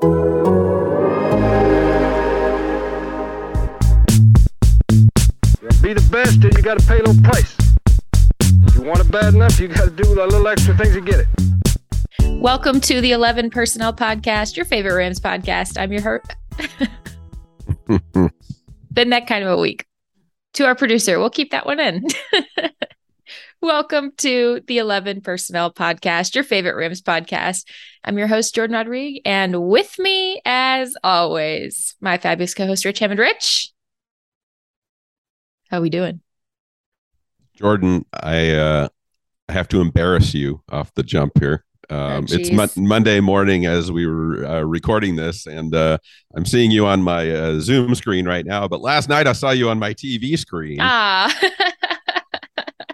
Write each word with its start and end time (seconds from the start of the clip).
Be 0.00 0.10
the 5.92 6.08
best, 6.10 6.40
then 6.40 6.50
you 6.56 6.62
got 6.62 6.80
to 6.80 6.86
pay 6.86 6.98
a 6.98 7.02
little 7.04 7.22
price. 7.22 7.56
If 8.40 8.74
you 8.74 8.82
want 8.82 8.98
it 9.00 9.10
bad 9.10 9.34
enough, 9.34 9.60
you 9.60 9.68
got 9.68 9.84
to 9.84 9.90
do 9.90 10.20
a 10.20 10.26
little 10.26 10.48
extra 10.48 10.76
things 10.76 10.94
to 10.94 11.00
get 11.00 11.20
it. 11.20 11.28
Welcome 12.40 12.80
to 12.80 13.00
the 13.00 13.12
11 13.12 13.50
Personnel 13.50 13.92
Podcast, 13.92 14.56
your 14.56 14.66
favorite 14.66 14.94
Rams 14.94 15.20
podcast. 15.20 15.80
I'm 15.80 15.92
your 15.92 16.02
host. 16.02 16.34
Been 18.92 19.10
that 19.10 19.28
kind 19.28 19.44
of 19.44 19.50
a 19.50 19.60
week. 19.60 19.86
To 20.54 20.66
our 20.66 20.74
producer, 20.74 21.20
we'll 21.20 21.30
keep 21.30 21.52
that 21.52 21.66
one 21.66 21.78
in. 21.78 22.04
Welcome 23.64 24.12
to 24.18 24.60
the 24.66 24.76
11 24.76 25.22
Personnel 25.22 25.72
Podcast, 25.72 26.34
your 26.34 26.44
favorite 26.44 26.76
Rams 26.76 27.00
podcast. 27.00 27.66
I'm 28.04 28.18
your 28.18 28.26
host, 28.26 28.54
Jordan 28.54 28.76
Rodrigue, 28.76 29.22
and 29.24 29.66
with 29.66 29.98
me, 29.98 30.42
as 30.44 30.94
always, 31.02 31.96
my 31.98 32.18
fabulous 32.18 32.52
co-host, 32.52 32.84
Rich 32.84 32.98
Hammond. 32.98 33.20
Rich, 33.20 33.72
how 35.70 35.78
are 35.78 35.80
we 35.80 35.88
doing? 35.88 36.20
Jordan, 37.54 38.04
I 38.12 38.50
uh, 38.50 38.88
I 39.48 39.52
have 39.54 39.68
to 39.68 39.80
embarrass 39.80 40.34
you 40.34 40.60
off 40.70 40.92
the 40.92 41.02
jump 41.02 41.38
here. 41.38 41.64
Um, 41.88 42.26
oh, 42.30 42.34
it's 42.34 42.52
mo- 42.52 42.68
Monday 42.76 43.20
morning 43.20 43.64
as 43.64 43.90
we 43.90 44.06
were 44.06 44.44
uh, 44.44 44.60
recording 44.60 45.16
this, 45.16 45.46
and 45.46 45.74
uh, 45.74 45.96
I'm 46.36 46.44
seeing 46.44 46.70
you 46.70 46.84
on 46.86 47.02
my 47.02 47.30
uh, 47.30 47.60
Zoom 47.60 47.94
screen 47.94 48.26
right 48.26 48.44
now. 48.44 48.68
But 48.68 48.82
last 48.82 49.08
night 49.08 49.26
I 49.26 49.32
saw 49.32 49.52
you 49.52 49.70
on 49.70 49.78
my 49.78 49.94
TV 49.94 50.38
screen. 50.38 50.80
Ah. 50.82 51.34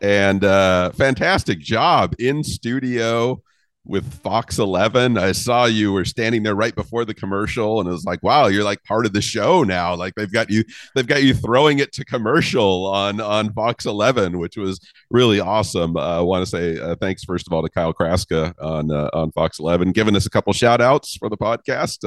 and 0.00 0.44
uh, 0.44 0.90
fantastic 0.92 1.58
job 1.58 2.14
in 2.18 2.42
studio 2.44 3.42
with 3.86 4.12
Fox 4.22 4.58
11. 4.58 5.16
I 5.16 5.32
saw 5.32 5.64
you 5.64 5.92
were 5.92 6.04
standing 6.04 6.42
there 6.42 6.54
right 6.54 6.74
before 6.74 7.04
the 7.04 7.14
commercial 7.14 7.80
and 7.80 7.88
it 7.88 7.92
was 7.92 8.04
like, 8.04 8.22
wow, 8.22 8.46
you're 8.46 8.64
like 8.64 8.82
part 8.84 9.06
of 9.06 9.12
the 9.12 9.22
show 9.22 9.62
now. 9.62 9.94
Like 9.94 10.14
they've 10.14 10.30
got 10.30 10.50
you 10.50 10.64
they've 10.94 11.06
got 11.06 11.22
you 11.22 11.34
throwing 11.34 11.78
it 11.78 11.92
to 11.94 12.04
commercial 12.04 12.86
on 12.86 13.20
on 13.20 13.52
Fox 13.52 13.86
11, 13.86 14.38
which 14.38 14.56
was 14.56 14.80
really 15.10 15.40
awesome. 15.40 15.96
Uh, 15.96 16.18
I 16.18 16.20
want 16.20 16.44
to 16.44 16.50
say 16.50 16.78
uh, 16.78 16.94
thanks 17.00 17.24
first 17.24 17.46
of 17.46 17.52
all 17.52 17.62
to 17.62 17.68
Kyle 17.68 17.94
Kraska 17.94 18.54
on 18.60 18.90
uh, 18.90 19.08
on 19.12 19.32
Fox 19.32 19.58
11 19.58 19.92
giving 19.92 20.14
us 20.14 20.26
a 20.26 20.30
couple 20.30 20.52
shout 20.52 20.80
outs 20.80 21.16
for 21.16 21.28
the 21.28 21.38
podcast. 21.38 22.04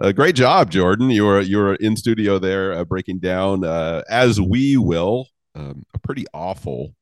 Uh, 0.00 0.12
great 0.12 0.34
job, 0.34 0.70
Jordan. 0.70 1.10
You 1.10 1.24
were 1.24 1.40
you 1.40 1.56
were 1.58 1.74
in 1.76 1.96
studio 1.96 2.38
there 2.38 2.72
uh, 2.74 2.84
breaking 2.84 3.18
down 3.18 3.64
uh, 3.64 4.02
as 4.10 4.40
we 4.40 4.76
will 4.76 5.26
um, 5.54 5.84
a 5.94 5.98
pretty 5.98 6.26
awful 6.32 6.94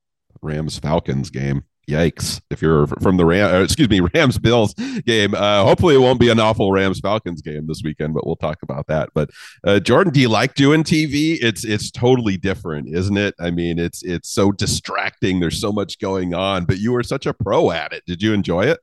Rams 0.42 0.78
Falcons 0.78 1.30
game. 1.30 1.64
Yikes! 1.88 2.40
If 2.50 2.60
you're 2.60 2.88
from 2.88 3.16
the 3.16 3.24
Ram, 3.24 3.54
uh, 3.54 3.62
excuse 3.62 3.88
me, 3.88 4.00
Rams 4.14 4.38
Bills 4.38 4.74
game, 4.74 5.34
uh, 5.34 5.62
hopefully 5.62 5.94
it 5.94 5.98
won't 5.98 6.18
be 6.18 6.30
an 6.30 6.40
awful 6.40 6.72
Rams 6.72 6.98
Falcons 6.98 7.42
game 7.42 7.68
this 7.68 7.82
weekend, 7.84 8.12
but 8.12 8.26
we'll 8.26 8.34
talk 8.34 8.58
about 8.62 8.88
that. 8.88 9.10
But 9.14 9.30
uh, 9.64 9.78
Jordan, 9.78 10.12
do 10.12 10.20
you 10.20 10.28
like 10.28 10.54
doing 10.54 10.82
TV? 10.82 11.38
It's 11.40 11.64
it's 11.64 11.92
totally 11.92 12.36
different, 12.36 12.88
isn't 12.92 13.16
it? 13.16 13.34
I 13.38 13.52
mean, 13.52 13.78
it's 13.78 14.02
it's 14.02 14.28
so 14.28 14.50
distracting. 14.50 15.38
There's 15.38 15.60
so 15.60 15.70
much 15.70 16.00
going 16.00 16.34
on, 16.34 16.64
but 16.64 16.78
you 16.78 16.90
were 16.90 17.04
such 17.04 17.24
a 17.24 17.32
pro 17.32 17.70
at 17.70 17.92
it. 17.92 18.02
Did 18.04 18.20
you 18.20 18.32
enjoy 18.32 18.64
it? 18.64 18.80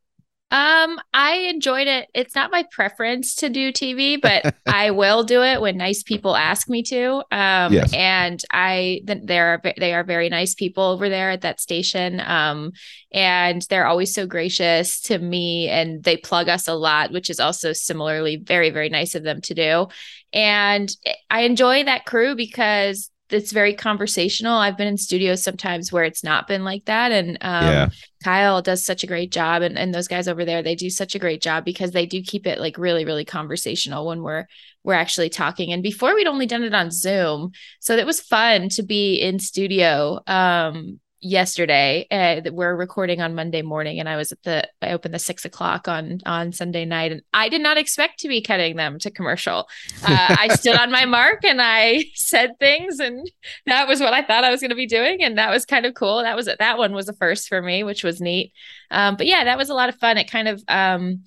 Um, 0.54 1.00
I 1.16 1.48
enjoyed 1.50 1.88
it. 1.88 2.10
It's 2.14 2.36
not 2.36 2.52
my 2.52 2.64
preference 2.70 3.34
to 3.38 3.50
do 3.50 3.72
TV, 3.72 4.22
but 4.22 4.54
I 4.68 4.92
will 4.92 5.24
do 5.24 5.42
it 5.42 5.60
when 5.60 5.78
nice 5.78 6.04
people 6.04 6.36
ask 6.36 6.70
me 6.70 6.84
to. 6.84 7.24
Um, 7.32 7.74
yes. 7.74 7.92
and 7.92 8.40
I, 8.52 9.02
they're 9.04 9.60
they 9.80 9.96
are 9.96 10.04
very 10.04 10.30
nice 10.30 10.54
people 10.54 10.84
over 10.84 11.10
there 11.10 11.32
at 11.32 11.42
that 11.42 11.60
station. 11.60 12.20
Um, 12.20 12.74
and 13.12 13.64
they're 13.64 13.88
always 13.88 14.14
so 14.14 14.28
gracious 14.28 15.02
to 15.02 15.18
me, 15.18 15.70
and 15.70 16.04
they 16.04 16.18
plug 16.18 16.50
us 16.50 16.68
a 16.68 16.76
lot, 16.76 17.12
which 17.12 17.32
is 17.32 17.40
also 17.40 17.74
similarly 17.74 18.36
very 18.36 18.70
very 18.70 18.90
nice 18.90 19.16
of 19.16 19.24
them 19.24 19.42
to 19.42 19.56
do. 19.56 19.88
And 20.34 20.96
I 21.32 21.42
enjoy 21.42 21.86
that 21.86 22.06
crew 22.06 22.36
because 22.36 23.10
it's 23.30 23.52
very 23.52 23.74
conversational. 23.74 24.54
I've 24.54 24.78
been 24.78 24.88
in 24.88 24.98
studios 24.98 25.44
sometimes 25.44 25.92
where 25.92 26.04
it's 26.04 26.24
not 26.24 26.48
been 26.48 26.64
like 26.64 26.86
that. 26.86 27.12
And 27.12 27.38
um, 27.42 27.64
yeah. 27.64 27.90
Kyle 28.24 28.62
does 28.62 28.86
such 28.86 29.04
a 29.04 29.08
great 29.08 29.32
job. 29.32 29.62
And, 29.62 29.78
and 29.78 29.94
those 29.94 30.08
guys 30.08 30.28
over 30.28 30.46
there, 30.46 30.62
they 30.62 30.76
do 30.76 30.90
such 30.90 31.16
a 31.16 31.20
great 31.20 31.42
job 31.42 31.66
because 31.66 31.92
they 31.92 32.06
do 32.06 32.22
keep 32.22 32.46
it 32.46 32.60
like 32.60 32.78
really, 32.78 33.06
really 33.06 33.26
conversational 33.26 34.06
when 34.06 34.22
we're 34.22 34.46
we're 34.84 34.94
actually 34.94 35.30
talking. 35.30 35.72
And 35.72 35.82
before 35.82 36.14
we'd 36.14 36.28
only 36.28 36.46
done 36.46 36.64
it 36.64 36.74
on 36.74 36.92
Zoom. 36.92 37.52
So 37.80 37.96
it 37.96 38.06
was 38.06 38.20
fun 38.20 38.70
to 38.70 38.84
be 38.84 39.16
in 39.16 39.40
studio 39.40 40.20
um, 40.28 41.00
yesterday 41.24 42.06
uh, 42.12 42.42
we're 42.52 42.76
recording 42.76 43.22
on 43.22 43.34
monday 43.34 43.62
morning 43.62 44.00
and 44.00 44.10
i 44.10 44.16
was 44.16 44.32
at 44.32 44.42
the 44.44 44.68
i 44.82 44.92
opened 44.92 45.14
the 45.14 45.20
six 45.20 45.46
o'clock 45.46 45.88
on 45.88 46.20
on 46.26 46.52
sunday 46.52 46.86
night 46.86 47.12
and 47.12 47.22
i 47.34 47.50
did 47.50 47.62
not 47.62 47.78
expect 47.78 48.20
to 48.20 48.28
be 48.28 48.42
cutting 48.42 48.76
them 48.76 49.00
to 49.00 49.10
commercial. 49.10 49.68
Uh, 50.04 50.36
i 50.40 50.48
stood 50.54 50.76
on 50.76 50.92
my 50.92 51.06
mark 51.06 51.44
and 51.44 51.62
i 51.62 52.04
said 52.14 52.52
things 52.60 53.00
and 53.00 53.30
that 53.66 53.88
was 53.88 54.00
what 54.00 54.14
i 54.14 54.22
thought 54.22 54.44
i 54.44 54.52
was 54.52 54.60
going 54.60 54.70
to 54.70 54.76
be 54.76 54.88
doing 54.88 55.24
and 55.24 55.38
that 55.38 55.50
was 55.50 55.66
kind 55.66 55.86
of 55.86 55.94
cool. 55.94 56.22
That 56.22 56.36
was 56.36 56.46
that 56.46 56.78
one 56.78 56.94
was 56.94 57.10
a 57.10 57.14
first 57.14 57.48
for 57.48 57.62
me 57.62 57.84
which 57.84 58.04
was 58.04 58.22
neat. 58.22 58.54
Um, 58.92 59.16
but 59.16 59.28
yeah 59.28 59.44
that 59.46 59.58
was 59.58 59.70
a 59.70 59.74
lot 59.74 59.90
of 59.90 59.96
fun. 59.96 60.18
It 60.18 60.30
kind 60.30 60.48
of 60.48 60.64
um, 60.68 61.24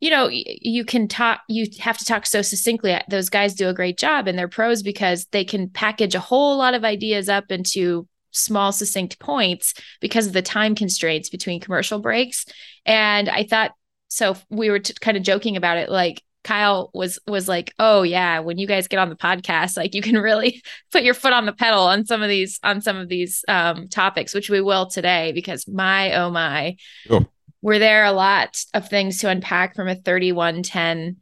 you 0.00 0.10
know 0.10 0.28
you 0.30 0.84
can 0.84 1.08
talk 1.08 1.40
you 1.48 1.66
have 1.80 1.98
to 1.98 2.04
talk 2.04 2.26
so 2.26 2.42
succinctly. 2.42 2.98
Those 3.08 3.28
guys 3.28 3.54
do 3.54 3.68
a 3.68 3.74
great 3.74 3.98
job 3.98 4.26
and 4.26 4.38
they're 4.38 4.48
pros 4.48 4.82
because 4.82 5.26
they 5.32 5.44
can 5.44 5.68
package 5.68 6.14
a 6.14 6.20
whole 6.20 6.56
lot 6.56 6.74
of 6.74 6.84
ideas 6.84 7.28
up 7.28 7.50
into 7.50 8.06
small 8.36 8.72
succinct 8.72 9.18
points 9.18 9.74
because 10.00 10.26
of 10.26 10.32
the 10.32 10.42
time 10.42 10.74
constraints 10.74 11.28
between 11.28 11.60
commercial 11.60 11.98
breaks 11.98 12.44
and 12.84 13.28
i 13.28 13.42
thought 13.42 13.72
so 14.08 14.36
we 14.50 14.70
were 14.70 14.78
t- 14.78 14.94
kind 15.00 15.16
of 15.16 15.22
joking 15.22 15.56
about 15.56 15.78
it 15.78 15.88
like 15.88 16.22
Kyle 16.46 16.90
was 16.94 17.18
was 17.26 17.48
like, 17.48 17.74
"Oh 17.80 18.02
yeah, 18.02 18.38
when 18.38 18.56
you 18.56 18.68
guys 18.68 18.86
get 18.86 19.00
on 19.00 19.08
the 19.08 19.16
podcast, 19.16 19.76
like 19.76 19.96
you 19.96 20.00
can 20.00 20.14
really 20.16 20.62
put 20.92 21.02
your 21.02 21.12
foot 21.12 21.32
on 21.32 21.44
the 21.44 21.52
pedal 21.52 21.82
on 21.82 22.06
some 22.06 22.22
of 22.22 22.28
these 22.28 22.60
on 22.62 22.80
some 22.80 22.96
of 22.96 23.08
these 23.08 23.44
um, 23.48 23.88
topics, 23.88 24.32
which 24.32 24.48
we 24.48 24.60
will 24.60 24.86
today 24.86 25.32
because 25.32 25.66
my 25.66 26.14
oh 26.14 26.30
my, 26.30 26.76
oh. 27.10 27.26
were 27.62 27.80
there 27.80 28.04
a 28.04 28.12
lot 28.12 28.62
of 28.74 28.88
things 28.88 29.18
to 29.18 29.28
unpack 29.28 29.74
from 29.74 29.88
a 29.88 29.96
31-10 29.96 31.16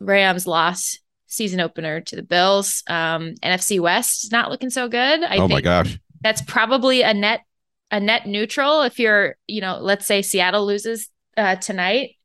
Rams 0.00 0.46
loss 0.48 0.98
season 1.28 1.60
opener 1.60 2.00
to 2.00 2.16
the 2.16 2.24
Bills. 2.24 2.82
Um, 2.88 3.34
NFC 3.44 3.78
West 3.78 4.24
is 4.24 4.32
not 4.32 4.50
looking 4.50 4.70
so 4.70 4.88
good. 4.88 5.22
I 5.22 5.36
oh 5.36 5.46
my 5.46 5.60
gosh, 5.60 6.00
that's 6.22 6.42
probably 6.42 7.02
a 7.02 7.14
net 7.14 7.40
a 7.90 8.00
net 8.00 8.26
neutral. 8.26 8.82
If 8.82 8.98
you're 8.98 9.36
you 9.46 9.60
know 9.60 9.78
let's 9.80 10.06
say 10.06 10.22
seattle 10.22 10.66
loses 10.66 11.08
uh, 11.36 11.56
tonight 11.56 12.16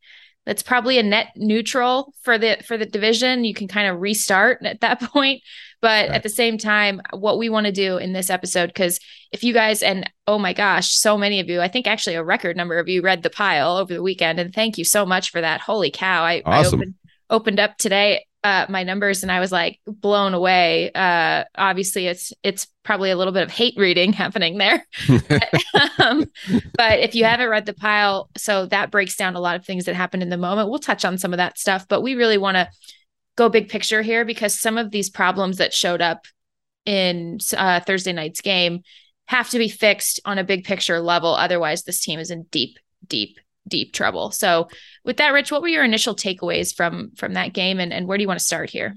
that's 0.48 0.64
probably 0.64 0.98
a 0.98 1.04
net 1.04 1.34
neutral 1.36 2.14
for 2.22 2.38
the 2.38 2.58
for 2.66 2.78
the 2.78 2.86
division. 2.86 3.44
You 3.44 3.54
can 3.54 3.68
kind 3.68 3.90
of 3.90 4.00
restart 4.00 4.66
at 4.66 4.80
that 4.80 5.02
point. 5.14 5.44
But 5.82 6.08
right. 6.08 6.16
at 6.16 6.24
the 6.24 6.30
same 6.30 6.58
time 6.58 7.02
what 7.12 7.38
we 7.38 7.50
want 7.50 7.66
to 7.68 7.72
do 7.72 7.98
in 7.98 8.14
this 8.14 8.32
episode 8.32 8.68
because 8.68 9.00
if 9.32 9.44
you 9.44 9.54
guys 9.54 9.84
and 9.84 10.10
oh 10.26 10.40
my 10.40 10.54
gosh 10.54 10.92
so 10.94 11.20
many 11.20 11.40
of 11.40 11.50
you 11.50 11.62
i 11.62 11.68
think 11.68 11.86
actually 11.86 12.16
a 12.16 12.24
record 12.24 12.58
number 12.58 12.80
of 12.80 12.88
you 12.88 13.04
read 13.04 13.22
the 13.22 13.30
pile 13.30 13.78
over 13.78 13.94
the 13.94 14.02
weekend. 14.02 14.40
And 14.40 14.52
thank 14.52 14.80
you 14.80 14.86
so 14.86 15.06
much 15.06 15.30
for 15.30 15.42
that. 15.42 15.62
Holy 15.62 15.92
cow. 15.92 16.24
I, 16.24 16.42
awesome. 16.46 16.50
I 16.50 16.82
opened, 16.82 16.96
opened 17.30 17.60
up 17.60 17.78
today 17.78 18.26
uh, 18.48 18.66
my 18.70 18.84
numbers 18.84 19.24
and 19.24 19.32
I 19.32 19.42
was 19.42 19.52
like 19.52 19.82
blown 19.86 20.34
away. 20.34 20.90
Uh, 20.94 21.44
obviously, 21.56 22.08
it's 22.08 22.32
it's 22.44 22.66
probably 22.86 23.12
a 23.12 23.18
little 23.18 23.34
bit 23.34 23.44
of 23.44 23.52
hate 23.52 23.74
reading 23.76 24.14
happening 24.24 24.58
there. 24.58 24.86
but, 25.28 25.52
um, 26.00 26.24
but 26.78 27.00
if 27.00 27.14
you 27.14 27.26
haven't 27.26 27.50
read 27.50 27.66
the 27.66 27.74
pile, 27.74 28.30
so 28.38 28.66
that 28.68 28.90
breaks 28.90 29.18
down 29.18 29.36
a 29.36 29.42
lot 29.42 29.58
of 29.58 29.66
things 29.66 29.84
that 29.84 29.96
happened 29.96 30.24
in 30.24 30.30
the 30.30 30.38
moment. 30.38 30.70
We'll 30.70 30.80
touch 30.80 31.04
on 31.04 31.18
some 31.18 31.34
of 31.34 31.38
that 31.38 31.58
stuff, 31.58 31.90
but 31.90 32.02
we 32.02 32.16
really 32.16 32.38
want 32.38 32.56
to 32.56 32.70
go 33.36 33.50
big 33.50 33.68
picture 33.68 34.02
here 34.02 34.24
because 34.24 34.58
some 34.58 34.78
of 34.78 34.92
these 34.92 35.10
problems 35.10 35.58
that 35.58 35.74
showed 35.74 36.02
up 36.02 36.26
in 36.86 37.40
uh, 37.58 37.82
Thursday 37.82 38.14
night's 38.14 38.40
game 38.40 38.82
have 39.26 39.50
to 39.50 39.58
be 39.58 39.68
fixed 39.68 40.22
on 40.24 40.38
a 40.38 40.46
big 40.46 40.64
picture 40.64 41.02
level. 41.02 41.36
Otherwise, 41.36 41.84
this 41.84 42.00
team 42.00 42.18
is 42.18 42.32
in 42.32 42.44
deep, 42.44 42.80
deep 43.06 43.40
deep 43.68 43.94
trouble. 43.94 44.32
So 44.32 44.70
with 45.04 45.18
that, 45.18 45.34
Rich, 45.34 45.52
what 45.52 45.62
were 45.62 45.68
your 45.68 45.84
initial 45.84 46.16
takeaways 46.16 46.76
from 46.76 47.12
from 47.16 47.34
that 47.34 47.54
game 47.54 47.80
and, 47.80 47.94
and 47.94 48.08
where 48.08 48.18
do 48.18 48.24
you 48.24 48.28
want 48.28 48.40
to 48.40 48.46
start 48.46 48.70
here? 48.70 48.96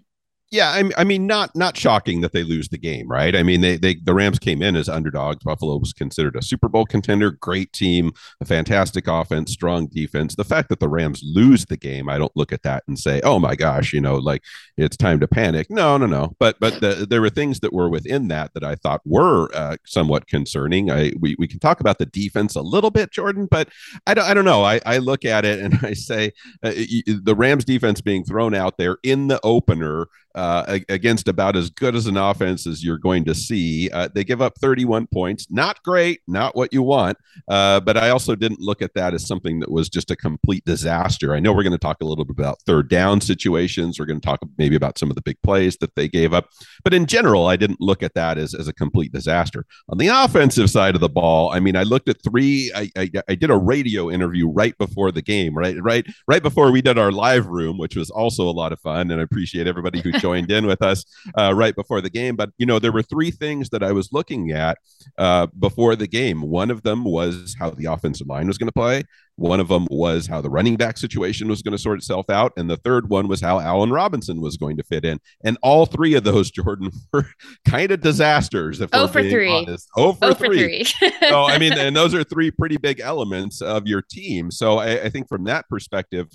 Yeah, 0.53 0.71
I, 0.71 0.91
I, 0.99 1.05
mean, 1.05 1.29
not 1.29 1.55
not 1.55 1.77
shocking 1.77 2.23
that 2.23 2.33
they 2.33 2.43
lose 2.43 2.69
the 2.69 2.79
game, 2.79 3.07
right? 3.07 3.37
I 3.37 3.45
mean, 3.45 3.61
they 3.61 3.77
they 3.77 3.95
the 3.95 4.15
Rams 4.15 4.41
came 4.41 4.63
in 4.63 4.75
as 4.75 4.89
underdogs. 4.89 5.45
Buffalo 5.45 5.77
was 5.77 5.93
considered 5.93 6.35
a 6.35 6.43
Super 6.43 6.69
Bowl 6.69 6.85
contender, 6.85 7.31
great 7.31 7.73
team, 7.73 8.11
a 8.41 8.45
fantastic 8.45 9.07
offense, 9.07 9.53
strong 9.53 9.87
defense. 9.87 10.35
The 10.35 10.43
fact 10.43 10.69
that 10.71 10.81
the 10.81 10.89
Rams 10.89 11.23
lose 11.25 11.67
the 11.67 11.77
game, 11.77 12.09
I 12.09 12.19
don't 12.19 12.37
look 12.37 12.53
at 12.53 12.65
that 12.65 12.83
and 12.89 12.99
say, 12.99 13.21
"Oh 13.23 13.39
my 13.39 13.55
gosh," 13.55 13.93
you 13.93 14.01
know, 14.01 14.17
like 14.17 14.43
it's 14.77 14.97
time 14.97 15.21
to 15.21 15.29
panic. 15.29 15.69
No, 15.71 15.97
no, 15.97 16.07
no. 16.07 16.35
But 16.41 16.59
but 16.59 16.81
the, 16.81 17.07
there 17.09 17.21
were 17.21 17.31
things 17.31 17.61
that 17.61 17.73
were 17.73 17.89
within 17.89 18.27
that 18.29 18.53
that 18.55 18.65
I 18.65 18.75
thought 18.75 19.03
were 19.05 19.55
uh, 19.55 19.77
somewhat 19.87 20.27
concerning. 20.27 20.91
I 20.91 21.13
we 21.21 21.37
we 21.39 21.47
can 21.47 21.61
talk 21.61 21.79
about 21.79 21.99
the 21.99 22.07
defense 22.07 22.57
a 22.57 22.63
little 22.63 22.91
bit, 22.91 23.13
Jordan, 23.13 23.47
but 23.49 23.69
I 24.05 24.15
don't 24.15 24.25
I 24.25 24.35
don't 24.35 24.45
know. 24.45 24.65
I 24.65 24.81
I 24.85 24.99
look 24.99 25.25
at 25.25 25.45
it 25.45 25.61
and 25.61 25.79
I 25.83 25.93
say 25.93 26.33
uh, 26.65 26.73
the 26.73 27.37
Rams 27.37 27.65
defense 27.65 28.01
being 28.01 28.25
thrown 28.25 28.53
out 28.53 28.79
there 28.79 28.99
in 29.05 29.29
the 29.29 29.39
opener 29.45 30.09
uh, 30.35 30.40
against 30.89 31.29
about 31.29 31.57
as 31.57 31.71
good 31.71 31.95
as 31.95 32.07
an 32.07 32.17
offense 32.17 32.67
as 32.67 32.85
you're 32.85 32.99
going 32.99 33.25
to 33.25 33.35
see. 33.35 33.91
Uh, 33.91 34.09
they 34.15 34.25
give 34.25 34.41
up 34.41 34.59
31 34.59 35.07
points. 35.13 35.47
Not 35.51 35.83
great, 35.83 36.21
not 36.27 36.57
what 36.57 36.73
you 36.73 36.83
want. 36.83 37.19
Uh, 37.49 37.81
but 37.81 37.97
I 37.97 38.11
also 38.11 38.35
didn't 38.35 38.61
look 38.61 38.83
at 38.83 38.95
that 38.95 39.15
as 39.15 39.27
something 39.27 39.61
that 39.61 39.71
was 39.71 39.89
just 39.89 40.11
a 40.11 40.17
complete 40.17 40.65
disaster. 40.65 41.35
I 41.35 41.41
know 41.41 41.53
we're 41.53 41.63
going 41.63 41.73
to 41.73 41.79
talk 41.79 41.99
a 42.01 42.07
little 42.07 42.25
bit 42.25 42.37
about 42.39 42.61
third 42.63 42.89
down 42.89 43.21
situations. 43.21 43.99
We're 43.99 44.07
going 44.07 44.21
to 44.21 44.27
talk 44.27 44.41
maybe 44.57 44.77
about 44.77 44.99
some 44.99 45.11
of 45.11 45.17
the 45.17 45.23
big 45.23 45.37
plays 45.43 45.77
that 45.79 45.95
they 45.95 46.09
gave 46.09 46.33
up. 46.33 46.49
But 46.85 46.95
in 46.95 47.07
general, 47.07 47.47
I 47.47 47.57
didn't 47.57 47.81
look 47.81 48.03
at 48.03 48.15
that 48.15 48.39
as, 48.39 48.55
as 48.55 48.67
a 48.69 48.73
complete 48.73 49.13
disaster. 49.13 49.67
On 49.91 49.99
the 49.99 50.09
offensive 50.09 50.71
side 50.71 50.95
of 50.95 51.01
the 51.01 51.09
ball, 51.09 51.53
I 51.53 51.61
mean, 51.61 51.77
I 51.77 51.83
looked 51.83 52.09
at 52.09 52.23
three. 52.23 52.73
I, 52.75 52.91
I, 52.97 53.11
I 53.29 53.35
did 53.35 53.51
a 53.51 53.57
radio 53.57 54.11
interview 54.11 54.49
right 54.49 54.77
before 54.79 55.13
the 55.13 55.23
game, 55.23 55.57
right, 55.57 55.77
right, 55.83 56.07
right 56.27 56.43
before 56.43 56.73
we 56.73 56.81
did 56.81 56.99
our 56.99 57.13
live 57.13 57.47
room, 57.47 57.79
which 57.79 57.97
was 57.97 58.11
also 58.11 58.49
a 58.49 58.53
lot 58.53 58.73
of 58.73 58.81
fun. 58.81 59.11
And 59.11 59.21
I 59.21 59.25
appreciate 59.25 59.67
everybody 59.67 60.01
who 60.01 60.13
joined 60.13 60.30
in 60.35 60.67
with 60.67 60.83
us 60.83 61.05
uh, 61.39 61.53
right 61.55 61.75
before 61.75 62.01
the 62.01 62.11
game. 62.11 62.37
But 62.37 62.51
you 62.59 62.67
know, 62.67 62.79
there 62.79 62.93
were 62.93 63.03
three 63.03 63.31
things 63.31 63.71
that 63.71 63.83
I 63.83 63.93
was 63.93 64.13
looking 64.13 64.51
at 64.53 64.79
uh, 65.19 65.47
before 65.59 65.97
the 65.97 66.07
game. 66.07 66.43
One 66.43 66.71
of 66.71 66.83
them 66.83 67.05
was 67.05 67.57
how 67.59 67.71
the 67.71 67.87
offensive 67.87 68.27
line 68.27 68.47
was 68.47 68.59
going 68.59 68.69
to 68.69 68.73
play. 68.73 69.05
One 69.41 69.59
of 69.59 69.69
them 69.69 69.87
was 69.91 70.27
how 70.27 70.43
the 70.43 70.51
running 70.51 70.77
back 70.77 70.99
situation 70.99 71.49
was 71.49 71.63
going 71.63 71.73
to 71.73 71.79
sort 71.79 71.99
itself 71.99 72.29
out, 72.29 72.53
and 72.59 72.69
the 72.69 72.77
third 72.77 73.09
one 73.09 73.27
was 73.27 73.41
how 73.41 73.59
Allen 73.59 73.91
Robinson 73.91 74.43
was 74.43 74.59
going 74.59 74.77
to 74.77 74.83
fit 74.83 75.03
in. 75.03 75.19
And 75.43 75.57
all 75.63 75.87
three 75.87 76.13
of 76.15 76.25
those, 76.25 76.51
Jordan, 76.61 76.91
were 77.11 77.27
kind 77.67 77.91
of 77.91 78.03
disasters. 78.03 78.83
If 78.83 78.91
oh 78.93 79.07
for 79.07 79.23
three. 79.23 79.51
Honest. 79.51 79.89
Oh 79.97 80.13
for 80.13 80.27
oh 80.27 80.35
three. 80.35 80.85
For 80.85 80.99
three. 80.99 81.13
so 81.29 81.45
I 81.45 81.57
mean, 81.57 81.73
and 81.73 81.97
those 81.97 82.15
are 82.15 82.23
three 82.23 82.51
pretty 82.51 82.77
big 82.77 83.01
elements 83.01 83.63
of 83.63 83.87
your 83.87 84.03
team. 84.03 84.51
So 84.51 84.77
I, 84.77 85.05
I 85.05 85.09
think 85.09 85.27
from 85.27 85.45
that 85.45 85.67
perspective, 85.71 86.29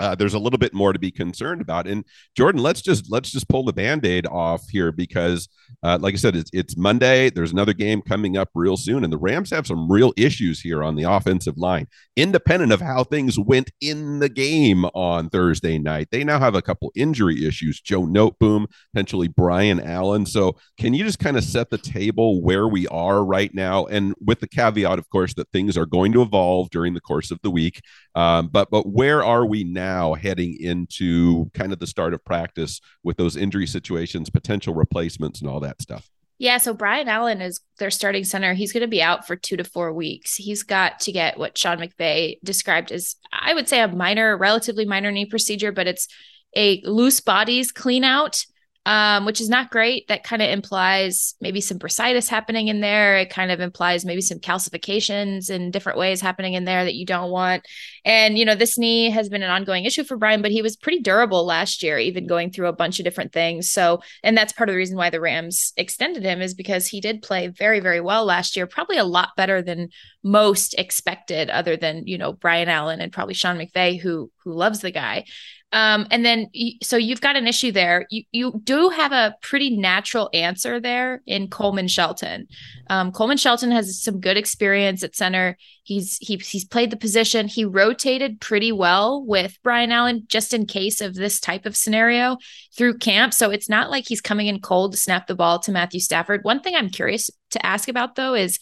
uh, 0.00 0.14
there's 0.14 0.34
a 0.34 0.38
little 0.38 0.58
bit 0.58 0.74
more 0.74 0.92
to 0.92 0.98
be 0.98 1.10
concerned 1.10 1.60
about. 1.60 1.86
And 1.86 2.04
Jordan, 2.36 2.62
let's 2.62 2.82
just 2.82 3.10
let's 3.10 3.30
just 3.30 3.48
pull 3.48 3.64
the 3.64 3.72
band-aid 3.72 4.26
off 4.26 4.68
here 4.68 4.90
because, 4.90 5.48
uh, 5.82 5.98
like 6.00 6.14
I 6.14 6.16
said, 6.16 6.34
it's, 6.34 6.50
it's 6.52 6.76
Monday. 6.76 7.30
There's 7.30 7.52
another 7.52 7.72
game 7.72 8.02
coming 8.02 8.36
up 8.36 8.48
real 8.54 8.76
soon, 8.76 9.04
and 9.04 9.12
the 9.12 9.18
Rams 9.18 9.50
have 9.50 9.66
some 9.66 9.90
real 9.90 10.12
issues 10.16 10.60
here 10.60 10.82
on 10.82 10.96
the 10.96 11.04
offensive 11.04 11.56
line, 11.56 11.86
independent 12.16 12.72
of 12.72 12.80
how 12.80 13.04
things 13.04 13.38
went 13.38 13.70
in 13.80 14.18
the 14.18 14.28
game 14.28 14.84
on 14.86 15.28
Thursday 15.28 15.78
night. 15.78 16.08
They 16.10 16.24
now 16.24 16.40
have 16.40 16.54
a 16.56 16.62
couple 16.62 16.90
injury 16.96 17.46
issues: 17.46 17.80
Joe 17.80 18.02
Noteboom, 18.02 18.66
potentially 18.92 19.28
Brian 19.28 19.80
Allen. 19.80 20.26
So, 20.26 20.56
can 20.78 20.94
you 20.94 21.04
just 21.04 21.20
kind 21.20 21.36
of 21.36 21.44
set 21.44 21.70
the 21.70 21.78
table 21.78 22.42
where 22.42 22.66
we 22.66 22.88
are 22.88 23.24
right 23.24 23.54
now, 23.54 23.86
and 23.86 24.14
with 24.20 24.40
the 24.40 24.48
caveat, 24.48 24.98
of 24.98 25.08
course, 25.10 25.34
that 25.34 25.50
things 25.52 25.76
are 25.76 25.86
going 25.86 26.12
to 26.12 26.22
evolve 26.22 26.70
during 26.70 26.94
the 26.94 27.00
course 27.00 27.30
of 27.30 27.38
the 27.42 27.50
week. 27.50 27.80
Um, 28.16 28.48
but 28.48 28.70
but 28.70 28.88
where 28.88 29.22
are 29.24 29.46
we 29.46 29.64
now 29.64 29.83
heading 30.14 30.56
into 30.60 31.50
kind 31.54 31.72
of 31.72 31.78
the 31.78 31.86
start 31.86 32.14
of 32.14 32.24
practice 32.24 32.80
with 33.02 33.16
those 33.16 33.36
injury 33.36 33.66
situations, 33.66 34.30
potential 34.30 34.74
replacements, 34.74 35.40
and 35.40 35.48
all 35.48 35.60
that 35.60 35.80
stuff? 35.80 36.08
Yeah, 36.38 36.58
so 36.58 36.74
Brian 36.74 37.08
Allen 37.08 37.40
is 37.40 37.60
their 37.78 37.90
starting 37.90 38.24
center. 38.24 38.54
He's 38.54 38.72
going 38.72 38.80
to 38.80 38.88
be 38.88 39.02
out 39.02 39.26
for 39.26 39.36
two 39.36 39.56
to 39.56 39.64
four 39.64 39.92
weeks. 39.92 40.34
He's 40.34 40.64
got 40.64 40.98
to 41.00 41.12
get 41.12 41.38
what 41.38 41.56
Sean 41.56 41.78
McVay 41.78 42.38
described 42.42 42.90
as, 42.90 43.16
I 43.32 43.54
would 43.54 43.68
say, 43.68 43.80
a 43.80 43.88
minor, 43.88 44.36
relatively 44.36 44.84
minor 44.84 45.12
knee 45.12 45.26
procedure, 45.26 45.70
but 45.70 45.86
it's 45.86 46.08
a 46.56 46.82
loose 46.84 47.20
bodies 47.20 47.70
clean 47.70 48.04
out 48.04 48.44
um, 48.86 49.24
which 49.24 49.40
is 49.40 49.48
not 49.48 49.70
great. 49.70 50.08
That 50.08 50.24
kind 50.24 50.42
of 50.42 50.50
implies 50.50 51.34
maybe 51.40 51.60
some 51.60 51.78
bursitis 51.78 52.28
happening 52.28 52.68
in 52.68 52.80
there. 52.80 53.16
It 53.16 53.30
kind 53.30 53.50
of 53.50 53.60
implies 53.60 54.04
maybe 54.04 54.20
some 54.20 54.38
calcifications 54.38 55.48
in 55.48 55.70
different 55.70 55.98
ways 55.98 56.20
happening 56.20 56.54
in 56.54 56.64
there 56.64 56.84
that 56.84 56.94
you 56.94 57.06
don't 57.06 57.30
want. 57.30 57.66
And, 58.04 58.36
you 58.36 58.44
know, 58.44 58.54
this 58.54 58.76
knee 58.76 59.08
has 59.10 59.30
been 59.30 59.42
an 59.42 59.50
ongoing 59.50 59.86
issue 59.86 60.04
for 60.04 60.18
Brian, 60.18 60.42
but 60.42 60.50
he 60.50 60.60
was 60.60 60.76
pretty 60.76 61.00
durable 61.00 61.46
last 61.46 61.82
year, 61.82 61.98
even 61.98 62.26
going 62.26 62.50
through 62.50 62.68
a 62.68 62.74
bunch 62.74 62.98
of 62.98 63.04
different 63.04 63.32
things. 63.32 63.70
So, 63.70 64.02
and 64.22 64.36
that's 64.36 64.52
part 64.52 64.68
of 64.68 64.74
the 64.74 64.78
reason 64.78 64.98
why 64.98 65.08
the 65.08 65.20
Rams 65.20 65.72
extended 65.78 66.22
him 66.22 66.42
is 66.42 66.52
because 66.52 66.86
he 66.86 67.00
did 67.00 67.22
play 67.22 67.48
very, 67.48 67.80
very 67.80 68.00
well 68.00 68.26
last 68.26 68.54
year, 68.54 68.66
probably 68.66 68.98
a 68.98 69.04
lot 69.04 69.30
better 69.36 69.62
than 69.62 69.88
most 70.22 70.74
expected, 70.78 71.48
other 71.48 71.76
than, 71.76 72.06
you 72.06 72.18
know, 72.18 72.32
Brian 72.32 72.68
Allen 72.68 73.00
and 73.00 73.12
probably 73.12 73.34
Sean 73.34 73.58
McVay, 73.58 73.98
who 73.98 74.30
who 74.44 74.52
loves 74.52 74.80
the 74.80 74.90
guy. 74.90 75.24
Um, 75.74 76.06
and 76.12 76.24
then, 76.24 76.48
so 76.84 76.96
you've 76.96 77.20
got 77.20 77.34
an 77.34 77.48
issue 77.48 77.72
there. 77.72 78.06
You 78.08 78.22
you 78.30 78.60
do 78.62 78.90
have 78.90 79.10
a 79.10 79.34
pretty 79.42 79.76
natural 79.76 80.30
answer 80.32 80.78
there 80.78 81.20
in 81.26 81.48
Coleman 81.48 81.88
Shelton. 81.88 82.46
Um, 82.88 83.10
Coleman 83.10 83.38
Shelton 83.38 83.72
has 83.72 84.00
some 84.00 84.20
good 84.20 84.36
experience 84.36 85.02
at 85.02 85.16
center. 85.16 85.56
He's 85.82 86.16
he, 86.18 86.36
he's 86.36 86.64
played 86.64 86.92
the 86.92 86.96
position. 86.96 87.48
He 87.48 87.64
rotated 87.64 88.40
pretty 88.40 88.70
well 88.70 89.24
with 89.26 89.58
Brian 89.64 89.90
Allen, 89.90 90.22
just 90.28 90.54
in 90.54 90.66
case 90.66 91.00
of 91.00 91.16
this 91.16 91.40
type 91.40 91.66
of 91.66 91.76
scenario 91.76 92.36
through 92.76 92.98
camp. 92.98 93.34
So 93.34 93.50
it's 93.50 93.68
not 93.68 93.90
like 93.90 94.04
he's 94.06 94.20
coming 94.20 94.46
in 94.46 94.60
cold 94.60 94.92
to 94.92 94.98
snap 94.98 95.26
the 95.26 95.34
ball 95.34 95.58
to 95.58 95.72
Matthew 95.72 95.98
Stafford. 95.98 96.44
One 96.44 96.60
thing 96.60 96.76
I'm 96.76 96.88
curious 96.88 97.30
to 97.50 97.66
ask 97.66 97.88
about 97.88 98.14
though 98.14 98.34
is 98.34 98.60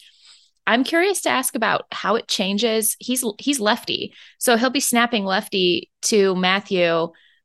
I'm 0.65 0.83
curious 0.83 1.21
to 1.21 1.29
ask 1.29 1.55
about 1.55 1.85
how 1.91 2.15
it 2.15 2.27
changes. 2.27 2.95
He's 2.99 3.23
he's 3.39 3.59
lefty, 3.59 4.13
so 4.37 4.57
he'll 4.57 4.69
be 4.69 4.79
snapping 4.79 5.25
lefty 5.25 5.89
to 6.03 6.35
Matthew, 6.35 6.91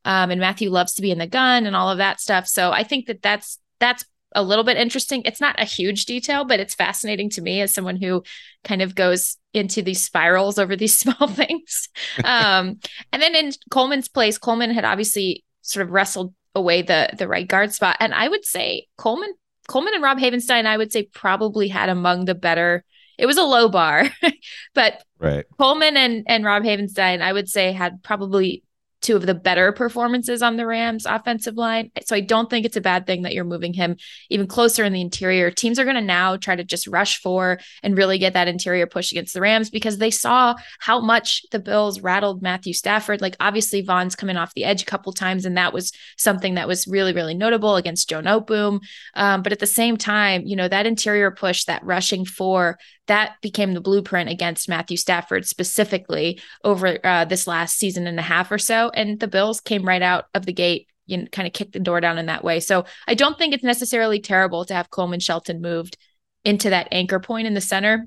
um, 0.05 0.31
and 0.31 0.41
Matthew 0.41 0.71
loves 0.71 0.95
to 0.95 1.03
be 1.03 1.11
in 1.11 1.19
the 1.19 1.27
gun 1.27 1.67
and 1.67 1.75
all 1.75 1.91
of 1.91 1.99
that 1.99 2.21
stuff. 2.21 2.47
So 2.47 2.71
I 2.71 2.85
think 2.85 3.07
that 3.07 3.23
that's 3.23 3.59
that's 3.81 4.05
a 4.35 4.43
little 4.43 4.65
bit 4.65 4.77
interesting. 4.77 5.23
It's 5.25 5.41
not 5.41 5.61
a 5.61 5.65
huge 5.65 6.05
detail, 6.05 6.45
but 6.45 6.61
it's 6.61 6.75
fascinating 6.75 7.31
to 7.31 7.43
me 7.43 7.61
as 7.61 7.73
someone 7.73 7.97
who 7.97 8.23
kind 8.63 8.83
of 8.83 8.95
goes 8.95 9.37
into 9.55 9.83
these 9.83 10.03
spirals 10.03 10.59
over 10.59 10.77
these 10.77 10.99
small 10.99 11.29
things. 11.29 11.89
Um, 12.25 12.79
and 13.13 13.23
then 13.23 13.35
in 13.35 13.53
Coleman's 13.71 14.09
place, 14.09 14.39
Coleman 14.39 14.71
had 14.71 14.85
obviously 14.85 15.45
sort 15.63 15.85
of 15.85 15.93
wrestled 15.93 16.35
away 16.55 16.83
the 16.83 17.11
the 17.17 17.29
right 17.29 17.47
guard 17.47 17.73
spot, 17.73 17.97
and 18.01 18.15
I 18.15 18.29
would 18.29 18.45
say 18.45 18.87
Coleman 18.97 19.33
Coleman 19.69 19.95
and 19.95 20.03
Rob 20.03 20.19
Havenstein, 20.19 20.67
I 20.67 20.77
would 20.77 20.93
say 20.93 21.05
probably 21.05 21.69
had 21.69 21.89
among 21.91 22.25
the 22.25 22.35
better 22.35 22.85
it 23.19 23.27
was 23.27 23.37
a 23.37 23.43
low 23.43 23.69
bar, 23.69 24.09
but 24.75 25.03
right. 25.19 25.45
Coleman 25.59 25.97
and 25.97 26.25
and 26.27 26.45
Rob 26.45 26.63
Havenstein, 26.63 27.21
I 27.21 27.33
would 27.33 27.49
say, 27.49 27.73
had 27.73 28.03
probably 28.03 28.63
two 29.01 29.17
of 29.17 29.27
the 29.27 29.35
better 29.35 29.73
performances 29.73 30.43
on 30.43 30.57
the 30.57 30.67
Rams 30.67 31.07
offensive 31.07 31.57
line. 31.57 31.91
So 32.05 32.17
I 32.17 32.21
don't 32.21 32.51
think 32.51 32.67
it's 32.67 32.77
a 32.77 32.81
bad 32.81 33.07
thing 33.07 33.23
that 33.23 33.33
you're 33.33 33.45
moving 33.45 33.73
him 33.73 33.97
even 34.29 34.47
closer 34.47 34.85
in 34.85 34.93
the 34.93 35.01
interior. 35.01 35.51
Teams 35.51 35.79
are 35.79 35.85
going 35.85 35.97
to 35.97 36.03
now 36.03 36.37
try 36.37 36.57
to 36.57 36.65
just 36.65 36.87
rush 36.87 37.21
four 37.21 37.61
and 37.83 37.97
really 37.97 38.19
get 38.19 38.33
that 38.33 38.49
interior 38.49 38.87
push 38.87 39.13
against 39.13 39.35
the 39.35 39.41
Rams 39.41 39.71
because 39.71 39.99
they 39.99 40.11
saw 40.11 40.55
how 40.81 41.01
much 41.01 41.45
the 41.53 41.61
Bills 41.61 42.01
rattled 42.01 42.43
Matthew 42.43 42.73
Stafford. 42.73 43.21
Like 43.21 43.37
obviously 43.39 43.83
Von's 43.83 44.17
coming 44.17 44.37
off 44.37 44.55
the 44.55 44.65
edge 44.65 44.83
a 44.83 44.87
couple 44.87 45.13
times, 45.13 45.45
and 45.45 45.57
that 45.57 45.73
was 45.73 45.93
something 46.17 46.55
that 46.55 46.69
was 46.69 46.89
really, 46.89 47.13
really 47.13 47.35
notable 47.35 47.77
against 47.77 48.09
Joe 48.09 48.21
Noteboom. 48.21 48.81
Um, 49.15 49.43
but 49.43 49.53
at 49.53 49.61
the 49.61 49.67
same 49.67 49.97
time, 49.97 50.43
you 50.45 50.57
know, 50.57 50.69
that 50.69 50.87
interior 50.87 51.31
push, 51.31 51.65
that 51.65 51.85
rushing 51.85 52.25
four 52.25 52.79
that 53.09 53.41
became 53.43 53.75
the 53.75 53.81
blueprint 53.81 54.31
against 54.31 54.69
Matthew 54.69 54.97
Stafford 54.97 55.47
specifically 55.47 56.41
over 56.63 56.99
uh, 57.05 57.25
this 57.25 57.47
last 57.47 57.77
season 57.77 58.07
and 58.07 58.19
a 58.19 58.23
half 58.23 58.53
or 58.53 58.59
so. 58.59 58.91
And 58.91 59.19
the 59.19 59.29
Bills 59.29 59.61
came 59.61 59.87
right 59.87 60.03
out 60.03 60.27
of 60.35 60.47
the 60.47 60.53
gate, 60.53 60.87
you 61.07 61.17
know, 61.17 61.27
kind 61.33 61.49
of 61.49 61.53
kicked 61.53 61.73
the 61.73 61.81
door 61.81 62.01
down 62.01 62.19
in 62.19 62.27
that 62.27 62.45
way. 62.45 62.61
So 62.61 62.85
I 63.07 63.15
don't 63.15 63.37
think 63.37 63.53
it's 63.53 63.65
necessarily 63.65 64.21
terrible 64.21 64.65
to 64.67 64.75
have 64.75 64.91
Coleman 64.91 65.21
Shelton 65.21 65.61
moved 65.61 65.97
into 66.45 66.71
that 66.71 66.89
anchor 66.93 67.19
point 67.19 67.47
in 67.47 67.55
the 67.55 67.61
center. 67.61 68.07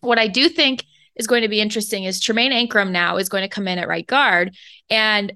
What 0.00 0.18
I 0.18 0.28
do 0.28 0.48
think 0.48 0.84
is 1.16 1.26
going 1.26 1.42
to 1.42 1.48
be 1.48 1.60
interesting 1.60 2.04
is 2.04 2.20
Tremayne 2.20 2.52
Anchrum 2.52 2.90
now 2.90 3.16
is 3.16 3.28
going 3.28 3.42
to 3.42 3.48
come 3.48 3.68
in 3.68 3.78
at 3.78 3.88
right 3.88 4.06
guard, 4.06 4.54
and 4.88 5.32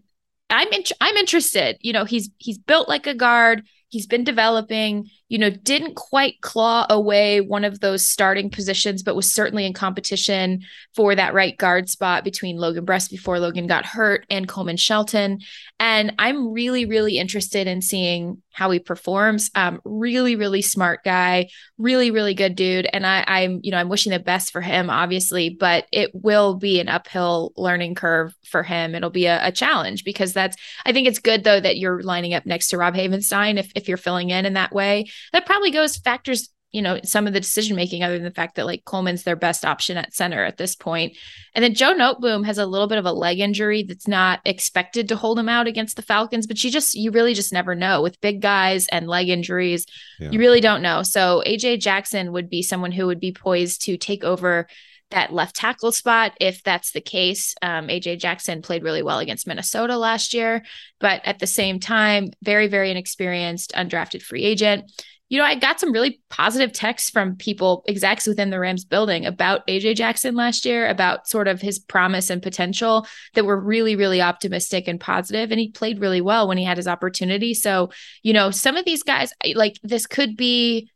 I'm 0.49 0.69
in, 0.69 0.85
I'm 1.00 1.16
interested. 1.16 1.76
You 1.81 1.92
know, 1.92 2.04
he's 2.04 2.31
he's 2.38 2.59
built 2.59 2.88
like 2.88 3.07
a 3.07 3.14
guard. 3.14 3.64
He's 3.88 4.07
been 4.07 4.25
developing 4.25 5.11
you 5.32 5.38
know, 5.38 5.48
didn't 5.48 5.94
quite 5.94 6.42
claw 6.42 6.84
away 6.90 7.40
one 7.40 7.64
of 7.64 7.80
those 7.80 8.06
starting 8.06 8.50
positions, 8.50 9.02
but 9.02 9.16
was 9.16 9.32
certainly 9.32 9.64
in 9.64 9.72
competition 9.72 10.60
for 10.94 11.14
that 11.14 11.32
right 11.32 11.56
guard 11.56 11.88
spot 11.88 12.22
between 12.22 12.58
Logan 12.58 12.84
Bruss 12.84 13.08
before 13.08 13.40
Logan 13.40 13.66
got 13.66 13.86
hurt 13.86 14.26
and 14.28 14.46
Coleman 14.46 14.76
Shelton. 14.76 15.38
And 15.80 16.12
I'm 16.18 16.52
really, 16.52 16.84
really 16.84 17.16
interested 17.16 17.66
in 17.66 17.80
seeing 17.80 18.42
how 18.52 18.70
he 18.70 18.78
performs. 18.78 19.50
Um, 19.54 19.80
really, 19.84 20.36
really 20.36 20.60
smart 20.60 21.02
guy, 21.02 21.48
really, 21.78 22.10
really 22.10 22.34
good 22.34 22.54
dude. 22.54 22.86
And 22.92 23.06
I, 23.06 23.24
I'm, 23.26 23.60
you 23.62 23.70
know, 23.70 23.78
I'm 23.78 23.88
wishing 23.88 24.12
the 24.12 24.18
best 24.18 24.52
for 24.52 24.60
him, 24.60 24.90
obviously, 24.90 25.48
but 25.48 25.86
it 25.90 26.10
will 26.14 26.56
be 26.56 26.78
an 26.78 26.90
uphill 26.90 27.52
learning 27.56 27.94
curve 27.94 28.34
for 28.44 28.62
him. 28.62 28.94
It'll 28.94 29.08
be 29.08 29.26
a, 29.26 29.46
a 29.46 29.50
challenge 29.50 30.04
because 30.04 30.34
that's, 30.34 30.56
I 30.84 30.92
think 30.92 31.08
it's 31.08 31.18
good 31.18 31.42
though 31.42 31.58
that 31.58 31.78
you're 31.78 32.02
lining 32.02 32.34
up 32.34 32.44
next 32.44 32.68
to 32.68 32.76
Rob 32.76 32.94
Havenstein 32.94 33.58
if, 33.58 33.72
if 33.74 33.88
you're 33.88 33.96
filling 33.96 34.28
in 34.28 34.44
in 34.44 34.52
that 34.52 34.74
way. 34.74 35.06
That 35.33 35.47
probably 35.47 35.71
goes 35.71 35.97
factors 35.97 36.49
you 36.73 36.81
know 36.81 36.99
some 37.05 37.26
of 37.26 37.35
the 37.35 37.41
decision 37.41 37.76
making 37.76 38.02
other 38.02 38.14
than 38.14 38.25
the 38.25 38.31
fact 38.31 38.57
that 38.57 38.67
like 38.67 38.85
Coleman's 38.85 39.23
their 39.23 39.37
best 39.37 39.64
option 39.64 39.99
at 39.99 40.14
center 40.14 40.43
at 40.45 40.57
this. 40.57 40.76
And 40.85 41.62
then 41.62 41.75
Joe 41.75 41.95
Noteboom 41.95 42.45
has 42.47 42.59
a 42.59 42.67
little 42.67 42.87
bit 42.87 42.99
of 42.99 43.05
a 43.05 43.12
leg 43.12 43.38
injury 43.38 43.83
that's 43.83 44.09
not 44.09 44.41
expected 44.45 45.09
to 45.09 45.17
hold 45.17 45.38
him 45.38 45.50
out 45.50 45.67
against 45.67 45.97
the 45.97 46.02
Falcons, 46.02 46.47
but 46.47 46.64
you 46.64 46.71
just 46.71 46.95
you 46.95 47.11
really 47.11 47.35
just 47.35 47.52
never 47.52 47.75
know 47.75 48.02
with 48.02 48.21
big 48.21 48.41
guys 48.41 48.88
and 48.88 49.07
leg 49.07 49.29
injuries. 49.29 49.87
Yeah. 50.19 50.31
You 50.31 50.38
really 50.38 50.61
don't 50.61 50.83
know. 50.83 51.02
So 51.02 51.43
AJ 51.47 51.81
Jackson 51.81 52.33
would 52.33 52.49
be 52.49 52.62
someone 52.62 52.93
who 52.93 53.07
would 53.07 53.21
be 53.21 53.33
poised 53.33 53.85
to 53.85 53.97
take 53.99 54.25
over 54.25 54.67
that 55.11 55.31
left 55.31 55.55
tackle 55.55 55.93
spot 55.93 56.33
if 56.41 56.62
that's 56.62 56.93
the 56.93 57.00
case. 57.02 57.55
Um, 57.61 57.88
AJ 57.88 58.19
Jackson 58.19 58.62
played 58.62 58.83
really 58.83 59.02
well 59.02 59.19
against 59.19 59.47
Minnesota 59.47 59.99
last 59.99 60.33
year, 60.33 60.62
but 61.00 61.21
at 61.25 61.38
the 61.38 61.47
same 61.47 61.79
time, 61.81 62.31
very, 62.43 62.67
very 62.67 62.91
inexperienced, 62.91 63.73
undrafted 63.76 64.23
free 64.23 64.43
agent 64.43 64.91
you 65.32 65.38
know, 65.38 65.44
I 65.44 65.54
got 65.54 65.80
some 65.80 65.92
really 65.92 66.20
positive 66.28 66.74
texts 66.74 67.08
from 67.08 67.36
people, 67.36 67.84
execs 67.88 68.26
within 68.26 68.50
the 68.50 68.60
Rams 68.60 68.84
building 68.84 69.24
about 69.24 69.66
AJ 69.66 69.96
Jackson 69.96 70.34
last 70.34 70.66
year, 70.66 70.86
about 70.86 71.26
sort 71.26 71.48
of 71.48 71.62
his 71.62 71.78
promise 71.78 72.28
and 72.28 72.42
potential 72.42 73.06
that 73.32 73.46
were 73.46 73.58
really, 73.58 73.96
really 73.96 74.20
optimistic 74.20 74.88
and 74.88 75.00
positive. 75.00 75.50
And 75.50 75.58
he 75.58 75.70
played 75.70 76.02
really 76.02 76.20
well 76.20 76.46
when 76.46 76.58
he 76.58 76.64
had 76.64 76.76
his 76.76 76.86
opportunity. 76.86 77.54
So, 77.54 77.88
you 78.22 78.34
know, 78.34 78.50
some 78.50 78.76
of 78.76 78.84
these 78.84 79.02
guys, 79.02 79.32
like 79.54 79.78
this 79.82 80.06
could 80.06 80.36
be 80.36 80.90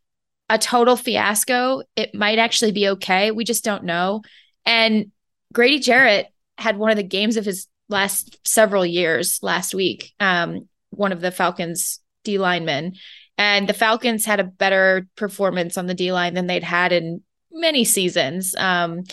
a 0.50 0.58
total 0.58 0.96
fiasco. 0.96 1.84
It 1.96 2.14
might 2.14 2.38
actually 2.38 2.72
be 2.72 2.88
okay. 2.88 3.30
We 3.30 3.44
just 3.44 3.64
don't 3.64 3.84
know. 3.84 4.20
And 4.66 5.12
Grady 5.54 5.78
Jarrett 5.78 6.26
had 6.58 6.76
one 6.76 6.90
of 6.90 6.98
the 6.98 7.02
games 7.02 7.38
of 7.38 7.46
his 7.46 7.68
last 7.88 8.38
several 8.46 8.84
years 8.84 9.42
last 9.42 9.74
week. 9.74 10.12
Um, 10.20 10.68
one 10.90 11.12
of 11.12 11.22
the 11.22 11.30
Falcons 11.30 12.00
D 12.22 12.36
linemen. 12.36 12.96
And 13.38 13.68
the 13.68 13.74
Falcons 13.74 14.24
had 14.24 14.40
a 14.40 14.44
better 14.44 15.06
performance 15.16 15.76
on 15.76 15.86
the 15.86 15.94
D 15.94 16.12
line 16.12 16.34
than 16.34 16.46
they'd 16.46 16.62
had 16.62 16.92
in 16.92 17.22
many 17.50 17.84
seasons. 17.84 18.54
Um, 18.56 19.04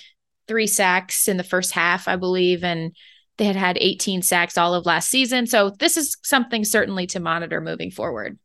three 0.48 0.68
sacks 0.68 1.28
in 1.28 1.38
the 1.38 1.44
first 1.44 1.72
half, 1.72 2.08
I 2.08 2.16
believe, 2.16 2.64
and 2.64 2.96
they 3.38 3.46
had 3.46 3.56
had 3.56 3.78
18 3.80 4.22
sacks 4.22 4.58
all 4.58 4.74
of 4.74 4.86
last 4.86 5.10
season. 5.10 5.48
So 5.48 5.72
this 5.72 5.98
is 5.98 6.18
something 6.24 6.64
certainly 6.64 7.08
to 7.08 7.20
monitor 7.20 7.62
moving 7.62 7.92
forward. 7.92 8.38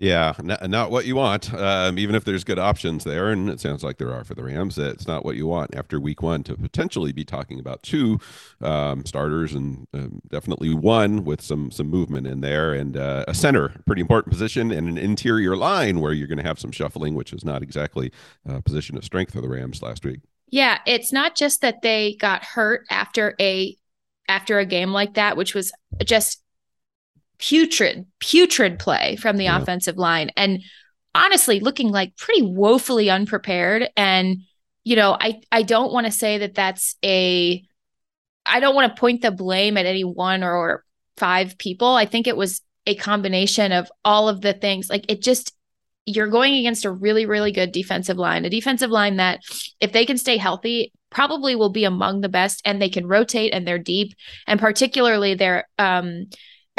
Yeah, 0.00 0.32
not, 0.42 0.70
not 0.70 0.90
what 0.90 1.04
you 1.04 1.14
want. 1.14 1.52
Um, 1.52 1.98
even 1.98 2.14
if 2.14 2.24
there's 2.24 2.42
good 2.42 2.58
options 2.58 3.04
there, 3.04 3.28
and 3.28 3.50
it 3.50 3.60
sounds 3.60 3.84
like 3.84 3.98
there 3.98 4.10
are 4.10 4.24
for 4.24 4.34
the 4.34 4.42
Rams, 4.42 4.78
it's 4.78 5.06
not 5.06 5.26
what 5.26 5.36
you 5.36 5.46
want 5.46 5.76
after 5.76 6.00
Week 6.00 6.22
One 6.22 6.42
to 6.44 6.56
potentially 6.56 7.12
be 7.12 7.22
talking 7.22 7.60
about 7.60 7.82
two 7.82 8.18
um, 8.62 9.04
starters 9.04 9.52
and 9.52 9.86
um, 9.92 10.22
definitely 10.26 10.72
one 10.72 11.26
with 11.26 11.42
some 11.42 11.70
some 11.70 11.88
movement 11.88 12.26
in 12.26 12.40
there, 12.40 12.72
and 12.72 12.96
uh, 12.96 13.26
a 13.28 13.34
center, 13.34 13.74
pretty 13.84 14.00
important 14.00 14.32
position, 14.32 14.70
and 14.70 14.88
an 14.88 14.96
interior 14.96 15.54
line 15.54 16.00
where 16.00 16.14
you're 16.14 16.26
going 16.26 16.38
to 16.38 16.44
have 16.44 16.58
some 16.58 16.72
shuffling, 16.72 17.14
which 17.14 17.34
is 17.34 17.44
not 17.44 17.62
exactly 17.62 18.10
a 18.48 18.62
position 18.62 18.96
of 18.96 19.04
strength 19.04 19.34
for 19.34 19.42
the 19.42 19.50
Rams 19.50 19.82
last 19.82 20.02
week. 20.06 20.20
Yeah, 20.48 20.78
it's 20.86 21.12
not 21.12 21.36
just 21.36 21.60
that 21.60 21.82
they 21.82 22.16
got 22.18 22.42
hurt 22.42 22.86
after 22.88 23.34
a 23.38 23.76
after 24.28 24.58
a 24.58 24.64
game 24.64 24.92
like 24.92 25.14
that, 25.14 25.36
which 25.36 25.54
was 25.54 25.72
just 26.02 26.42
putrid, 27.40 28.06
putrid 28.18 28.78
play 28.78 29.16
from 29.16 29.36
the 29.36 29.44
yeah. 29.44 29.60
offensive 29.60 29.96
line. 29.96 30.30
And 30.36 30.62
honestly, 31.14 31.58
looking 31.60 31.90
like 31.90 32.16
pretty 32.16 32.42
woefully 32.42 33.10
unprepared. 33.10 33.88
And, 33.96 34.42
you 34.84 34.94
know, 34.96 35.16
I, 35.18 35.40
I 35.50 35.62
don't 35.62 35.92
want 35.92 36.06
to 36.06 36.12
say 36.12 36.38
that 36.38 36.54
that's 36.54 36.96
a, 37.04 37.64
I 38.46 38.60
don't 38.60 38.74
want 38.74 38.94
to 38.94 39.00
point 39.00 39.22
the 39.22 39.30
blame 39.30 39.76
at 39.76 39.86
any 39.86 40.04
one 40.04 40.44
or, 40.44 40.54
or 40.54 40.84
five 41.16 41.58
people. 41.58 41.88
I 41.88 42.06
think 42.06 42.26
it 42.26 42.36
was 42.36 42.60
a 42.86 42.94
combination 42.94 43.72
of 43.72 43.90
all 44.04 44.28
of 44.28 44.40
the 44.40 44.52
things. 44.52 44.88
Like 44.88 45.10
it 45.10 45.22
just, 45.22 45.52
you're 46.06 46.28
going 46.28 46.54
against 46.54 46.84
a 46.84 46.90
really, 46.90 47.26
really 47.26 47.52
good 47.52 47.72
defensive 47.72 48.16
line, 48.16 48.44
a 48.44 48.50
defensive 48.50 48.90
line 48.90 49.16
that, 49.16 49.40
if 49.80 49.92
they 49.92 50.06
can 50.06 50.16
stay 50.18 50.38
healthy, 50.38 50.92
probably 51.10 51.54
will 51.54 51.70
be 51.70 51.84
among 51.84 52.20
the 52.20 52.28
best 52.28 52.62
and 52.64 52.80
they 52.80 52.88
can 52.88 53.06
rotate 53.06 53.52
and 53.52 53.66
they're 53.66 53.78
deep. 53.78 54.14
And 54.46 54.58
particularly 54.58 55.34
their 55.34 55.68
um, 55.78 56.26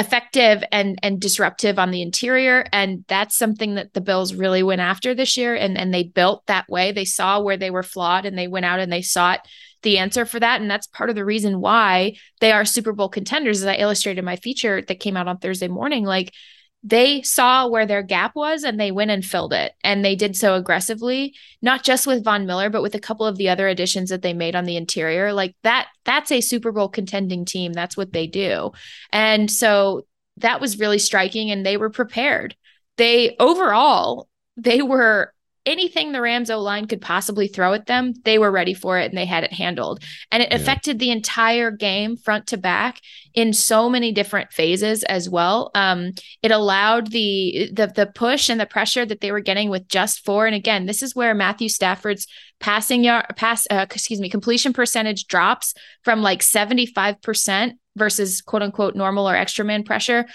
effective 0.01 0.63
and 0.71 0.97
and 1.03 1.21
disruptive 1.21 1.77
on 1.77 1.91
the 1.91 2.01
interior. 2.01 2.65
And 2.73 3.05
that's 3.07 3.37
something 3.37 3.75
that 3.75 3.93
the 3.93 4.01
bills 4.01 4.33
really 4.33 4.63
went 4.63 4.81
after 4.81 5.13
this 5.13 5.37
year. 5.37 5.55
And 5.55 5.77
and 5.77 5.93
they 5.93 6.03
built 6.03 6.45
that 6.47 6.67
way. 6.67 6.91
They 6.91 7.05
saw 7.05 7.39
where 7.39 7.55
they 7.55 7.69
were 7.69 7.83
flawed 7.83 8.25
and 8.25 8.37
they 8.37 8.47
went 8.47 8.65
out 8.65 8.79
and 8.79 8.91
they 8.91 9.03
sought 9.03 9.45
the 9.83 9.99
answer 9.99 10.25
for 10.25 10.39
that. 10.39 10.59
And 10.59 10.69
that's 10.69 10.87
part 10.87 11.09
of 11.11 11.15
the 11.15 11.23
reason 11.23 11.61
why 11.61 12.15
they 12.39 12.51
are 12.51 12.65
super 12.65 12.93
bowl 12.93 13.09
contenders. 13.09 13.61
As 13.61 13.67
i 13.67 13.75
illustrated 13.75 14.19
in 14.19 14.25
my 14.25 14.35
feature 14.37 14.81
that 14.81 14.99
came 14.99 15.15
out 15.15 15.27
on 15.27 15.37
thursday 15.37 15.67
morning 15.67 16.03
like 16.03 16.33
they 16.83 17.21
saw 17.21 17.67
where 17.67 17.85
their 17.85 18.01
gap 18.01 18.35
was 18.35 18.63
and 18.63 18.79
they 18.79 18.91
went 18.91 19.11
and 19.11 19.23
filled 19.23 19.53
it. 19.53 19.73
And 19.83 20.03
they 20.03 20.15
did 20.15 20.35
so 20.35 20.55
aggressively, 20.55 21.35
not 21.61 21.83
just 21.83 22.07
with 22.07 22.23
Von 22.23 22.45
Miller, 22.45 22.69
but 22.69 22.81
with 22.81 22.95
a 22.95 22.99
couple 22.99 23.25
of 23.25 23.37
the 23.37 23.49
other 23.49 23.67
additions 23.67 24.09
that 24.09 24.23
they 24.23 24.33
made 24.33 24.55
on 24.55 24.65
the 24.65 24.77
interior. 24.77 25.31
Like 25.31 25.55
that, 25.63 25.89
that's 26.05 26.31
a 26.31 26.41
Super 26.41 26.71
Bowl 26.71 26.89
contending 26.89 27.45
team. 27.45 27.73
That's 27.73 27.95
what 27.95 28.13
they 28.13 28.25
do. 28.25 28.71
And 29.11 29.49
so 29.51 30.07
that 30.37 30.59
was 30.59 30.79
really 30.79 30.99
striking 30.99 31.51
and 31.51 31.65
they 31.65 31.77
were 31.77 31.91
prepared. 31.91 32.55
They 32.97 33.35
overall, 33.39 34.27
they 34.57 34.81
were 34.81 35.33
anything 35.65 36.11
the 36.11 36.21
Rams 36.21 36.49
O 36.49 36.59
line 36.59 36.87
could 36.87 37.01
possibly 37.01 37.47
throw 37.47 37.73
at 37.73 37.85
them, 37.85 38.13
they 38.23 38.39
were 38.39 38.51
ready 38.51 38.73
for 38.73 38.97
it 38.97 39.09
and 39.09 39.17
they 39.17 39.25
had 39.25 39.43
it 39.43 39.53
handled. 39.53 40.03
And 40.31 40.41
it 40.41 40.49
yeah. 40.49 40.57
affected 40.57 40.97
the 40.97 41.11
entire 41.11 41.69
game 41.69 42.17
front 42.17 42.47
to 42.47 42.57
back 42.57 42.99
in 43.33 43.53
so 43.53 43.89
many 43.89 44.11
different 44.11 44.51
phases 44.51 45.03
as 45.03 45.29
well. 45.29 45.69
Um, 45.75 46.11
it 46.41 46.51
allowed 46.51 47.11
the, 47.11 47.69
the 47.73 47.91
the 47.95 48.07
push 48.07 48.49
and 48.49 48.59
the 48.59 48.65
pressure 48.65 49.05
that 49.05 49.21
they 49.21 49.31
were 49.31 49.39
getting 49.39 49.69
with 49.69 49.87
just 49.87 50.25
four. 50.25 50.47
And 50.47 50.55
again, 50.55 50.85
this 50.85 51.03
is 51.03 51.15
where 51.15 51.35
Matthew 51.35 51.69
Stafford's 51.69 52.27
passing 52.59 53.03
yard 53.03 53.25
pass 53.35 53.65
uh, 53.69 53.85
excuse 53.89 54.19
me 54.19 54.29
completion 54.29 54.73
percentage 54.73 55.25
drops 55.25 55.73
from 56.03 56.21
like 56.21 56.41
75% 56.41 57.73
versus 57.95 58.41
quote 58.41 58.61
unquote 58.61 58.95
normal 58.95 59.29
or 59.29 59.35
extra 59.35 59.65
man 59.65 59.83
pressure. 59.83 60.25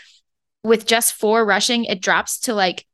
With 0.63 0.87
just 0.87 1.15
four 1.15 1.45
rushing, 1.45 1.85
it 1.85 2.01
drops 2.01 2.41
to 2.41 2.55
like 2.55 2.87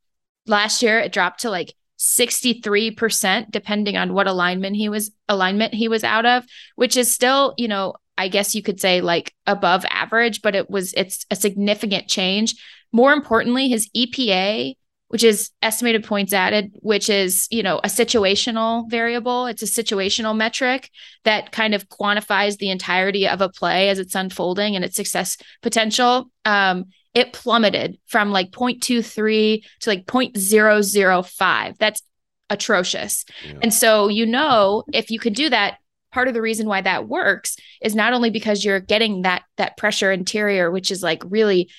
last 0.46 0.82
year, 0.82 0.98
it 0.98 1.12
dropped 1.12 1.40
to 1.40 1.50
like 1.50 1.74
63% 2.02 3.50
depending 3.50 3.96
on 3.96 4.12
what 4.12 4.26
alignment 4.26 4.74
he 4.74 4.88
was 4.88 5.12
alignment 5.28 5.72
he 5.72 5.86
was 5.86 6.02
out 6.02 6.26
of 6.26 6.44
which 6.74 6.96
is 6.96 7.14
still 7.14 7.54
you 7.56 7.68
know 7.68 7.94
i 8.18 8.26
guess 8.26 8.56
you 8.56 8.62
could 8.62 8.80
say 8.80 9.00
like 9.00 9.32
above 9.46 9.84
average 9.88 10.42
but 10.42 10.56
it 10.56 10.68
was 10.68 10.92
it's 10.94 11.24
a 11.30 11.36
significant 11.36 12.08
change. 12.08 12.54
More 12.92 13.12
importantly 13.12 13.68
his 13.68 13.88
epa 13.96 14.74
which 15.08 15.22
is 15.22 15.50
estimated 15.60 16.04
points 16.04 16.32
added 16.32 16.72
which 16.80 17.08
is 17.08 17.46
you 17.50 17.62
know 17.62 17.78
a 17.78 17.88
situational 17.88 18.90
variable. 18.90 19.46
It's 19.46 19.62
a 19.62 19.66
situational 19.66 20.36
metric 20.36 20.90
that 21.24 21.52
kind 21.52 21.74
of 21.74 21.88
quantifies 21.88 22.56
the 22.58 22.70
entirety 22.70 23.28
of 23.28 23.40
a 23.40 23.48
play 23.48 23.90
as 23.90 23.98
it's 23.98 24.16
unfolding 24.16 24.74
and 24.74 24.84
its 24.84 24.96
success 24.96 25.36
potential. 25.62 26.30
Um, 26.44 26.86
it 27.14 27.32
plummeted 27.32 27.98
from 28.06 28.30
like 28.30 28.50
0.23 28.50 29.62
to 29.80 29.90
like 29.90 30.06
0.005. 30.06 31.78
That's 31.78 32.02
atrocious. 32.50 33.24
Yeah. 33.46 33.58
And 33.62 33.74
so, 33.74 34.08
you 34.08 34.26
know, 34.26 34.84
if 34.92 35.10
you 35.10 35.18
can 35.18 35.32
do 35.32 35.50
that, 35.50 35.78
part 36.12 36.28
of 36.28 36.34
the 36.34 36.42
reason 36.42 36.66
why 36.66 36.82
that 36.82 37.08
works 37.08 37.56
is 37.80 37.94
not 37.94 38.12
only 38.12 38.28
because 38.30 38.64
you're 38.64 38.80
getting 38.80 39.22
that 39.22 39.42
that 39.56 39.78
pressure 39.78 40.12
interior 40.12 40.70
which 40.70 40.90
is 40.90 41.02
like 41.02 41.22
really 41.26 41.70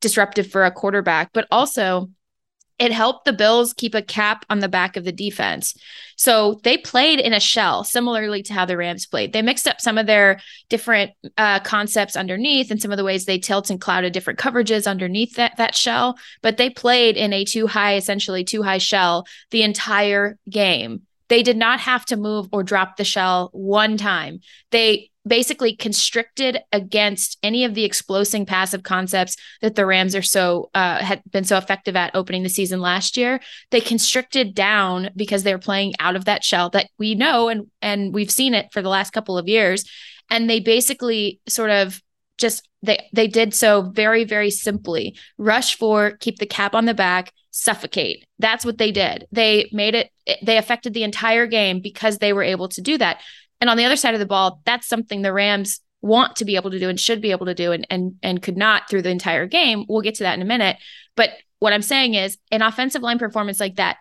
disruptive 0.00 0.50
for 0.50 0.64
a 0.64 0.70
quarterback, 0.70 1.30
but 1.32 1.46
also 1.50 2.10
it 2.82 2.90
helped 2.90 3.24
the 3.24 3.32
Bills 3.32 3.72
keep 3.72 3.94
a 3.94 4.02
cap 4.02 4.44
on 4.50 4.58
the 4.58 4.68
back 4.68 4.96
of 4.96 5.04
the 5.04 5.12
defense. 5.12 5.76
So 6.16 6.58
they 6.64 6.76
played 6.76 7.20
in 7.20 7.32
a 7.32 7.38
shell, 7.38 7.84
similarly 7.84 8.42
to 8.42 8.52
how 8.52 8.64
the 8.64 8.76
Rams 8.76 9.06
played. 9.06 9.32
They 9.32 9.40
mixed 9.40 9.68
up 9.68 9.80
some 9.80 9.98
of 9.98 10.06
their 10.06 10.40
different 10.68 11.12
uh, 11.38 11.60
concepts 11.60 12.16
underneath 12.16 12.72
and 12.72 12.82
some 12.82 12.90
of 12.90 12.96
the 12.96 13.04
ways 13.04 13.24
they 13.24 13.38
tilt 13.38 13.70
and 13.70 13.80
clouded 13.80 14.12
different 14.12 14.40
coverages 14.40 14.90
underneath 14.90 15.36
that, 15.36 15.56
that 15.58 15.76
shell, 15.76 16.18
but 16.42 16.56
they 16.56 16.70
played 16.70 17.16
in 17.16 17.32
a 17.32 17.44
two 17.44 17.68
high, 17.68 17.94
essentially 17.94 18.42
two 18.42 18.64
high 18.64 18.78
shell 18.78 19.28
the 19.52 19.62
entire 19.62 20.36
game. 20.50 21.02
They 21.28 21.44
did 21.44 21.56
not 21.56 21.78
have 21.78 22.04
to 22.06 22.16
move 22.16 22.48
or 22.50 22.64
drop 22.64 22.96
the 22.96 23.04
shell 23.04 23.50
one 23.52 23.96
time. 23.96 24.40
They 24.72 25.11
basically 25.26 25.76
constricted 25.76 26.58
against 26.72 27.38
any 27.42 27.64
of 27.64 27.74
the 27.74 27.84
explosive 27.84 28.46
passive 28.46 28.82
concepts 28.82 29.36
that 29.60 29.74
the 29.74 29.86
Rams 29.86 30.16
are 30.16 30.22
so 30.22 30.70
uh, 30.74 30.98
had 30.98 31.22
been 31.30 31.44
so 31.44 31.56
effective 31.56 31.96
at 31.96 32.14
opening 32.14 32.42
the 32.42 32.48
season 32.48 32.80
last 32.80 33.16
year. 33.16 33.40
They 33.70 33.80
constricted 33.80 34.54
down 34.54 35.10
because 35.14 35.42
they're 35.42 35.58
playing 35.58 35.94
out 36.00 36.16
of 36.16 36.24
that 36.24 36.44
shell 36.44 36.70
that 36.70 36.90
we 36.98 37.14
know 37.14 37.48
and 37.48 37.70
and 37.80 38.12
we've 38.12 38.30
seen 38.30 38.54
it 38.54 38.72
for 38.72 38.82
the 38.82 38.88
last 38.88 39.12
couple 39.12 39.38
of 39.38 39.48
years. 39.48 39.84
And 40.30 40.48
they 40.48 40.60
basically 40.60 41.40
sort 41.46 41.70
of 41.70 42.00
just 42.38 42.68
they 42.82 43.08
they 43.12 43.28
did 43.28 43.54
so 43.54 43.82
very 43.82 44.24
very 44.24 44.50
simply 44.50 45.16
rush 45.38 45.76
four 45.76 46.12
keep 46.18 46.38
the 46.38 46.46
cap 46.46 46.74
on 46.74 46.86
the 46.86 46.94
back 46.94 47.32
suffocate 47.50 48.26
that's 48.38 48.64
what 48.64 48.78
they 48.78 48.90
did 48.90 49.26
they 49.30 49.68
made 49.72 49.94
it 49.94 50.10
they 50.42 50.56
affected 50.56 50.94
the 50.94 51.04
entire 51.04 51.46
game 51.46 51.80
because 51.80 52.18
they 52.18 52.32
were 52.32 52.42
able 52.42 52.68
to 52.68 52.80
do 52.80 52.96
that 52.98 53.20
and 53.62 53.70
on 53.70 53.76
the 53.76 53.84
other 53.84 53.94
side 53.94 54.14
of 54.14 54.18
the 54.18 54.26
ball, 54.26 54.60
that's 54.64 54.88
something 54.88 55.22
the 55.22 55.32
Rams 55.32 55.80
want 56.00 56.34
to 56.34 56.44
be 56.44 56.56
able 56.56 56.72
to 56.72 56.80
do 56.80 56.88
and 56.88 56.98
should 56.98 57.20
be 57.20 57.30
able 57.30 57.46
to 57.46 57.54
do 57.54 57.70
and 57.70 57.86
and 57.90 58.16
and 58.20 58.42
could 58.42 58.56
not 58.56 58.90
through 58.90 59.02
the 59.02 59.10
entire 59.10 59.46
game. 59.46 59.84
We'll 59.88 60.00
get 60.00 60.16
to 60.16 60.24
that 60.24 60.34
in 60.34 60.42
a 60.42 60.44
minute. 60.44 60.78
But 61.14 61.30
what 61.60 61.72
I'm 61.72 61.80
saying 61.80 62.14
is 62.14 62.38
an 62.50 62.60
offensive 62.60 63.02
line 63.02 63.20
performance 63.20 63.60
like 63.60 63.76
that, 63.76 63.98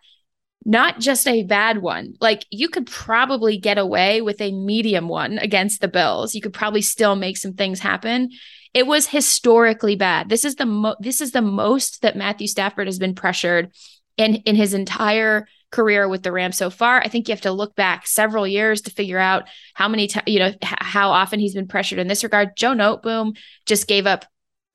not 0.66 1.00
just 1.00 1.28
a 1.28 1.44
bad 1.44 1.78
one. 1.78 2.16
Like 2.20 2.44
you 2.50 2.70
could 2.70 2.88
probably 2.88 3.60
get 3.60 3.78
away 3.78 4.22
with 4.22 4.42
a 4.42 4.52
medium 4.52 5.08
one 5.08 5.38
against 5.38 5.80
the 5.80 5.88
Bills. 5.88 6.34
You 6.34 6.42
could 6.42 6.54
probably 6.54 6.82
still 6.82 7.16
make 7.16 7.38
some 7.38 7.54
things 7.54 7.80
happen. 7.80 8.32
It 8.74 8.88
was 8.88 9.06
historically 9.06 9.96
bad. 9.96 10.28
This 10.28 10.44
is 10.44 10.56
the 10.56 10.66
mo- 10.66 10.98
this 11.00 11.22
is 11.22 11.34
the 11.34 11.42
most 11.44 12.02
that 12.02 12.18
Matthew 12.18 12.48
Stafford 12.48 12.88
has 12.88 12.98
been 12.98 13.14
pressured 13.14 13.72
in 14.18 14.38
in 14.38 14.56
his 14.56 14.74
entire 14.74 15.46
career 15.72 16.08
with 16.08 16.24
the 16.24 16.32
Rams 16.32 16.58
so 16.58 16.70
far. 16.70 17.00
I 17.00 17.08
think 17.08 17.28
you 17.28 17.34
have 17.34 17.42
to 17.42 17.52
look 17.52 17.76
back 17.76 18.06
several 18.06 18.46
years 18.46 18.82
to 18.82 18.92
figure 18.92 19.18
out 19.18 19.48
how 19.74 19.88
many 19.88 20.08
times, 20.08 20.26
you 20.28 20.40
know, 20.40 20.48
h- 20.48 20.58
how 20.62 21.12
often 21.12 21.40
he's 21.40 21.54
been 21.54 21.68
pressured 21.68 22.00
in 22.00 22.08
this 22.08 22.24
regard. 22.24 22.56
Joe 22.56 22.74
Noteboom 22.74 23.38
just 23.66 23.88
gave 23.88 24.06
up, 24.06 24.26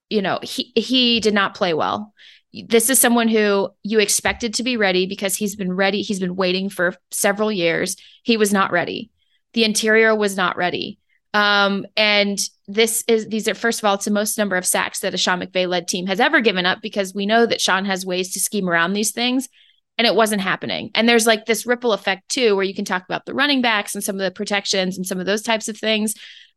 you 0.08 0.22
know, 0.22 0.38
he 0.42 0.72
he 0.74 1.20
did 1.20 1.34
not 1.34 1.54
play 1.54 1.74
well. 1.74 2.12
This 2.52 2.88
is 2.88 2.98
someone 2.98 3.28
who 3.28 3.68
you 3.82 3.98
expected 3.98 4.54
to 4.54 4.62
be 4.62 4.78
ready 4.78 5.06
because 5.06 5.36
he's 5.36 5.56
been 5.56 5.72
ready. 5.72 6.00
He's 6.00 6.20
been 6.20 6.36
waiting 6.36 6.70
for 6.70 6.94
several 7.10 7.52
years. 7.52 7.96
He 8.22 8.36
was 8.36 8.52
not 8.52 8.72
ready. 8.72 9.10
The 9.52 9.64
interior 9.64 10.14
was 10.14 10.36
not 10.36 10.56
ready. 10.56 10.98
Um, 11.34 11.84
and 11.98 12.38
this 12.66 13.04
is 13.06 13.28
these 13.28 13.46
are 13.46 13.54
first 13.54 13.80
of 13.80 13.84
all, 13.84 13.94
it's 13.94 14.06
the 14.06 14.10
most 14.10 14.38
number 14.38 14.56
of 14.56 14.64
sacks 14.64 15.00
that 15.00 15.12
a 15.12 15.18
Sean 15.18 15.40
McVay 15.40 15.68
led 15.68 15.86
team 15.86 16.06
has 16.06 16.20
ever 16.20 16.40
given 16.40 16.64
up 16.64 16.80
because 16.80 17.14
we 17.14 17.26
know 17.26 17.44
that 17.44 17.60
Sean 17.60 17.84
has 17.84 18.06
ways 18.06 18.32
to 18.32 18.40
scheme 18.40 18.70
around 18.70 18.94
these 18.94 19.12
things 19.12 19.48
and 19.98 20.06
it 20.06 20.14
wasn't 20.14 20.42
happening. 20.42 20.90
And 20.94 21.08
there's 21.08 21.26
like 21.26 21.46
this 21.46 21.66
ripple 21.66 21.92
effect 21.92 22.28
too, 22.28 22.54
where 22.54 22.64
you 22.64 22.74
can 22.74 22.84
talk 22.84 23.04
about 23.04 23.24
the 23.24 23.34
running 23.34 23.62
backs 23.62 23.94
and 23.94 24.04
some 24.04 24.16
of 24.16 24.22
the 24.22 24.30
protections 24.30 24.96
and 24.96 25.06
some 25.06 25.18
of 25.18 25.26
those 25.26 25.42
types 25.42 25.68
of 25.68 25.78
things. 25.78 26.14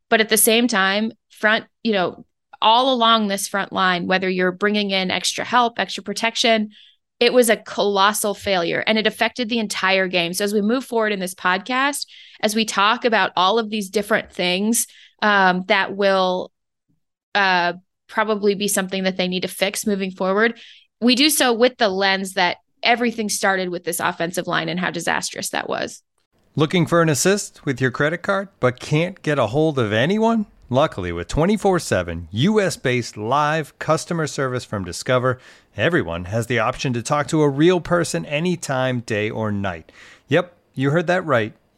But 0.09 0.21
at 0.21 0.29
the 0.29 0.37
same 0.37 0.67
time, 0.67 1.11
front, 1.29 1.65
you 1.83 1.93
know, 1.93 2.25
all 2.61 2.93
along 2.93 3.27
this 3.27 3.47
front 3.47 3.71
line, 3.71 4.07
whether 4.07 4.29
you're 4.29 4.51
bringing 4.51 4.91
in 4.91 5.11
extra 5.11 5.45
help, 5.45 5.79
extra 5.79 6.03
protection, 6.03 6.71
it 7.19 7.33
was 7.33 7.49
a 7.49 7.57
colossal 7.57 8.33
failure 8.33 8.83
and 8.85 8.97
it 8.97 9.07
affected 9.07 9.49
the 9.49 9.59
entire 9.59 10.07
game. 10.07 10.33
So 10.33 10.43
as 10.43 10.53
we 10.53 10.61
move 10.61 10.85
forward 10.85 11.11
in 11.11 11.19
this 11.19 11.35
podcast, 11.35 12.05
as 12.41 12.55
we 12.55 12.65
talk 12.65 13.05
about 13.05 13.31
all 13.35 13.59
of 13.59 13.69
these 13.69 13.89
different 13.89 14.31
things 14.31 14.87
um, 15.21 15.63
that 15.67 15.95
will 15.95 16.51
uh, 17.35 17.73
probably 18.07 18.55
be 18.55 18.67
something 18.67 19.03
that 19.03 19.17
they 19.17 19.27
need 19.27 19.41
to 19.41 19.49
fix 19.49 19.85
moving 19.85 20.11
forward, 20.11 20.59
we 21.01 21.15
do 21.15 21.29
so 21.29 21.53
with 21.53 21.77
the 21.77 21.89
lens 21.89 22.33
that 22.33 22.57
everything 22.83 23.29
started 23.29 23.69
with 23.69 23.83
this 23.83 23.99
offensive 23.99 24.47
line 24.47 24.69
and 24.69 24.79
how 24.79 24.91
disastrous 24.91 25.49
that 25.49 25.69
was. 25.69 26.03
Looking 26.55 26.85
for 26.85 27.01
an 27.01 27.09
assist 27.09 27.65
with 27.65 27.79
your 27.79 27.91
credit 27.91 28.21
card, 28.21 28.49
but 28.59 28.79
can't 28.79 29.21
get 29.21 29.39
a 29.39 29.47
hold 29.47 29.79
of 29.79 29.93
anyone? 29.93 30.45
Luckily, 30.69 31.11
with 31.11 31.27
24 31.27 31.79
7 31.79 32.27
US 32.31 32.77
based 32.77 33.17
live 33.17 33.77
customer 33.79 34.27
service 34.27 34.65
from 34.65 34.83
Discover, 34.83 35.39
everyone 35.75 36.25
has 36.25 36.47
the 36.47 36.59
option 36.59 36.93
to 36.93 37.01
talk 37.01 37.27
to 37.27 37.41
a 37.41 37.49
real 37.49 37.79
person 37.79 38.25
anytime, 38.25 38.99
day 38.99 39.29
or 39.29 39.51
night. 39.51 39.91
Yep, 40.27 40.55
you 40.75 40.91
heard 40.91 41.07
that 41.07 41.25
right 41.25 41.53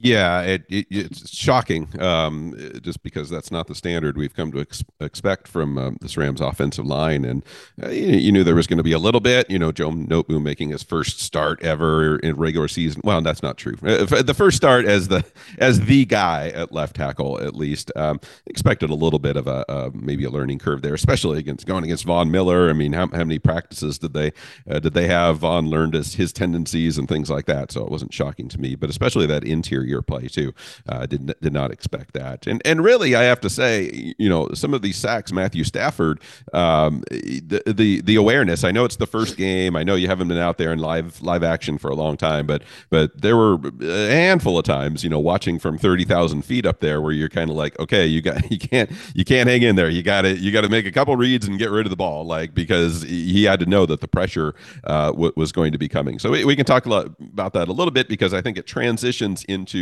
Yeah, 0.00 0.42
it, 0.42 0.64
it, 0.68 0.86
it's 0.90 1.28
shocking, 1.28 2.00
um, 2.00 2.54
just 2.82 3.02
because 3.02 3.28
that's 3.28 3.50
not 3.50 3.66
the 3.66 3.74
standard 3.74 4.16
we've 4.16 4.34
come 4.34 4.52
to 4.52 4.60
ex- 4.60 4.84
expect 5.00 5.48
from 5.48 5.76
um, 5.76 5.98
this 6.00 6.16
Rams 6.16 6.40
offensive 6.40 6.86
line. 6.86 7.24
And 7.24 7.44
uh, 7.82 7.88
you, 7.88 8.16
you, 8.16 8.32
knew 8.32 8.44
there 8.44 8.54
was 8.54 8.68
going 8.68 8.76
to 8.76 8.84
be 8.84 8.92
a 8.92 8.98
little 9.00 9.20
bit, 9.20 9.50
you 9.50 9.58
know, 9.58 9.72
Joe 9.72 9.90
Noteboom 9.90 10.44
making 10.44 10.68
his 10.68 10.84
first 10.84 11.18
start 11.20 11.60
ever 11.64 12.20
in 12.20 12.36
regular 12.36 12.68
season. 12.68 13.00
Well, 13.02 13.20
that's 13.22 13.42
not 13.42 13.56
true. 13.56 13.74
Uh, 13.82 14.22
the 14.22 14.34
first 14.34 14.56
start 14.56 14.84
as 14.84 15.08
the 15.08 15.24
as 15.58 15.80
the 15.80 16.04
guy 16.04 16.50
at 16.50 16.70
left 16.70 16.94
tackle, 16.94 17.40
at 17.42 17.56
least, 17.56 17.90
um, 17.96 18.20
expected 18.46 18.90
a 18.90 18.94
little 18.94 19.18
bit 19.18 19.36
of 19.36 19.48
a 19.48 19.68
uh, 19.68 19.90
maybe 19.92 20.22
a 20.22 20.30
learning 20.30 20.60
curve 20.60 20.80
there, 20.80 20.94
especially 20.94 21.40
against 21.40 21.66
going 21.66 21.82
against 21.82 22.04
Von 22.04 22.30
Miller. 22.30 22.70
I 22.70 22.72
mean, 22.72 22.92
how, 22.92 23.08
how 23.08 23.24
many 23.24 23.40
practices 23.40 23.98
did 23.98 24.12
they 24.12 24.32
uh, 24.70 24.78
did 24.78 24.94
they 24.94 25.08
have? 25.08 25.38
Von 25.38 25.68
learned 25.68 25.94
his, 25.94 26.14
his 26.14 26.32
tendencies 26.32 26.98
and 26.98 27.08
things 27.08 27.28
like 27.30 27.46
that, 27.46 27.72
so 27.72 27.84
it 27.84 27.90
wasn't 27.90 28.14
shocking 28.14 28.48
to 28.50 28.60
me. 28.60 28.76
But 28.76 28.90
especially 28.90 29.26
that 29.26 29.42
interior 29.42 29.87
interior 29.88 30.02
play 30.02 30.28
too. 30.28 30.52
Uh, 30.88 31.06
did 31.06 31.34
did 31.40 31.52
not 31.52 31.70
expect 31.70 32.14
that. 32.14 32.46
And 32.46 32.62
and 32.64 32.82
really, 32.82 33.14
I 33.14 33.22
have 33.24 33.40
to 33.40 33.50
say, 33.50 34.14
you 34.18 34.28
know, 34.28 34.48
some 34.54 34.74
of 34.74 34.82
these 34.82 34.96
sacks, 34.96 35.32
Matthew 35.32 35.64
Stafford, 35.64 36.20
um, 36.52 37.02
the 37.10 37.62
the 37.66 38.00
the 38.02 38.16
awareness. 38.16 38.64
I 38.64 38.70
know 38.70 38.84
it's 38.84 38.96
the 38.96 39.06
first 39.06 39.36
game. 39.36 39.76
I 39.76 39.82
know 39.82 39.94
you 39.94 40.08
haven't 40.08 40.28
been 40.28 40.38
out 40.38 40.58
there 40.58 40.72
in 40.72 40.78
live 40.78 41.20
live 41.22 41.42
action 41.42 41.78
for 41.78 41.88
a 41.88 41.94
long 41.94 42.16
time, 42.16 42.46
but 42.46 42.62
but 42.90 43.20
there 43.20 43.36
were 43.36 43.58
a 43.80 44.10
handful 44.10 44.58
of 44.58 44.64
times, 44.64 45.04
you 45.04 45.10
know, 45.10 45.18
watching 45.20 45.58
from 45.58 45.78
thirty 45.78 46.04
thousand 46.04 46.42
feet 46.42 46.66
up 46.66 46.80
there, 46.80 47.00
where 47.00 47.12
you're 47.12 47.28
kind 47.28 47.50
of 47.50 47.56
like, 47.56 47.78
okay, 47.78 48.06
you 48.06 48.22
got 48.22 48.50
you 48.50 48.58
can't 48.58 48.90
you 49.14 49.24
can't 49.24 49.48
hang 49.48 49.62
in 49.62 49.76
there. 49.76 49.88
You 49.88 50.02
got 50.02 50.22
to 50.22 50.36
you 50.36 50.52
got 50.52 50.62
to 50.62 50.68
make 50.68 50.86
a 50.86 50.92
couple 50.92 51.16
reads 51.16 51.46
and 51.46 51.58
get 51.58 51.70
rid 51.70 51.86
of 51.86 51.90
the 51.90 51.96
ball, 51.96 52.24
like 52.24 52.54
because 52.54 53.02
he 53.02 53.44
had 53.44 53.60
to 53.60 53.66
know 53.66 53.86
that 53.86 54.00
the 54.00 54.08
pressure 54.08 54.54
uh, 54.84 55.10
w- 55.10 55.32
was 55.36 55.52
going 55.52 55.72
to 55.72 55.78
be 55.78 55.88
coming. 55.88 56.18
So 56.18 56.30
we, 56.30 56.44
we 56.44 56.56
can 56.56 56.64
talk 56.64 56.86
a 56.86 56.88
lot 56.88 57.06
about 57.20 57.52
that 57.54 57.68
a 57.68 57.72
little 57.72 57.90
bit 57.90 58.08
because 58.08 58.34
I 58.34 58.40
think 58.40 58.58
it 58.58 58.66
transitions 58.66 59.44
into 59.44 59.77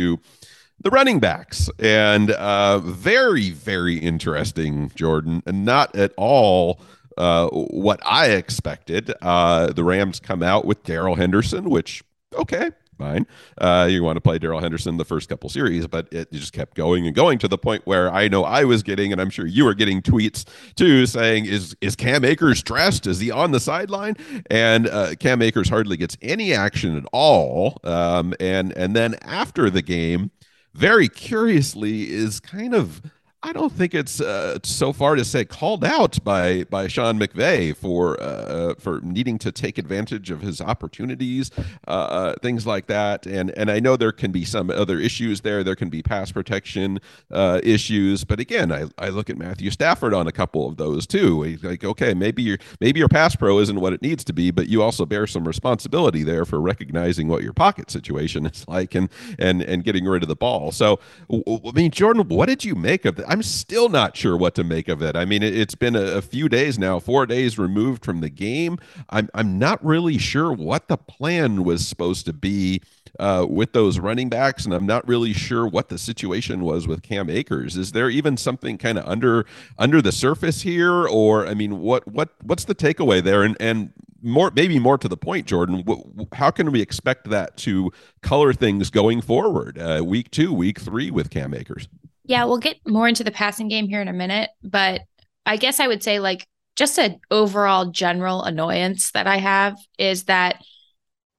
the 0.79 0.89
running 0.91 1.19
backs. 1.19 1.69
And 1.79 2.31
uh, 2.31 2.79
very 2.79 3.49
very 3.51 3.97
interesting 3.97 4.91
jordan. 4.95 5.43
And 5.45 5.65
not 5.65 5.95
at 5.95 6.13
all 6.17 6.79
uh, 7.17 7.47
what 7.49 7.99
i 8.05 8.27
expected. 8.27 9.13
Uh, 9.21 9.73
the 9.73 9.83
rams 9.83 10.19
come 10.19 10.43
out 10.43 10.65
with 10.65 10.83
Darrell 10.83 11.15
henderson 11.15 11.69
which 11.69 12.03
okay 12.33 12.71
fine. 12.97 13.25
Uh, 13.57 13.87
you 13.89 14.03
want 14.03 14.17
to 14.17 14.21
play 14.21 14.37
Darrell 14.37 14.59
Henderson 14.59 14.97
the 14.97 15.05
first 15.05 15.29
couple 15.29 15.49
series, 15.49 15.87
but 15.87 16.07
it 16.11 16.31
just 16.31 16.53
kept 16.53 16.75
going 16.75 17.05
and 17.05 17.15
going 17.15 17.37
to 17.39 17.47
the 17.47 17.57
point 17.57 17.85
where 17.85 18.11
I 18.11 18.27
know 18.27 18.43
I 18.43 18.63
was 18.63 18.83
getting, 18.83 19.11
and 19.11 19.21
I'm 19.21 19.29
sure 19.29 19.45
you 19.45 19.65
were 19.65 19.73
getting 19.73 20.01
tweets 20.01 20.45
too, 20.75 21.05
saying, 21.05 21.45
"Is 21.45 21.75
is 21.81 21.95
Cam 21.95 22.25
Akers 22.25 22.63
dressed? 22.63 23.07
Is 23.07 23.19
he 23.19 23.31
on 23.31 23.51
the 23.51 23.59
sideline?" 23.59 24.15
And 24.49 24.87
uh, 24.87 25.15
Cam 25.15 25.41
Akers 25.41 25.69
hardly 25.69 25.97
gets 25.97 26.17
any 26.21 26.53
action 26.53 26.97
at 26.97 27.05
all. 27.11 27.79
Um, 27.83 28.33
and 28.39 28.71
and 28.73 28.95
then 28.95 29.15
after 29.21 29.69
the 29.69 29.81
game, 29.81 30.31
very 30.73 31.07
curiously, 31.07 32.11
is 32.11 32.39
kind 32.39 32.73
of 32.75 33.01
I 33.43 33.53
don't 33.53 33.71
think 33.71 33.93
it's 33.93 34.19
uh, 34.19 34.57
so 34.63 34.91
far 34.91 35.15
to 35.15 35.23
say 35.23 35.45
called 35.45 35.85
out 35.85 36.23
by 36.23 36.63
by 36.65 36.87
Sean 36.87 37.19
McVay 37.19 37.75
for 37.75 38.19
uh, 38.19 38.73
for 38.79 38.99
needing 39.01 39.37
to 39.39 39.51
take 39.51 39.77
advantage 39.77 40.31
of 40.31 40.41
his 40.41 40.59
opportunities, 40.59 41.51
uh, 41.87 41.91
uh, 41.91 42.33
things 42.41 42.65
like 42.65 42.87
that. 42.87 43.27
And 43.27 43.51
and 43.51 43.69
I 43.69 43.79
know 43.79 43.95
there 43.95 44.11
can 44.11 44.31
be 44.31 44.43
some 44.43 44.71
other 44.71 44.99
issues 44.99 45.41
there. 45.41 45.63
There 45.63 45.75
can 45.75 45.89
be 45.89 46.01
pass 46.01 46.31
protection 46.31 46.99
uh, 47.31 47.61
issues, 47.63 48.23
but 48.23 48.39
again, 48.39 48.71
I, 48.71 48.85
I 48.97 49.09
look 49.09 49.29
at 49.29 49.37
Matthew 49.37 49.69
Stafford 49.69 50.15
on 50.15 50.25
a 50.25 50.31
couple 50.31 50.67
of 50.67 50.77
those 50.77 51.05
too. 51.05 51.43
He's 51.43 51.63
like, 51.63 51.83
okay, 51.83 52.15
maybe 52.15 52.41
your 52.41 52.57
maybe 52.81 52.99
your 52.99 53.09
pass 53.09 53.35
pro 53.35 53.59
isn't 53.59 53.79
what 53.79 53.93
it 53.93 54.01
needs 54.01 54.23
to 54.23 54.33
be, 54.33 54.49
but 54.49 54.67
you 54.67 54.81
also 54.81 55.05
bear 55.05 55.27
some 55.27 55.47
responsibility 55.47 56.23
there 56.23 56.43
for 56.43 56.59
recognizing 56.59 57.27
what 57.27 57.43
your 57.43 57.53
pocket 57.53 57.91
situation 57.91 58.47
is 58.47 58.65
like 58.67 58.95
and 58.95 59.09
and 59.37 59.61
and 59.61 59.83
getting 59.83 60.05
rid 60.05 60.23
of 60.23 60.27
the 60.27 60.35
ball. 60.35 60.71
So 60.71 60.99
I 61.31 61.71
mean, 61.75 61.91
Jordan, 61.91 62.27
what 62.29 62.47
did 62.47 62.65
you 62.65 62.73
make 62.73 63.05
of 63.05 63.15
that? 63.17 63.26
I'm 63.27 63.43
still 63.43 63.89
not 63.89 64.15
sure 64.15 64.37
what 64.37 64.55
to 64.55 64.63
make 64.63 64.87
of 64.87 65.01
it. 65.01 65.15
I 65.15 65.25
mean, 65.25 65.43
it, 65.43 65.53
has 65.53 65.75
been 65.75 65.95
a, 65.95 66.01
a, 66.01 66.21
few 66.21 66.47
days 66.47 66.79
now, 66.79 66.97
four 66.99 67.25
days 67.25 67.59
removed 67.59 68.05
from 68.05 68.21
the 68.21 68.29
game. 68.29 68.79
I'm 69.09 69.29
I'm 69.33 69.59
not 69.59 69.83
really 69.85 70.17
sure 70.17 70.51
what 70.51 70.87
the 70.87 70.97
plan 70.97 71.63
was 71.63 71.85
supposed 71.85 72.25
to 72.27 72.33
be 72.33 72.81
uh, 73.19 73.45
with 73.49 73.73
those 73.73 73.99
running 73.99 74.29
backs, 74.29 74.65
and 74.65 74.73
I'm 74.73 74.85
not 74.85 75.07
really 75.07 75.33
sure 75.33 75.67
what 75.67 75.89
the 75.89 75.97
situation 75.97 76.61
was 76.61 76.87
with 76.87 77.03
Cam 77.03 77.29
Akers. 77.29 77.75
Is 77.75 77.91
there 77.91 78.09
even 78.09 78.37
something 78.37 78.77
kind 78.77 78.97
of 78.97 79.05
under 79.05 79.45
under 79.77 80.01
the 80.01 80.11
surface 80.13 80.61
here, 80.61 81.07
or 81.07 81.45
I 81.45 81.53
mean, 81.53 81.79
what 81.79 82.07
what 82.07 82.29
what's 82.43 82.63
the 82.63 82.75
takeaway 82.75 83.21
there? 83.21 83.43
And 83.43 83.57
and 83.59 83.91
more 84.23 84.51
maybe 84.55 84.79
more 84.79 84.97
to 84.97 85.07
the 85.07 85.15
point 85.15 85.45
jordan 85.45 85.85
how 86.33 86.49
can 86.49 86.71
we 86.71 86.81
expect 86.81 87.29
that 87.29 87.55
to 87.55 87.91
color 88.23 88.51
things 88.51 88.89
going 88.89 89.21
forward 89.21 89.77
uh, 89.77 90.01
week 90.03 90.31
two 90.31 90.51
week 90.51 90.79
three 90.79 91.11
with 91.11 91.29
cam 91.29 91.53
akers 91.53 91.87
yeah, 92.27 92.43
we'll 92.43 92.57
get 92.57 92.77
more 92.85 93.07
into 93.07 93.23
the 93.23 93.31
passing 93.31 93.69
game 93.69 93.87
here 93.87 94.01
in 94.01 94.07
a 94.07 94.13
minute, 94.13 94.49
but 94.61 95.01
I 95.45 95.57
guess 95.57 95.79
I 95.79 95.87
would 95.87 96.03
say 96.03 96.19
like 96.19 96.45
just 96.75 96.99
an 96.99 97.19
overall 97.31 97.85
general 97.85 98.43
annoyance 98.43 99.11
that 99.11 99.27
I 99.27 99.37
have 99.37 99.77
is 99.97 100.25
that 100.25 100.61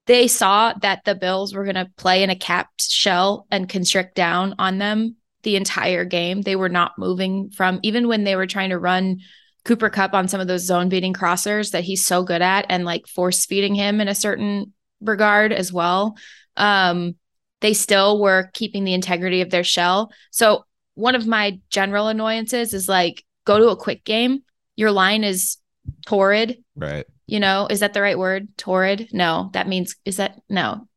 they 0.07 0.27
saw 0.27 0.73
that 0.81 1.05
the 1.05 1.13
Bills 1.13 1.53
were 1.53 1.63
going 1.63 1.75
to 1.75 1.91
play 1.95 2.23
in 2.23 2.31
a 2.31 2.35
capped 2.35 2.81
shell 2.81 3.45
and 3.51 3.69
constrict 3.69 4.15
down 4.15 4.55
on 4.57 4.79
them 4.79 5.15
the 5.43 5.55
entire 5.55 6.03
game. 6.03 6.41
They 6.41 6.55
were 6.55 6.69
not 6.69 6.97
moving 6.97 7.51
from 7.51 7.79
even 7.83 8.07
when 8.07 8.23
they 8.23 8.35
were 8.35 8.47
trying 8.47 8.71
to 8.71 8.79
run 8.79 9.19
Cooper 9.65 9.91
Kupp 9.91 10.15
on 10.15 10.27
some 10.27 10.41
of 10.41 10.47
those 10.47 10.65
zone 10.65 10.89
beating 10.89 11.13
crossers 11.13 11.71
that 11.71 11.83
he's 11.83 12.03
so 12.03 12.23
good 12.23 12.41
at 12.41 12.65
and 12.69 12.83
like 12.83 13.07
force 13.07 13.45
feeding 13.45 13.75
him 13.75 14.01
in 14.01 14.07
a 14.07 14.15
certain 14.15 14.73
regard 14.99 15.53
as 15.53 15.71
well. 15.71 16.17
Um, 16.57 17.15
they 17.61 17.73
still 17.73 18.19
were 18.19 18.49
keeping 18.53 18.83
the 18.83 18.93
integrity 18.95 19.41
of 19.41 19.51
their 19.51 19.63
shell. 19.63 20.11
So 20.31 20.65
one 20.99 21.15
of 21.15 21.25
my 21.25 21.59
general 21.69 22.09
annoyances 22.09 22.73
is 22.73 22.89
like 22.89 23.23
go 23.45 23.57
to 23.57 23.69
a 23.69 23.77
quick 23.77 24.03
game. 24.03 24.43
Your 24.75 24.91
line 24.91 25.23
is 25.23 25.57
torrid. 26.05 26.61
Right. 26.75 27.05
You 27.25 27.39
know, 27.39 27.67
is 27.69 27.79
that 27.79 27.93
the 27.93 28.01
right 28.01 28.17
word? 28.17 28.49
Torrid? 28.57 29.09
No, 29.13 29.49
that 29.53 29.67
means 29.67 29.95
is 30.03 30.17
that 30.17 30.41
no. 30.49 30.87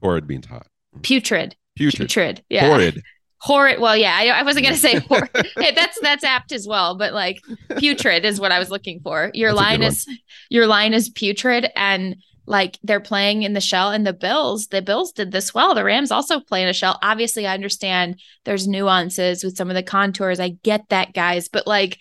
Torrid 0.00 0.28
means 0.28 0.46
hot. 0.46 0.68
Putrid. 1.02 1.56
Putrid. 1.74 2.08
Putrid. 2.08 2.44
Yeah. 2.48 2.68
Horrid. 2.68 3.02
Horrid. 3.38 3.80
Well, 3.80 3.96
yeah, 3.96 4.16
I, 4.16 4.26
I 4.28 4.42
wasn't 4.44 4.66
gonna 4.66 4.76
say 4.76 5.00
horrid. 5.00 5.30
hey, 5.56 5.72
that's 5.74 5.98
that's 6.00 6.22
apt 6.22 6.52
as 6.52 6.66
well, 6.68 6.96
but 6.96 7.12
like 7.12 7.40
putrid 7.76 8.24
is 8.24 8.40
what 8.40 8.52
I 8.52 8.60
was 8.60 8.70
looking 8.70 9.00
for. 9.00 9.32
Your 9.34 9.50
that's 9.50 9.60
line 9.60 9.82
is 9.82 10.06
your 10.48 10.66
line 10.68 10.94
is 10.94 11.08
putrid, 11.08 11.68
and 11.74 12.16
like 12.46 12.78
they're 12.82 13.00
playing 13.00 13.42
in 13.42 13.52
the 13.52 13.60
shell 13.60 13.90
and 13.90 14.06
the 14.06 14.12
bills 14.12 14.68
the 14.68 14.82
bills 14.82 15.12
did 15.12 15.32
this 15.32 15.54
well. 15.54 15.74
The 15.74 15.84
rams 15.84 16.10
also 16.10 16.40
play 16.40 16.62
in 16.62 16.68
a 16.68 16.72
shell. 16.72 16.98
Obviously 17.02 17.46
i 17.46 17.54
understand 17.54 18.20
there's 18.44 18.68
nuances 18.68 19.44
with 19.44 19.56
some 19.56 19.70
of 19.70 19.74
the 19.74 19.82
contours. 19.82 20.40
I 20.40 20.50
get 20.62 20.88
that 20.90 21.14
guys 21.14 21.48
but 21.48 21.66
like 21.66 21.98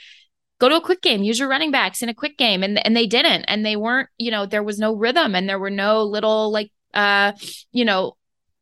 go 0.60 0.70
to 0.70 0.76
a 0.76 0.82
quick 0.82 1.02
game 1.02 1.24
use 1.24 1.40
your 1.40 1.50
running 1.50 1.72
backs 1.72 2.02
in 2.02 2.10
a 2.10 2.14
quick 2.14 2.38
game 2.38 2.64
and 2.64 2.84
and 2.86 2.96
they 2.96 3.08
didn't 3.08 3.44
and 3.46 3.66
they 3.66 3.76
weren't 3.76 4.10
you 4.18 4.32
know 4.32 4.46
there 4.46 4.64
was 4.64 4.80
no 4.80 4.96
rhythm 4.96 5.36
and 5.36 5.48
there 5.48 5.60
were 5.60 5.70
no 5.70 6.04
little 6.04 6.52
like 6.52 6.72
uh 6.94 7.32
you 7.72 7.86
know 7.86 8.16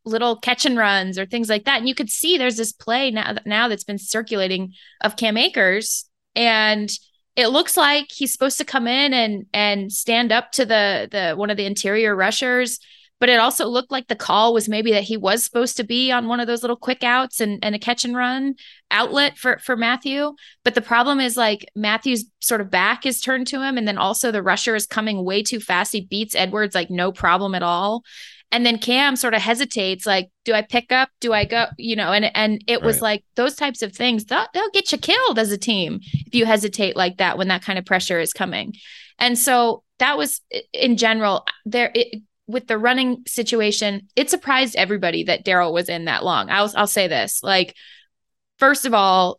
little 0.05 0.35
catch 0.35 0.65
and 0.65 0.77
runs 0.77 1.17
or 1.17 1.25
things 1.25 1.49
like 1.49 1.65
that. 1.65 1.79
And 1.79 1.87
you 1.87 1.95
could 1.95 2.09
see 2.09 2.37
there's 2.37 2.57
this 2.57 2.71
play 2.71 3.11
now 3.11 3.35
now 3.45 3.67
that's 3.67 3.83
been 3.83 3.97
circulating 3.97 4.73
of 5.01 5.15
cam 5.15 5.37
akers 5.37 6.09
and 6.35 6.89
it 7.35 7.47
looks 7.47 7.77
like 7.77 8.07
he's 8.09 8.31
supposed 8.31 8.57
to 8.57 8.65
come 8.65 8.87
in 8.87 9.13
and 9.13 9.45
and 9.53 9.91
stand 9.91 10.31
up 10.31 10.51
to 10.51 10.65
the 10.65 11.07
the 11.11 11.33
one 11.35 11.49
of 11.49 11.57
the 11.57 11.65
interior 11.65 12.15
rushers 12.15 12.79
but 13.21 13.29
it 13.29 13.39
also 13.39 13.67
looked 13.67 13.91
like 13.91 14.07
the 14.07 14.15
call 14.15 14.51
was 14.51 14.67
maybe 14.67 14.91
that 14.93 15.03
he 15.03 15.15
was 15.15 15.43
supposed 15.43 15.77
to 15.77 15.83
be 15.83 16.11
on 16.11 16.27
one 16.27 16.39
of 16.39 16.47
those 16.47 16.63
little 16.63 16.75
quick 16.75 17.03
outs 17.03 17.39
and, 17.39 17.63
and 17.63 17.75
a 17.75 17.79
catch 17.79 18.03
and 18.03 18.15
run 18.15 18.55
outlet 18.89 19.37
for 19.37 19.59
for 19.59 19.77
Matthew. 19.77 20.33
But 20.65 20.73
the 20.73 20.81
problem 20.81 21.19
is 21.19 21.37
like 21.37 21.69
Matthew's 21.75 22.25
sort 22.39 22.61
of 22.61 22.71
back 22.71 23.05
is 23.05 23.21
turned 23.21 23.45
to 23.47 23.61
him, 23.61 23.77
and 23.77 23.87
then 23.87 23.99
also 23.99 24.31
the 24.31 24.41
rusher 24.41 24.75
is 24.75 24.87
coming 24.87 25.23
way 25.23 25.43
too 25.43 25.59
fast. 25.59 25.91
He 25.93 26.01
beats 26.01 26.33
Edwards 26.33 26.73
like 26.73 26.89
no 26.89 27.11
problem 27.11 27.53
at 27.53 27.61
all. 27.61 28.03
And 28.51 28.65
then 28.65 28.77
Cam 28.77 29.15
sort 29.15 29.33
of 29.33 29.41
hesitates, 29.41 30.05
like, 30.05 30.29
do 30.43 30.53
I 30.53 30.61
pick 30.61 30.91
up? 30.91 31.09
Do 31.21 31.31
I 31.31 31.45
go? 31.45 31.67
You 31.77 31.95
know, 31.95 32.11
and 32.11 32.29
and 32.35 32.63
it 32.67 32.81
was 32.81 33.01
like 33.01 33.23
those 33.35 33.55
types 33.55 33.81
of 33.81 33.93
things, 33.93 34.25
they'll, 34.25 34.45
they'll 34.53 34.69
get 34.71 34.91
you 34.91 34.97
killed 34.97 35.39
as 35.39 35.51
a 35.51 35.57
team 35.57 35.99
if 36.03 36.35
you 36.35 36.45
hesitate 36.45 36.95
like 36.95 37.17
that 37.17 37.37
when 37.37 37.47
that 37.47 37.63
kind 37.63 37.79
of 37.79 37.85
pressure 37.85 38.19
is 38.19 38.33
coming. 38.33 38.73
And 39.19 39.37
so 39.37 39.83
that 39.99 40.17
was 40.17 40.41
in 40.73 40.97
general 40.97 41.45
there 41.65 41.91
it, 41.95 42.21
with 42.47 42.67
the 42.67 42.77
running 42.77 43.23
situation, 43.27 44.07
it 44.15 44.29
surprised 44.29 44.75
everybody 44.75 45.23
that 45.23 45.45
darrell 45.45 45.73
was 45.73 45.87
in 45.87 46.05
that 46.05 46.25
long. 46.25 46.49
I'll 46.49 46.71
I'll 46.75 46.87
say 46.87 47.07
this. 47.07 47.41
Like, 47.41 47.75
first 48.59 48.85
of 48.85 48.93
all, 48.93 49.37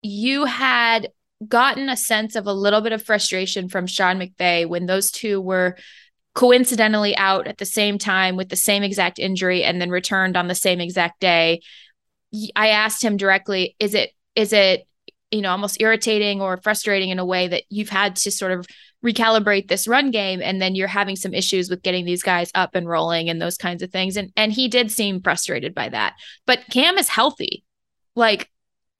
you 0.00 0.46
had 0.46 1.10
gotten 1.46 1.88
a 1.88 1.96
sense 1.96 2.36
of 2.36 2.46
a 2.46 2.52
little 2.52 2.80
bit 2.80 2.92
of 2.92 3.02
frustration 3.02 3.68
from 3.68 3.86
Sean 3.86 4.18
McVay 4.18 4.66
when 4.66 4.86
those 4.86 5.10
two 5.10 5.40
were 5.40 5.76
coincidentally 6.34 7.16
out 7.16 7.46
at 7.46 7.58
the 7.58 7.66
same 7.66 7.98
time 7.98 8.36
with 8.36 8.48
the 8.48 8.56
same 8.56 8.82
exact 8.82 9.18
injury 9.18 9.64
and 9.64 9.80
then 9.80 9.90
returned 9.90 10.36
on 10.36 10.48
the 10.48 10.54
same 10.54 10.80
exact 10.80 11.20
day. 11.20 11.60
I 12.54 12.68
asked 12.68 13.02
him 13.02 13.16
directly 13.16 13.74
is 13.80 13.94
it 13.94 14.10
is 14.36 14.52
it 14.52 14.86
you 15.32 15.40
know 15.42 15.50
almost 15.50 15.80
irritating 15.80 16.40
or 16.40 16.56
frustrating 16.58 17.10
in 17.10 17.18
a 17.18 17.24
way 17.24 17.48
that 17.48 17.64
you've 17.68 17.88
had 17.88 18.16
to 18.16 18.30
sort 18.30 18.52
of 18.52 18.66
recalibrate 19.04 19.68
this 19.68 19.88
run 19.88 20.10
game 20.10 20.40
and 20.42 20.62
then 20.62 20.74
you're 20.74 20.86
having 20.86 21.16
some 21.16 21.34
issues 21.34 21.68
with 21.68 21.82
getting 21.82 22.04
these 22.04 22.22
guys 22.22 22.50
up 22.54 22.74
and 22.74 22.88
rolling 22.88 23.28
and 23.28 23.42
those 23.42 23.56
kinds 23.56 23.82
of 23.82 23.90
things? 23.90 24.16
And 24.16 24.32
and 24.36 24.52
he 24.52 24.68
did 24.68 24.92
seem 24.92 25.20
frustrated 25.20 25.74
by 25.74 25.88
that. 25.88 26.14
But 26.46 26.64
cam 26.70 26.96
is 26.96 27.08
healthy. 27.08 27.64
Like 28.14 28.48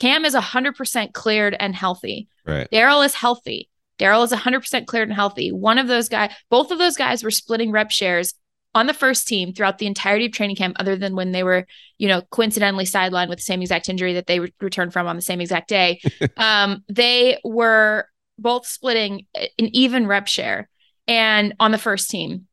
cam 0.01 0.25
is 0.25 0.35
100% 0.35 1.13
cleared 1.13 1.57
and 1.61 1.77
healthy. 1.77 2.29
Right. 2.45 2.69
Darrell 2.71 3.03
is 3.03 3.15
healthy 3.15 3.70
Darrell 4.01 4.23
is 4.23 4.33
100% 4.33 4.87
cleared 4.87 5.09
and 5.09 5.15
healthy. 5.15 5.53
One 5.53 5.77
of 5.77 5.87
those 5.87 6.09
guys, 6.09 6.33
both 6.49 6.71
of 6.71 6.79
those 6.79 6.97
guys 6.97 7.23
were 7.23 7.31
splitting 7.31 7.71
rep 7.71 7.91
shares 7.91 8.33
on 8.75 8.87
the 8.87 8.95
first 8.95 9.29
team 9.29 9.53
throughout 9.53 9.77
the 9.77 9.87
entirety 9.87 10.25
of 10.25 10.33
training 10.33 10.57
camp, 10.57 10.77
other 10.81 10.97
than 10.97 11.15
when 11.15 11.33
they 11.33 11.43
were, 11.43 11.67
you 11.99 12.09
know, 12.09 12.23
coincidentally 12.31 12.87
sidelined 12.87 13.29
with 13.29 13.37
the 13.37 13.45
same 13.45 13.61
exact 13.61 13.91
injury 13.91 14.15
that 14.15 14.27
they 14.27 14.41
re- 14.41 14.55
returned 14.59 14.95
from 14.95 15.07
on 15.07 15.17
the 15.17 15.23
same 15.23 15.43
exact 15.43 15.69
day. 15.69 16.01
um, 16.39 16.83
they 16.89 17.39
were 17.45 18.07
both 18.39 18.67
splitting 18.67 19.27
an 19.35 19.69
even 19.77 20.07
rep 20.07 20.27
share 20.27 20.71
and 21.07 21.55
on 21.61 21.71
the 21.71 21.77
first 21.77 22.09
team 22.09 22.47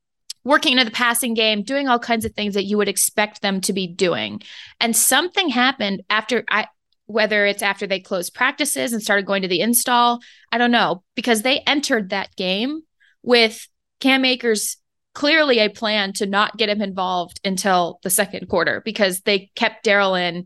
working 0.44 0.74
into 0.74 0.86
the 0.86 0.92
passing 0.92 1.34
game, 1.34 1.62
doing 1.62 1.88
all 1.88 2.00
kinds 2.00 2.26
of 2.26 2.34
things 2.34 2.56
that 2.56 2.64
you 2.64 2.78
would 2.78 2.88
expect 2.90 3.42
them 3.42 3.62
to 3.62 3.74
be 3.74 3.88
doing. 3.88 4.42
And 4.80 4.96
something 4.96 5.50
happened 5.50 6.04
after 6.10 6.44
I 6.50 6.68
whether 7.08 7.46
it's 7.46 7.64
after 7.64 7.88
they 7.88 8.00
closed 8.00 8.34
practices 8.34 8.94
and 8.94 9.02
started 9.02 9.26
going 9.26 9.42
to 9.42 9.48
the 9.48 9.62
install, 9.62 10.20
I 10.52 10.58
don't 10.58 10.72
know, 10.72 11.04
because 11.16 11.42
they 11.42 11.60
entered 11.60 12.10
that 12.10 12.36
game 12.36 12.82
with 13.24 13.68
Cam 14.00 14.24
Akers 14.24 14.78
clearly 15.14 15.60
a 15.60 15.70
plan 15.70 16.14
to 16.14 16.28
not 16.28 16.58
get 16.58 16.70
him 16.70 16.82
involved 16.82 17.40
until 17.44 18.00
the 18.04 18.10
second 18.10 18.48
quarter 18.48 18.82
because 18.86 19.22
they 19.22 19.50
kept 19.56 19.84
Darrell 19.84 20.14
in 20.14 20.46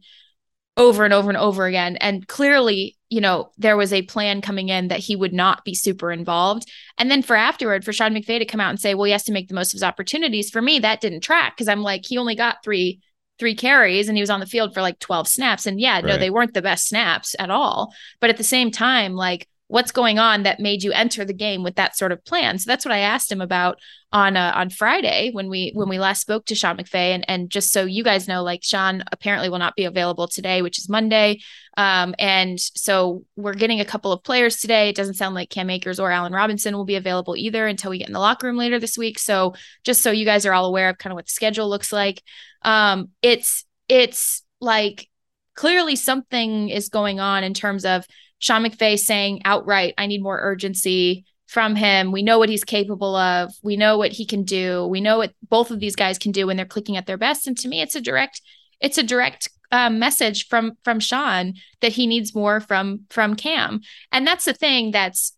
over 0.77 1.03
and 1.03 1.13
over 1.13 1.29
and 1.29 1.37
over 1.37 1.65
again. 1.65 1.97
And 1.97 2.25
clearly, 2.27 2.97
you 3.09 3.19
know, 3.19 3.51
there 3.57 3.75
was 3.75 3.91
a 3.91 4.03
plan 4.03 4.41
coming 4.41 4.69
in 4.69 4.87
that 4.87 4.99
he 4.99 5.15
would 5.15 5.33
not 5.33 5.65
be 5.65 5.73
super 5.73 6.11
involved. 6.11 6.71
And 6.97 7.11
then 7.11 7.21
for 7.21 7.35
afterward, 7.35 7.83
for 7.83 7.91
Sean 7.91 8.13
McVay 8.13 8.39
to 8.39 8.45
come 8.45 8.61
out 8.61 8.69
and 8.69 8.79
say, 8.79 8.93
well, 8.93 9.03
he 9.03 9.11
has 9.11 9.25
to 9.25 9.33
make 9.33 9.49
the 9.49 9.53
most 9.53 9.73
of 9.73 9.73
his 9.73 9.83
opportunities. 9.83 10.49
For 10.49 10.61
me, 10.61 10.79
that 10.79 11.01
didn't 11.01 11.21
track 11.21 11.57
because 11.57 11.67
I'm 11.67 11.83
like, 11.83 12.05
he 12.05 12.17
only 12.17 12.35
got 12.35 12.63
three 12.63 13.01
three 13.41 13.55
carries 13.55 14.07
and 14.07 14.15
he 14.15 14.21
was 14.21 14.29
on 14.29 14.39
the 14.39 14.45
field 14.45 14.71
for 14.71 14.83
like 14.83 14.99
12 14.99 15.27
snaps 15.27 15.65
and 15.65 15.81
yeah 15.81 15.95
right. 15.95 16.05
no 16.05 16.15
they 16.15 16.29
weren't 16.29 16.53
the 16.53 16.61
best 16.61 16.87
snaps 16.87 17.35
at 17.39 17.49
all 17.49 17.91
but 18.19 18.29
at 18.29 18.37
the 18.37 18.43
same 18.43 18.69
time 18.69 19.15
like 19.15 19.47
what's 19.71 19.93
going 19.93 20.19
on 20.19 20.43
that 20.43 20.59
made 20.59 20.83
you 20.83 20.91
enter 20.91 21.23
the 21.23 21.33
game 21.33 21.63
with 21.63 21.75
that 21.75 21.95
sort 21.95 22.11
of 22.11 22.23
plan. 22.25 22.59
So 22.59 22.69
that's 22.69 22.83
what 22.83 22.91
i 22.91 22.99
asked 22.99 23.31
him 23.31 23.39
about 23.39 23.79
on 24.11 24.35
uh, 24.35 24.51
on 24.53 24.69
Friday 24.69 25.29
when 25.31 25.49
we 25.49 25.71
when 25.73 25.87
we 25.87 25.97
last 25.97 26.19
spoke 26.19 26.45
to 26.47 26.55
Sean 26.55 26.75
McVay. 26.75 27.15
And 27.15 27.23
and 27.29 27.49
just 27.49 27.71
so 27.71 27.85
you 27.85 28.03
guys 28.03 28.27
know 28.27 28.43
like 28.43 28.63
Sean 28.63 29.01
apparently 29.13 29.47
will 29.47 29.59
not 29.59 29.77
be 29.77 29.85
available 29.85 30.27
today 30.27 30.61
which 30.61 30.77
is 30.77 30.89
Monday. 30.89 31.39
Um, 31.77 32.13
and 32.19 32.59
so 32.59 33.23
we're 33.37 33.53
getting 33.53 33.79
a 33.79 33.85
couple 33.85 34.11
of 34.11 34.23
players 34.23 34.57
today. 34.57 34.89
It 34.89 34.95
doesn't 34.97 35.13
sound 35.13 35.35
like 35.35 35.49
Cam 35.49 35.69
Akers 35.69 36.01
or 36.01 36.11
Allen 36.11 36.33
Robinson 36.33 36.75
will 36.75 36.83
be 36.83 36.97
available 36.97 37.37
either 37.37 37.65
until 37.65 37.91
we 37.91 37.99
get 37.99 38.07
in 38.07 38.13
the 38.13 38.19
locker 38.19 38.47
room 38.47 38.57
later 38.57 38.77
this 38.77 38.97
week. 38.97 39.19
So 39.19 39.53
just 39.85 40.01
so 40.01 40.11
you 40.11 40.25
guys 40.25 40.45
are 40.45 40.53
all 40.53 40.65
aware 40.65 40.89
of 40.89 40.97
kind 40.97 41.13
of 41.13 41.15
what 41.15 41.27
the 41.27 41.31
schedule 41.31 41.69
looks 41.69 41.93
like. 41.93 42.21
Um, 42.61 43.11
it's 43.21 43.63
it's 43.87 44.43
like 44.59 45.07
clearly 45.55 45.95
something 45.95 46.67
is 46.67 46.89
going 46.89 47.21
on 47.21 47.45
in 47.45 47.53
terms 47.53 47.85
of 47.85 48.05
Sean 48.41 48.65
McVay 48.65 48.99
saying 48.99 49.43
outright 49.45 49.93
I 49.97 50.07
need 50.07 50.21
more 50.21 50.39
urgency 50.41 51.25
from 51.47 51.75
him. 51.75 52.11
We 52.11 52.23
know 52.23 52.39
what 52.39 52.49
he's 52.49 52.63
capable 52.63 53.15
of. 53.15 53.51
We 53.61 53.77
know 53.77 53.97
what 53.97 54.11
he 54.11 54.25
can 54.25 54.43
do. 54.43 54.87
We 54.87 54.99
know 54.99 55.17
what 55.17 55.33
both 55.49 55.69
of 55.71 55.79
these 55.79 55.95
guys 55.95 56.17
can 56.17 56.31
do 56.31 56.47
when 56.47 56.57
they're 56.57 56.65
clicking 56.65 56.97
at 56.97 57.05
their 57.05 57.17
best. 57.17 57.47
And 57.47 57.57
to 57.59 57.67
me, 57.67 57.81
it's 57.81 57.95
a 57.95 58.01
direct, 58.01 58.41
it's 58.79 58.97
a 58.97 59.03
direct 59.03 59.49
um, 59.71 59.99
message 59.99 60.47
from 60.47 60.73
from 60.83 60.99
Sean 60.99 61.53
that 61.81 61.93
he 61.93 62.07
needs 62.07 62.35
more 62.35 62.59
from 62.59 63.01
from 63.09 63.35
Cam. 63.35 63.81
And 64.11 64.27
that's 64.27 64.45
the 64.45 64.53
thing 64.53 64.91
that's 64.91 65.33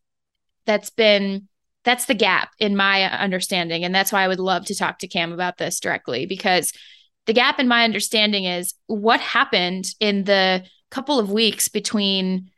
that's 0.65 0.89
been 0.89 1.47
that's 1.83 2.05
the 2.05 2.15
gap 2.15 2.51
in 2.59 2.75
my 2.75 3.03
understanding. 3.03 3.83
And 3.83 3.93
that's 3.93 4.11
why 4.11 4.23
I 4.23 4.27
would 4.27 4.39
love 4.39 4.65
to 4.65 4.75
talk 4.75 4.99
to 4.99 5.07
Cam 5.07 5.33
about 5.33 5.57
this 5.57 5.79
directly 5.79 6.25
because 6.25 6.71
the 7.25 7.33
gap 7.33 7.59
in 7.59 7.67
my 7.67 7.83
understanding 7.83 8.45
is 8.45 8.73
what 8.87 9.19
happened 9.19 9.85
in 9.99 10.23
the 10.23 10.63
couple 10.91 11.19
of 11.19 11.31
weeks 11.31 11.69
between 11.69 12.51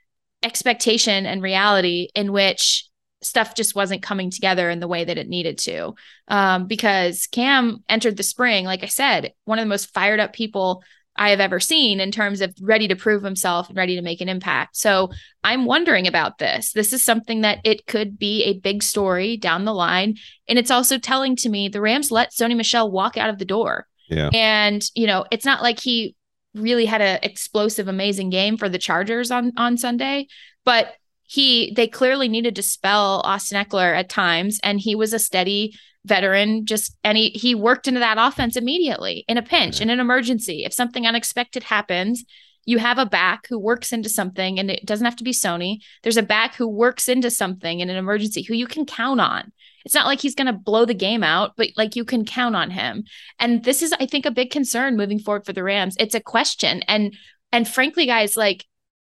expectation 0.46 1.26
and 1.26 1.42
reality 1.42 2.10
in 2.16 2.32
which 2.32 2.88
stuff 3.22 3.56
just 3.56 3.76
wasn't 3.76 4.04
coming 4.04 4.30
together 4.30 4.70
in 4.70 4.80
the 4.80 4.88
way 4.88 5.04
that 5.04 5.18
it 5.18 5.28
needed 5.28 5.58
to. 5.58 5.96
Um, 6.28 6.68
because 6.68 7.28
Cam 7.28 7.84
entered 7.90 8.18
the 8.18 8.24
spring, 8.24 8.66
like 8.66 8.84
I 8.84 8.88
said, 8.88 9.34
one 9.46 9.58
of 9.58 9.66
the 9.66 9.70
most 9.70 9.94
fired 9.94 10.20
up 10.20 10.34
people 10.34 10.84
I 11.18 11.30
have 11.30 11.40
ever 11.40 11.60
seen 11.60 12.00
in 12.00 12.12
terms 12.12 12.42
of 12.42 12.54
ready 12.62 12.88
to 12.90 12.96
prove 12.96 13.24
himself 13.24 13.70
and 13.70 13.78
ready 13.78 13.96
to 13.96 14.02
make 14.02 14.22
an 14.22 14.30
impact. 14.30 14.76
So 14.76 15.12
I'm 15.44 15.66
wondering 15.66 16.08
about 16.08 16.38
this. 16.38 16.74
This 16.74 16.94
is 16.94 17.04
something 17.04 17.42
that 17.42 17.60
it 17.64 17.88
could 17.88 18.20
be 18.20 18.44
a 18.44 18.60
big 18.60 18.84
story 18.84 19.38
down 19.38 19.66
the 19.66 19.74
line. 19.74 20.18
And 20.48 20.60
it's 20.60 20.72
also 20.72 20.98
telling 20.98 21.36
to 21.38 21.50
me 21.50 21.70
the 21.70 21.82
Rams 21.82 22.12
let 22.12 22.32
Sony 22.32 22.56
Michel 22.56 22.92
walk 22.92 23.18
out 23.18 23.30
of 23.30 23.40
the 23.40 23.46
door. 23.46 23.88
Yeah. 24.10 24.30
And, 24.34 24.84
you 24.94 25.08
know, 25.08 25.26
it's 25.32 25.46
not 25.46 25.64
like 25.64 25.80
he 25.80 26.15
really 26.56 26.86
had 26.86 27.02
an 27.02 27.20
explosive, 27.22 27.88
amazing 27.88 28.30
game 28.30 28.58
for 28.58 28.70
the 28.70 28.78
Chargers 28.78 29.32
on 29.32 29.52
on 29.58 29.78
Sunday, 29.78 30.28
but 30.64 30.96
he 31.24 31.74
they 31.76 31.88
clearly 31.88 32.28
needed 32.28 32.56
to 32.56 32.64
spell 32.64 33.22
Austin 33.24 33.64
Ekeler 33.64 33.96
at 33.96 34.10
times, 34.10 34.60
and 34.64 34.80
he 34.80 34.96
was 34.96 35.14
a 35.14 35.20
steady 35.20 35.76
veteran. 36.06 36.66
Just 36.66 36.96
and 37.04 37.18
he 37.18 37.30
he 37.30 37.56
worked 37.56 37.88
into 37.88 38.00
that 38.00 38.18
offense 38.20 38.56
immediately 38.56 39.26
in 39.28 39.38
a 39.38 39.44
pinch, 39.44 39.82
in 39.82 39.90
an 39.90 40.00
emergency. 40.00 40.64
If 40.64 40.74
something 40.74 41.06
unexpected 41.06 41.64
happens, 41.64 42.24
you 42.66 42.80
have 42.80 42.98
a 42.98 43.06
back 43.06 43.48
who 43.48 43.60
works 43.60 43.92
into 43.92 44.10
something, 44.10 44.60
and 44.60 44.70
it 44.72 44.86
doesn't 44.86 45.06
have 45.06 45.16
to 45.18 45.24
be 45.24 45.32
Sony. 45.32 45.78
There's 46.04 46.18
a 46.18 46.24
back 46.24 46.56
who 46.56 46.68
works 46.68 47.08
into 47.08 47.30
something 47.30 47.80
in 47.80 47.90
an 47.90 47.98
emergency 47.98 48.44
who 48.44 48.56
you 48.56 48.68
can 48.68 48.86
count 48.86 49.22
on. 49.22 49.52
It's 49.86 49.94
not 49.94 50.08
like 50.08 50.20
he's 50.20 50.36
going 50.36 50.48
to 50.48 50.54
blow 50.54 50.86
the 50.86 50.94
game 50.94 51.24
out, 51.24 51.54
but 51.56 51.70
like 51.78 51.96
you 51.96 52.04
can 52.04 52.26
count 52.26 52.56
on 52.56 52.72
him. 52.72 53.04
And 53.40 53.64
this 53.64 53.82
is, 53.82 53.94
I 53.94 54.06
think, 54.06 54.26
a 54.26 54.32
big 54.32 54.52
concern 54.52 54.98
moving 54.98 55.20
forward 55.20 55.46
for 55.46 55.54
the 55.54 55.64
Rams. 55.64 55.96
It's 56.00 56.16
a 56.16 56.20
question, 56.20 56.82
and 56.88 57.16
and 57.52 57.68
frankly, 57.68 58.06
guys, 58.06 58.36
like 58.36 58.66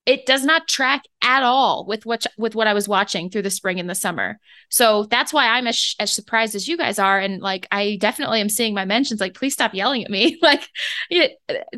it 0.07 0.25
does 0.25 0.45
not 0.45 0.69
track 0.69 1.03
at 1.21 1.43
all 1.43 1.85
with 1.85 2.07
what 2.07 2.27
with 2.39 2.55
what 2.55 2.69
I 2.69 2.75
was 2.75 2.89
watching 2.89 3.29
through 3.29 3.43
the 3.43 3.51
spring 3.51 3.81
and 3.81 3.91
the 3.91 3.95
summer. 3.95 4.39
So 4.69 5.03
that's 5.05 5.33
why 5.33 5.49
I'm 5.49 5.67
as, 5.67 5.97
as 5.99 6.13
surprised 6.13 6.55
as 6.55 6.69
you 6.69 6.77
guys 6.77 7.01
are. 7.01 7.19
And 7.19 7.43
like, 7.43 7.67
I 7.73 7.99
definitely 8.01 8.41
am 8.41 8.49
seeing 8.49 8.73
my 8.73 8.85
mentions. 8.85 9.21
Like, 9.21 9.35
please 9.35 9.53
stop 9.53 9.75
yelling 9.75 10.05
at 10.05 10.11
me. 10.11 10.39
like, 10.43 10.69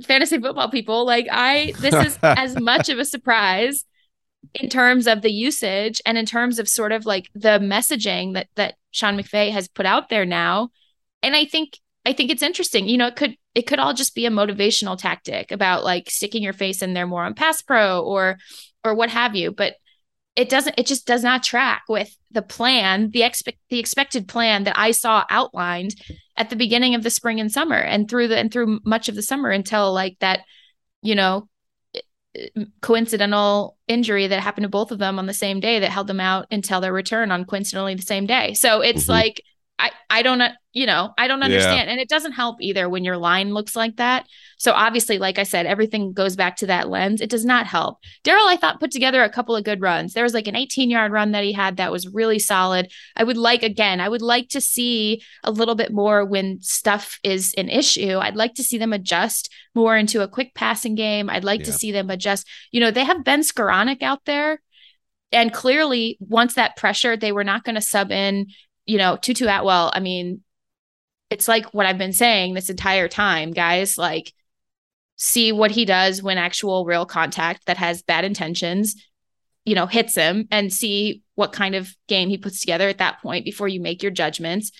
fantasy 0.04 0.38
football 0.38 0.70
people. 0.70 1.06
Like, 1.06 1.26
I 1.30 1.72
this 1.78 1.94
is 1.94 2.18
as 2.22 2.60
much 2.60 2.90
of 2.90 2.98
a 2.98 3.04
surprise 3.06 3.84
in 4.54 4.68
terms 4.68 5.06
of 5.06 5.22
the 5.22 5.32
usage 5.32 6.00
and 6.06 6.16
in 6.16 6.26
terms 6.26 6.58
of 6.58 6.68
sort 6.68 6.92
of 6.92 7.06
like 7.06 7.28
the 7.34 7.58
messaging 7.58 8.34
that 8.34 8.48
that 8.56 8.74
Sean 8.90 9.18
McVay 9.18 9.50
has 9.52 9.68
put 9.68 9.86
out 9.86 10.08
there 10.08 10.24
now. 10.24 10.70
And 11.22 11.36
I 11.36 11.44
think 11.44 11.78
I 12.06 12.12
think 12.12 12.30
it's 12.30 12.42
interesting. 12.42 12.88
You 12.88 12.96
know, 12.96 13.06
it 13.06 13.16
could 13.16 13.36
it 13.54 13.62
could 13.66 13.78
all 13.78 13.94
just 13.94 14.14
be 14.14 14.26
a 14.26 14.30
motivational 14.30 14.96
tactic 14.96 15.50
about 15.50 15.84
like 15.84 16.10
sticking 16.10 16.42
your 16.42 16.52
face 16.52 16.82
in 16.82 16.94
there 16.94 17.06
more 17.06 17.24
on 17.24 17.34
pass 17.34 17.60
pro 17.62 18.00
or 18.00 18.38
or 18.84 18.94
what 18.94 19.10
have 19.10 19.36
you. 19.36 19.52
But 19.52 19.74
it 20.36 20.48
doesn't 20.48 20.78
it 20.78 20.86
just 20.86 21.06
does 21.06 21.22
not 21.22 21.42
track 21.42 21.82
with 21.88 22.16
the 22.30 22.42
plan, 22.42 23.10
the 23.10 23.24
expect 23.24 23.58
the 23.70 23.78
expected 23.78 24.28
plan 24.28 24.64
that 24.64 24.78
I 24.78 24.92
saw 24.92 25.24
outlined 25.28 25.96
at 26.36 26.50
the 26.50 26.56
beginning 26.56 26.94
of 26.94 27.02
the 27.02 27.10
spring 27.10 27.40
and 27.40 27.50
summer 27.50 27.76
and 27.76 28.08
through 28.08 28.28
the 28.28 28.38
and 28.38 28.52
through 28.52 28.80
much 28.84 29.08
of 29.08 29.14
the 29.14 29.22
summer 29.22 29.50
until 29.50 29.92
like 29.92 30.16
that, 30.20 30.40
you 31.02 31.14
know, 31.14 31.48
coincidental 32.82 33.76
injury 33.88 34.26
that 34.26 34.40
happened 34.40 34.64
to 34.64 34.68
both 34.68 34.90
of 34.90 34.98
them 34.98 35.18
on 35.18 35.26
the 35.26 35.34
same 35.34 35.60
day 35.60 35.80
that 35.80 35.90
held 35.90 36.06
them 36.06 36.20
out 36.20 36.46
until 36.50 36.80
their 36.80 36.92
return 36.92 37.30
on 37.30 37.44
coincidentally 37.44 37.94
the 37.94 38.02
same 38.02 38.26
day. 38.26 38.54
So 38.54 38.80
it's 38.80 39.04
mm-hmm. 39.04 39.12
like 39.12 39.42
I 39.78 39.90
I 40.10 40.22
don't 40.22 40.42
you 40.78 40.86
know 40.86 41.12
I 41.18 41.26
don't 41.26 41.42
understand, 41.42 41.88
yeah. 41.88 41.92
and 41.92 42.00
it 42.00 42.08
doesn't 42.08 42.32
help 42.32 42.58
either 42.60 42.88
when 42.88 43.02
your 43.02 43.16
line 43.16 43.52
looks 43.52 43.74
like 43.74 43.96
that. 43.96 44.26
So 44.58 44.70
obviously, 44.70 45.18
like 45.18 45.36
I 45.36 45.42
said, 45.42 45.66
everything 45.66 46.12
goes 46.12 46.36
back 46.36 46.54
to 46.58 46.66
that 46.66 46.88
lens. 46.88 47.20
It 47.20 47.30
does 47.30 47.44
not 47.44 47.66
help. 47.66 47.98
Darrell, 48.22 48.46
I 48.46 48.56
thought 48.56 48.78
put 48.78 48.92
together 48.92 49.24
a 49.24 49.28
couple 49.28 49.56
of 49.56 49.64
good 49.64 49.80
runs. 49.80 50.12
There 50.12 50.22
was 50.22 50.34
like 50.34 50.46
an 50.46 50.54
18 50.54 50.88
yard 50.88 51.10
run 51.10 51.32
that 51.32 51.42
he 51.42 51.52
had 51.52 51.78
that 51.78 51.90
was 51.90 52.06
really 52.06 52.38
solid. 52.38 52.92
I 53.16 53.24
would 53.24 53.36
like 53.36 53.64
again, 53.64 54.00
I 54.00 54.08
would 54.08 54.22
like 54.22 54.50
to 54.50 54.60
see 54.60 55.20
a 55.42 55.50
little 55.50 55.74
bit 55.74 55.92
more 55.92 56.24
when 56.24 56.60
stuff 56.62 57.18
is 57.24 57.54
an 57.58 57.68
issue. 57.68 58.16
I'd 58.18 58.36
like 58.36 58.54
to 58.54 58.62
see 58.62 58.78
them 58.78 58.92
adjust 58.92 59.52
more 59.74 59.96
into 59.96 60.22
a 60.22 60.28
quick 60.28 60.54
passing 60.54 60.94
game. 60.94 61.28
I'd 61.28 61.42
like 61.42 61.60
yeah. 61.60 61.66
to 61.66 61.72
see 61.72 61.90
them 61.90 62.08
adjust. 62.08 62.46
You 62.70 62.78
know, 62.78 62.92
they 62.92 63.04
have 63.04 63.24
Ben 63.24 63.40
Skowronek 63.40 64.04
out 64.04 64.24
there 64.26 64.60
and 65.32 65.52
clearly 65.52 66.18
once 66.20 66.54
that 66.54 66.76
pressure 66.76 67.16
they 67.16 67.32
were 67.32 67.44
not 67.44 67.64
going 67.64 67.74
to 67.74 67.82
sub 67.82 68.12
in 68.12 68.46
you 68.88 68.96
know, 68.96 69.18
Tutu 69.20 69.46
Atwell, 69.46 69.92
I 69.94 70.00
mean, 70.00 70.42
it's 71.30 71.48
like 71.48 71.66
what 71.74 71.86
I've 71.86 71.98
been 71.98 72.12
saying 72.12 72.54
this 72.54 72.70
entire 72.70 73.08
time, 73.08 73.52
guys. 73.52 73.98
Like, 73.98 74.32
see 75.16 75.52
what 75.52 75.70
he 75.70 75.84
does 75.84 76.22
when 76.22 76.38
actual 76.38 76.84
real 76.84 77.04
contact 77.04 77.66
that 77.66 77.76
has 77.76 78.02
bad 78.02 78.24
intentions, 78.24 78.94
you 79.64 79.74
know, 79.74 79.86
hits 79.86 80.14
him 80.14 80.46
and 80.50 80.72
see 80.72 81.22
what 81.34 81.52
kind 81.52 81.74
of 81.74 81.94
game 82.06 82.28
he 82.28 82.38
puts 82.38 82.60
together 82.60 82.88
at 82.88 82.98
that 82.98 83.20
point 83.20 83.44
before 83.44 83.68
you 83.68 83.80
make 83.80 84.02
your 84.02 84.12
judgments. 84.12 84.70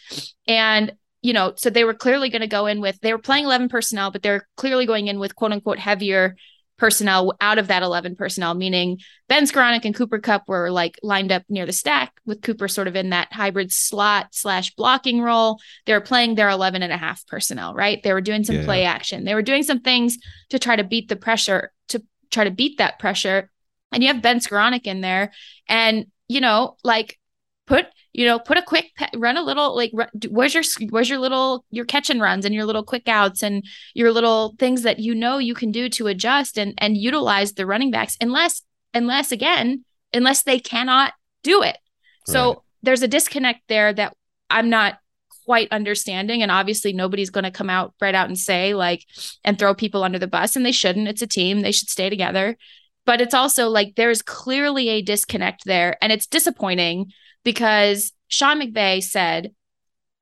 And, 0.47 0.93
you 1.23 1.33
know, 1.33 1.55
so 1.57 1.71
they 1.71 1.85
were 1.85 1.95
clearly 1.95 2.31
going 2.31 2.43
to 2.43 2.47
go 2.47 2.67
in 2.67 2.81
with, 2.81 3.01
they 3.01 3.13
were 3.13 3.19
playing 3.19 3.45
11 3.45 3.69
personnel, 3.69 4.13
but 4.13 4.23
they're 4.23 4.47
clearly 4.57 4.87
going 4.87 5.09
in 5.09 5.19
with 5.19 5.35
quote 5.35 5.53
unquote 5.53 5.81
heavier 5.81 6.37
personnel 6.79 7.35
out 7.41 7.59
of 7.59 7.69
that 7.69 7.83
11 7.83 8.17
personnel, 8.17 8.55
meaning 8.55 8.99
Ben 9.29 9.45
Skowronek 9.45 9.85
and 9.85 9.95
Cooper 9.95 10.19
Kupp 10.19 10.49
were 10.49 10.71
like 10.71 10.99
lined 11.03 11.33
up 11.33 11.43
near 11.49 11.67
the 11.67 11.73
stack 11.73 12.13
with 12.25 12.41
Cooper 12.41 12.69
sort 12.69 12.89
of 12.89 12.97
in 12.97 13.11
that 13.11 13.33
hybrid 13.33 13.73
slot 13.73 14.29
slash 14.31 14.75
blocking 14.75 15.21
role. 15.21 15.59
They 15.87 15.93
were 15.93 16.01
playing 16.01 16.37
their 16.37 16.49
11 16.49 16.83
and 16.83 16.93
a 16.93 16.97
half 16.97 17.27
personnel, 17.27 17.75
right? 17.75 18.03
They 18.03 18.13
were 18.13 18.21
doing 18.21 18.45
some 18.45 18.57
yeah. 18.57 18.65
play 18.65 18.85
action. 18.85 19.25
They 19.25 19.35
were 19.35 19.43
doing 19.43 19.65
some 19.65 19.81
things 19.81 20.19
to 20.51 20.59
try 20.59 20.77
to 20.77 20.85
beat 20.85 21.09
the 21.09 21.17
pressure, 21.17 21.73
to 21.89 22.03
try 22.31 22.45
to 22.45 22.51
beat 22.51 22.79
that 22.79 22.99
pressure. 22.99 23.51
And 23.93 24.03
you 24.03 24.13
have 24.13 24.23
Ben 24.23 24.39
Skowronek 24.39 24.87
in 24.87 25.01
there 25.01 25.33
and, 25.69 26.07
you 26.29 26.41
know, 26.41 26.77
like 26.85 27.19
put 27.67 27.87
you 28.13 28.27
know, 28.27 28.39
put 28.39 28.57
a 28.57 28.63
quick 28.63 28.87
run 29.17 29.37
a 29.37 29.43
little 29.43 29.75
like 29.77 29.93
where's 30.29 30.55
your 30.55 30.65
where's 30.91 31.09
your 31.09 31.19
little 31.19 31.65
your 31.71 31.85
catch 31.85 32.11
and 32.11 32.21
runs 32.21 32.45
and 32.45 32.55
your 32.55 32.65
little 32.65 32.85
quick 32.85 33.09
outs 33.09 33.43
and 33.43 33.65
your 33.95 34.13
little 34.13 34.55
things 34.59 34.83
that 34.83 34.99
you 34.99 35.15
know 35.15 35.39
you 35.39 35.55
can 35.55 35.71
do 35.71 35.89
to 35.91 36.07
adjust 36.07 36.59
and 36.59 36.75
and 36.79 36.97
utilize 36.97 37.53
the 37.53 37.67
running 37.67 37.91
backs 37.91 38.17
unless 38.21 38.63
unless 38.95 39.33
again 39.33 39.85
unless 40.13 40.43
they 40.43 40.59
cannot 40.59 41.13
do 41.43 41.63
it. 41.63 41.79
So 42.27 42.49
right. 42.49 42.59
there's 42.83 43.03
a 43.03 43.09
disconnect 43.09 43.61
there 43.69 43.93
that 43.93 44.15
I'm 44.51 44.69
not 44.69 44.99
quite 45.49 45.69
understanding. 45.71 46.43
And 46.43 46.51
obviously, 46.51 46.93
nobody's 46.93 47.31
going 47.31 47.45
to 47.45 47.51
come 47.51 47.71
out 47.71 47.95
right 48.03 48.15
out 48.15 48.29
and 48.29 48.39
say, 48.39 48.75
like, 48.75 49.07
and 49.45 49.59
throw 49.59 49.75
people 49.75 50.05
under 50.05 50.19
the 50.19 50.27
bus. 50.27 50.57
And 50.57 50.65
they 50.65 50.73
shouldn't. 50.73 51.09
It's 51.09 51.23
a 51.23 51.27
team, 51.27 51.61
they 51.61 51.73
should 51.73 51.89
stay 51.89 52.11
together. 52.11 52.57
But 53.09 53.23
it's 53.23 53.33
also 53.33 53.71
like 53.71 53.95
there's 53.95 54.21
clearly 54.21 54.91
a 54.91 55.01
disconnect 55.01 55.65
there. 55.65 55.97
And 56.03 56.13
it's 56.13 56.27
disappointing 56.27 57.11
because 57.43 58.13
Sean 58.27 58.61
McVay 58.61 59.03
said 59.03 59.53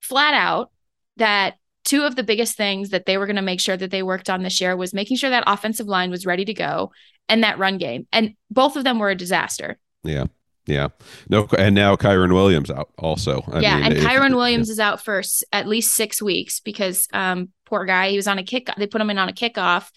flat 0.03 0.35
out 0.35 0.71
that 1.17 1.55
two 1.85 2.05
of 2.05 2.15
the 2.15 2.23
biggest 2.23 2.57
things 2.57 2.91
that 2.91 3.05
they 3.05 3.19
were 3.19 3.27
going 3.27 3.35
to 3.35 3.43
make 3.43 3.59
sure 3.59 3.77
that 3.77 3.91
they 3.91 4.05
worked 4.05 4.31
on 4.31 4.45
this 4.45 4.61
year 4.61 4.77
was 4.77 4.95
making 4.95 5.17
sure 5.17 5.31
that 5.31 5.43
offensive 5.49 5.89
line 5.89 6.13
was 6.13 6.27
ready 6.27 6.45
to 6.45 6.55
go 6.55 6.93
and 7.29 7.43
that 7.43 7.59
run 7.59 7.77
game. 7.77 8.07
And 8.13 8.35
both 8.53 8.77
of 8.77 8.85
them 8.85 9.01
were 9.01 9.11
a 9.11 9.17
disaster. 9.17 9.79
Yeah. 10.05 10.27
Yeah. 10.67 10.91
No, 11.29 11.49
and 11.59 11.75
now 11.75 11.97
Kyren 11.97 12.33
Williams 12.35 12.71
out 12.71 12.91
also. 12.99 13.43
I 13.51 13.59
yeah, 13.63 13.81
mean, 13.81 13.85
and 13.85 13.95
Kyren 13.97 14.37
Williams 14.37 14.69
yeah. 14.69 14.73
is 14.75 14.79
out 14.79 15.05
for 15.05 15.25
at 15.53 15.67
least 15.67 15.95
six 15.95 16.23
weeks 16.23 16.61
because 16.61 17.09
um 17.13 17.49
poor 17.65 17.85
guy, 17.85 18.11
he 18.11 18.17
was 18.17 18.29
on 18.29 18.39
a 18.39 18.45
kick. 18.45 18.69
They 18.79 18.87
put 18.87 19.01
him 19.01 19.11
in 19.11 19.19
on 19.19 19.29
a 19.29 19.33
kickoff. 19.33 19.91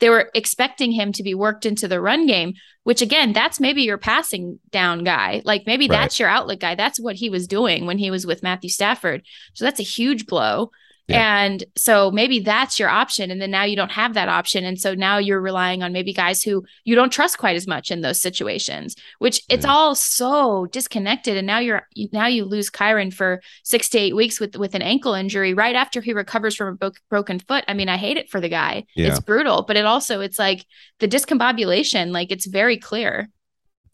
They 0.00 0.10
were 0.10 0.30
expecting 0.34 0.92
him 0.92 1.12
to 1.12 1.22
be 1.22 1.34
worked 1.34 1.66
into 1.66 1.88
the 1.88 2.00
run 2.00 2.26
game, 2.26 2.54
which 2.82 3.00
again, 3.00 3.32
that's 3.32 3.60
maybe 3.60 3.82
your 3.82 3.98
passing 3.98 4.58
down 4.70 5.04
guy. 5.04 5.42
Like 5.44 5.62
maybe 5.66 5.88
right. 5.88 6.00
that's 6.00 6.18
your 6.18 6.28
outlet 6.28 6.60
guy. 6.60 6.74
That's 6.74 7.00
what 7.00 7.16
he 7.16 7.30
was 7.30 7.46
doing 7.46 7.86
when 7.86 7.98
he 7.98 8.10
was 8.10 8.26
with 8.26 8.42
Matthew 8.42 8.70
Stafford. 8.70 9.22
So 9.54 9.64
that's 9.64 9.80
a 9.80 9.84
huge 9.84 10.26
blow. 10.26 10.70
Yeah. 11.06 11.42
And 11.42 11.64
so 11.76 12.10
maybe 12.10 12.40
that's 12.40 12.78
your 12.78 12.88
option. 12.88 13.30
And 13.30 13.40
then 13.40 13.50
now 13.50 13.64
you 13.64 13.76
don't 13.76 13.90
have 13.90 14.14
that 14.14 14.28
option. 14.28 14.64
And 14.64 14.80
so 14.80 14.94
now 14.94 15.18
you're 15.18 15.40
relying 15.40 15.82
on 15.82 15.92
maybe 15.92 16.14
guys 16.14 16.42
who 16.42 16.64
you 16.84 16.94
don't 16.94 17.10
trust 17.10 17.36
quite 17.36 17.56
as 17.56 17.66
much 17.66 17.90
in 17.90 18.00
those 18.00 18.20
situations, 18.20 18.96
which 19.18 19.42
it's 19.50 19.66
yeah. 19.66 19.70
all 19.70 19.94
so 19.94 20.66
disconnected. 20.66 21.36
And 21.36 21.46
now 21.46 21.58
you're 21.58 21.86
now 22.12 22.26
you 22.26 22.46
lose 22.46 22.70
Kyren 22.70 23.12
for 23.12 23.42
six 23.64 23.90
to 23.90 23.98
eight 23.98 24.16
weeks 24.16 24.40
with 24.40 24.56
with 24.56 24.74
an 24.74 24.82
ankle 24.82 25.12
injury 25.12 25.52
right 25.52 25.76
after 25.76 26.00
he 26.00 26.14
recovers 26.14 26.56
from 26.56 26.68
a 26.68 26.76
bro- 26.76 26.90
broken 27.10 27.38
foot. 27.38 27.64
I 27.68 27.74
mean, 27.74 27.90
I 27.90 27.98
hate 27.98 28.16
it 28.16 28.30
for 28.30 28.40
the 28.40 28.48
guy. 28.48 28.84
Yeah. 28.96 29.08
It's 29.08 29.20
brutal, 29.20 29.62
but 29.62 29.76
it 29.76 29.84
also 29.84 30.20
it's 30.20 30.38
like 30.38 30.64
the 31.00 31.08
discombobulation, 31.08 32.12
like 32.12 32.30
it's 32.30 32.46
very 32.46 32.78
clear. 32.78 33.28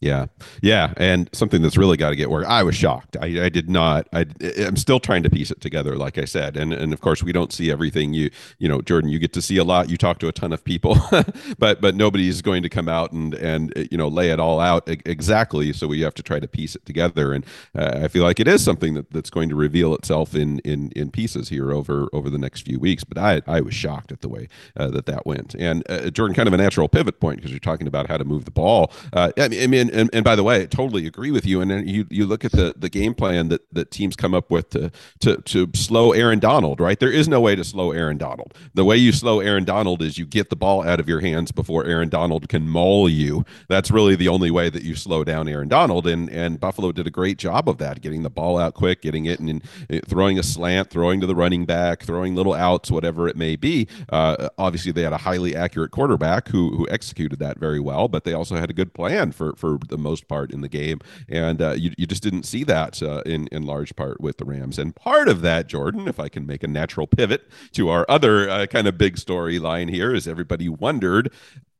Yeah, 0.01 0.25
yeah, 0.63 0.93
and 0.97 1.29
something 1.31 1.61
that's 1.61 1.77
really 1.77 1.95
got 1.95 2.09
to 2.09 2.15
get 2.15 2.31
work. 2.31 2.47
I 2.47 2.63
was 2.63 2.75
shocked. 2.75 3.17
I, 3.21 3.45
I 3.45 3.49
did 3.49 3.69
not. 3.69 4.07
I, 4.11 4.25
I'm 4.57 4.75
still 4.75 4.99
trying 4.99 5.21
to 5.21 5.29
piece 5.29 5.51
it 5.51 5.61
together, 5.61 5.95
like 5.95 6.17
I 6.17 6.25
said, 6.25 6.57
and 6.57 6.73
and 6.73 6.91
of 6.91 7.01
course 7.01 7.21
we 7.21 7.31
don't 7.31 7.53
see 7.53 7.69
everything. 7.69 8.11
You 8.11 8.31
you 8.57 8.67
know, 8.67 8.81
Jordan, 8.81 9.11
you 9.11 9.19
get 9.19 9.31
to 9.33 9.43
see 9.43 9.57
a 9.57 9.63
lot. 9.63 9.91
You 9.91 9.97
talk 9.97 10.17
to 10.19 10.27
a 10.27 10.31
ton 10.31 10.53
of 10.53 10.63
people, 10.63 10.97
but 11.59 11.81
but 11.81 11.93
nobody's 11.93 12.41
going 12.41 12.63
to 12.63 12.69
come 12.69 12.89
out 12.89 13.11
and 13.11 13.35
and 13.35 13.73
you 13.91 13.97
know 13.97 14.07
lay 14.07 14.31
it 14.31 14.39
all 14.39 14.59
out 14.59 14.89
exactly. 14.89 15.71
So 15.71 15.85
we 15.85 16.01
have 16.01 16.15
to 16.15 16.23
try 16.23 16.39
to 16.39 16.47
piece 16.47 16.75
it 16.75 16.83
together, 16.83 17.31
and 17.31 17.45
uh, 17.77 17.99
I 18.03 18.07
feel 18.07 18.23
like 18.23 18.39
it 18.39 18.47
is 18.47 18.63
something 18.63 18.95
that, 18.95 19.11
that's 19.11 19.29
going 19.29 19.49
to 19.49 19.55
reveal 19.55 19.93
itself 19.93 20.33
in 20.33 20.59
in 20.59 20.91
in 20.95 21.11
pieces 21.11 21.49
here 21.49 21.71
over 21.71 22.09
over 22.11 22.31
the 22.31 22.39
next 22.39 22.61
few 22.61 22.79
weeks. 22.79 23.03
But 23.03 23.19
I 23.19 23.43
I 23.45 23.61
was 23.61 23.75
shocked 23.75 24.11
at 24.11 24.21
the 24.21 24.29
way 24.29 24.47
uh, 24.75 24.87
that 24.87 25.05
that 25.05 25.27
went, 25.27 25.53
and 25.53 25.83
uh, 25.91 26.09
Jordan, 26.09 26.33
kind 26.33 26.47
of 26.47 26.53
a 26.55 26.57
natural 26.57 26.89
pivot 26.89 27.19
point 27.19 27.37
because 27.37 27.51
you're 27.51 27.59
talking 27.59 27.85
about 27.85 28.07
how 28.07 28.17
to 28.17 28.25
move 28.25 28.45
the 28.45 28.51
ball. 28.51 28.91
Uh, 29.13 29.31
I 29.37 29.47
mean, 29.47 29.61
I 29.61 29.67
mean 29.67 29.90
and, 29.91 30.09
and 30.13 30.23
by 30.23 30.35
the 30.35 30.43
way, 30.43 30.61
I 30.61 30.65
totally 30.65 31.05
agree 31.07 31.31
with 31.31 31.45
you. 31.45 31.61
And 31.61 31.71
then 31.71 31.87
you 31.87 32.05
you 32.09 32.25
look 32.25 32.45
at 32.45 32.51
the 32.51 32.73
the 32.75 32.89
game 32.89 33.13
plan 33.13 33.49
that 33.49 33.61
that 33.73 33.91
teams 33.91 34.15
come 34.15 34.33
up 34.33 34.49
with 34.51 34.69
to 34.71 34.91
to 35.19 35.37
to 35.37 35.69
slow 35.73 36.11
Aaron 36.11 36.39
Donald. 36.39 36.79
Right, 36.79 36.99
there 36.99 37.11
is 37.11 37.27
no 37.27 37.39
way 37.39 37.55
to 37.55 37.63
slow 37.63 37.91
Aaron 37.91 38.17
Donald. 38.17 38.53
The 38.73 38.85
way 38.85 38.97
you 38.97 39.11
slow 39.11 39.39
Aaron 39.39 39.65
Donald 39.65 40.01
is 40.01 40.17
you 40.17 40.25
get 40.25 40.49
the 40.49 40.55
ball 40.55 40.83
out 40.87 40.99
of 40.99 41.07
your 41.07 41.19
hands 41.19 41.51
before 41.51 41.85
Aaron 41.85 42.09
Donald 42.09 42.49
can 42.49 42.67
maul 42.67 43.09
you. 43.09 43.45
That's 43.67 43.91
really 43.91 44.15
the 44.15 44.27
only 44.27 44.51
way 44.51 44.69
that 44.69 44.83
you 44.83 44.95
slow 44.95 45.23
down 45.23 45.47
Aaron 45.47 45.67
Donald. 45.67 46.07
And 46.07 46.29
and 46.29 46.59
Buffalo 46.59 46.91
did 46.91 47.07
a 47.07 47.11
great 47.11 47.37
job 47.37 47.67
of 47.69 47.77
that, 47.79 48.01
getting 48.01 48.23
the 48.23 48.29
ball 48.29 48.57
out 48.57 48.73
quick, 48.73 49.01
getting 49.01 49.25
it 49.25 49.39
and, 49.39 49.61
and 49.89 50.07
throwing 50.07 50.39
a 50.39 50.43
slant, 50.43 50.89
throwing 50.89 51.21
to 51.21 51.27
the 51.27 51.35
running 51.35 51.65
back, 51.65 52.03
throwing 52.03 52.35
little 52.35 52.53
outs, 52.53 52.91
whatever 52.91 53.27
it 53.27 53.35
may 53.35 53.55
be. 53.55 53.87
Uh, 54.09 54.49
obviously, 54.57 54.91
they 54.91 55.03
had 55.03 55.13
a 55.13 55.17
highly 55.17 55.55
accurate 55.55 55.91
quarterback 55.91 56.47
who 56.49 56.75
who 56.75 56.87
executed 56.89 57.39
that 57.39 57.59
very 57.59 57.79
well, 57.79 58.07
but 58.07 58.23
they 58.23 58.33
also 58.33 58.55
had 58.55 58.69
a 58.69 58.73
good 58.73 58.93
plan 58.93 59.31
for 59.31 59.53
for 59.55 59.77
the 59.87 59.97
most 59.97 60.27
part 60.27 60.51
in 60.51 60.61
the 60.61 60.69
game, 60.69 60.99
and 61.27 61.61
uh, 61.61 61.71
you 61.71 61.91
you 61.97 62.05
just 62.05 62.23
didn't 62.23 62.43
see 62.43 62.63
that 62.65 63.01
uh, 63.01 63.21
in 63.25 63.47
in 63.47 63.63
large 63.63 63.95
part 63.95 64.21
with 64.21 64.37
the 64.37 64.45
Rams. 64.45 64.79
And 64.79 64.95
part 64.95 65.27
of 65.27 65.41
that, 65.41 65.67
Jordan, 65.67 66.07
if 66.07 66.19
I 66.19 66.29
can 66.29 66.45
make 66.45 66.63
a 66.63 66.67
natural 66.67 67.07
pivot 67.07 67.49
to 67.73 67.89
our 67.89 68.05
other 68.09 68.49
uh, 68.49 68.65
kind 68.67 68.87
of 68.87 68.97
big 68.97 69.15
storyline 69.15 69.89
here, 69.89 70.13
is 70.13 70.27
everybody 70.27 70.69
wondered 70.69 71.31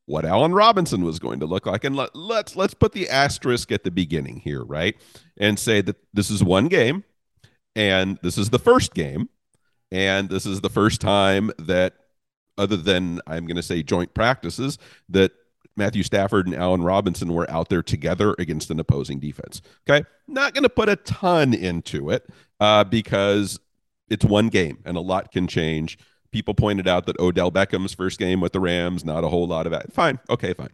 what 0.06 0.26
Allen 0.26 0.54
Robinson 0.54 1.04
was 1.04 1.20
going 1.20 1.40
to 1.40 1.46
look 1.46 1.66
like. 1.66 1.84
And 1.84 1.96
let, 1.96 2.16
let's 2.16 2.56
let's 2.56 2.74
put 2.74 2.92
the 2.92 3.10
asterisk 3.10 3.72
at 3.72 3.84
the 3.84 3.92
beginning 3.92 4.38
here, 4.38 4.64
right? 4.64 4.96
And 5.38 5.58
say 5.58 5.82
that 5.82 5.98
this 6.14 6.30
is 6.30 6.44
one 6.44 6.68
game, 6.68 7.04
and 7.76 8.20
this 8.22 8.38
is 8.38 8.50
the 8.50 8.60
first 8.60 8.94
game, 8.94 9.30
and 9.92 10.30
this 10.30 10.46
is 10.46 10.62
the 10.62 10.70
first 10.70 11.02
time 11.02 11.52
that, 11.58 11.94
other 12.58 12.78
than 12.78 13.22
I'm 13.26 13.46
going 13.46 13.56
to 13.56 13.64
say 13.64 13.84
joint 13.84 14.14
practices, 14.14 14.78
that 15.10 15.32
Matthew 15.76 16.04
Stafford 16.04 16.48
and 16.48 16.56
Allen 16.56 16.84
Robinson 16.84 17.34
were 17.34 17.50
out 17.50 17.70
there 17.70 17.84
together 17.84 18.36
against 18.38 18.70
an 18.70 18.80
opposing 18.80 19.20
defense. 19.20 19.62
Okay. 19.90 20.06
Not 20.28 20.54
going 20.54 20.64
to 20.64 20.70
put 20.70 20.90
a 20.90 20.96
ton 20.98 21.54
into 21.54 22.10
it 22.10 22.28
uh, 22.60 22.84
because 22.84 23.60
it's 24.10 24.26
one 24.26 24.50
game 24.50 24.80
and 24.86 24.98
a 24.98 25.02
lot 25.02 25.32
can 25.32 25.48
change. 25.48 25.98
People 26.32 26.54
pointed 26.54 26.88
out 26.88 27.06
that 27.08 27.20
Odell 27.20 27.52
Beckham's 27.52 27.94
first 27.94 28.20
game 28.20 28.40
with 28.40 28.54
the 28.54 28.60
Rams, 28.60 29.04
not 29.04 29.24
a 29.24 29.28
whole 29.28 29.48
lot 29.48 29.66
of 29.66 29.72
that. 29.72 29.92
Fine. 29.94 30.20
Okay, 30.30 30.54
fine. 30.54 30.70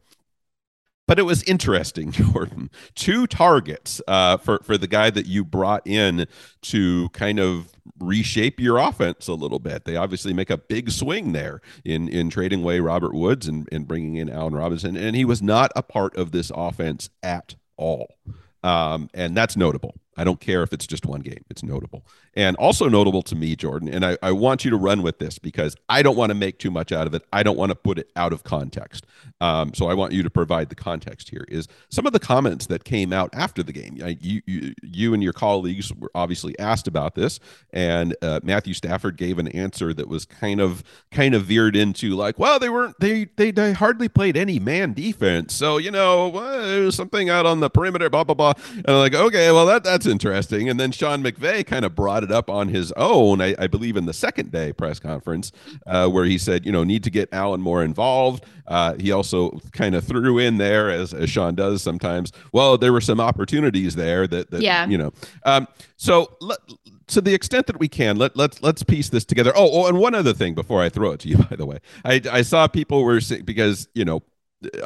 But 1.07 1.19
it 1.19 1.23
was 1.23 1.41
interesting, 1.43 2.11
Jordan. 2.11 2.69
Two 2.93 3.27
targets 3.27 4.01
uh, 4.07 4.37
for 4.37 4.59
for 4.63 4.77
the 4.77 4.87
guy 4.87 5.09
that 5.09 5.25
you 5.25 5.43
brought 5.43 5.85
in 5.87 6.27
to 6.63 7.09
kind 7.09 7.39
of 7.39 7.71
reshape 7.99 8.59
your 8.59 8.77
offense 8.77 9.27
a 9.27 9.33
little 9.33 9.59
bit. 9.59 9.85
They 9.85 9.95
obviously 9.95 10.33
make 10.33 10.49
a 10.49 10.57
big 10.57 10.91
swing 10.91 11.31
there 11.31 11.61
in 11.85 12.07
in 12.09 12.29
trading 12.29 12.61
away 12.61 12.79
Robert 12.79 13.13
Woods 13.13 13.47
and, 13.47 13.67
and 13.71 13.87
bringing 13.87 14.15
in 14.15 14.29
Allen 14.29 14.53
Robinson, 14.53 14.97
and 14.97 15.15
he 15.15 15.25
was 15.25 15.41
not 15.41 15.71
a 15.75 15.81
part 15.81 16.15
of 16.15 16.31
this 16.31 16.51
offense 16.53 17.09
at 17.23 17.55
all. 17.77 18.15
Um, 18.63 19.09
and 19.13 19.37
that's 19.37 19.55
notable. 19.55 19.95
I 20.17 20.23
don't 20.23 20.41
care 20.41 20.63
if 20.63 20.73
it's 20.73 20.87
just 20.87 21.05
one 21.05 21.21
game. 21.21 21.45
It's 21.49 21.63
notable. 21.63 22.05
And 22.37 22.55
also 22.57 22.87
notable 22.87 23.23
to 23.23 23.35
me, 23.35 23.55
Jordan, 23.55 23.89
and 23.89 24.05
I, 24.05 24.15
I 24.21 24.31
want 24.31 24.63
you 24.63 24.69
to 24.69 24.77
run 24.77 25.01
with 25.01 25.17
this 25.17 25.39
because 25.39 25.75
I 25.89 26.03
don't 26.03 26.15
want 26.15 26.29
to 26.29 26.35
make 26.35 26.59
too 26.59 26.69
much 26.69 26.91
out 26.91 27.07
of 27.07 27.15
it. 27.15 27.23
I 27.33 27.41
don't 27.41 27.57
want 27.57 27.71
to 27.71 27.75
put 27.75 27.97
it 27.97 28.11
out 28.15 28.31
of 28.31 28.43
context. 28.43 29.07
Um, 29.41 29.73
so 29.73 29.87
I 29.87 29.95
want 29.95 30.13
you 30.13 30.21
to 30.21 30.29
provide 30.29 30.69
the 30.69 30.75
context 30.75 31.31
here. 31.31 31.45
Is 31.47 31.67
some 31.89 32.05
of 32.05 32.13
the 32.13 32.19
comments 32.19 32.67
that 32.67 32.83
came 32.83 33.11
out 33.11 33.31
after 33.33 33.63
the 33.63 33.73
game? 33.73 33.97
You, 34.21 34.43
you, 34.45 34.73
you 34.83 35.13
and 35.15 35.23
your 35.23 35.33
colleagues 35.33 35.91
were 35.91 36.11
obviously 36.13 36.57
asked 36.59 36.87
about 36.87 37.15
this, 37.15 37.39
and 37.71 38.15
uh, 38.21 38.39
Matthew 38.43 38.75
Stafford 38.75 39.17
gave 39.17 39.39
an 39.39 39.47
answer 39.47 39.91
that 39.95 40.07
was 40.07 40.25
kind 40.25 40.61
of 40.61 40.83
kind 41.09 41.33
of 41.33 41.45
veered 41.45 41.75
into 41.75 42.15
like, 42.15 42.37
well, 42.37 42.59
they 42.59 42.69
weren't 42.69 42.99
they 42.99 43.25
they, 43.35 43.49
they 43.49 43.73
hardly 43.73 44.09
played 44.09 44.37
any 44.37 44.59
man 44.59 44.93
defense, 44.93 45.55
so 45.55 45.77
you 45.77 45.89
know 45.89 46.27
well, 46.27 46.91
something 46.91 47.31
out 47.31 47.47
on 47.47 47.61
the 47.61 47.69
perimeter, 47.71 48.11
blah 48.11 48.23
blah 48.23 48.35
blah. 48.35 48.53
And 48.75 48.87
I'm 48.87 48.97
like, 48.97 49.15
okay, 49.15 49.51
well 49.51 49.65
that 49.65 49.83
that's 49.83 50.05
interesting. 50.05 50.69
And 50.69 50.79
then 50.79 50.91
Sean 50.91 51.23
McVay 51.23 51.65
kind 51.65 51.83
of 51.83 51.95
brought 51.95 52.23
it 52.23 52.26
up 52.31 52.49
on 52.49 52.69
his 52.69 52.91
own, 52.93 53.41
I, 53.41 53.55
I 53.57 53.67
believe, 53.67 53.97
in 53.97 54.05
the 54.05 54.13
second 54.13 54.51
day 54.51 54.73
press 54.73 54.99
conference, 54.99 55.51
uh, 55.85 56.07
where 56.07 56.25
he 56.25 56.37
said, 56.37 56.65
you 56.65 56.71
know, 56.71 56.83
need 56.83 57.03
to 57.03 57.09
get 57.09 57.29
Allen 57.31 57.61
more 57.61 57.83
involved. 57.83 58.45
Uh, 58.67 58.95
he 58.95 59.11
also 59.11 59.59
kind 59.71 59.95
of 59.95 60.03
threw 60.03 60.37
in 60.37 60.57
there, 60.57 60.89
as, 60.89 61.13
as 61.13 61.29
Sean 61.29 61.55
does 61.55 61.81
sometimes, 61.81 62.31
well, 62.51 62.77
there 62.77 62.91
were 62.91 63.01
some 63.01 63.19
opportunities 63.19 63.95
there 63.95 64.27
that, 64.27 64.51
that 64.51 64.61
yeah. 64.61 64.87
you 64.87 64.97
know. 64.97 65.13
Um, 65.45 65.67
so 65.95 66.35
let, 66.41 66.59
to 67.07 67.21
the 67.21 67.33
extent 67.33 67.67
that 67.67 67.79
we 67.79 67.87
can, 67.87 68.17
let 68.17 68.35
let's 68.35 68.61
let's 68.61 68.83
piece 68.83 69.09
this 69.09 69.25
together. 69.25 69.53
Oh, 69.55 69.69
oh, 69.71 69.87
and 69.87 69.97
one 69.97 70.13
other 70.13 70.33
thing 70.33 70.53
before 70.53 70.83
I 70.83 70.89
throw 70.89 71.11
it 71.11 71.19
to 71.21 71.29
you, 71.29 71.37
by 71.49 71.55
the 71.55 71.65
way, 71.65 71.79
I 72.03 72.21
I 72.31 72.41
saw 72.41 72.67
people 72.67 73.03
were 73.03 73.21
saying 73.21 73.45
because 73.45 73.87
you 73.93 74.05
know 74.05 74.21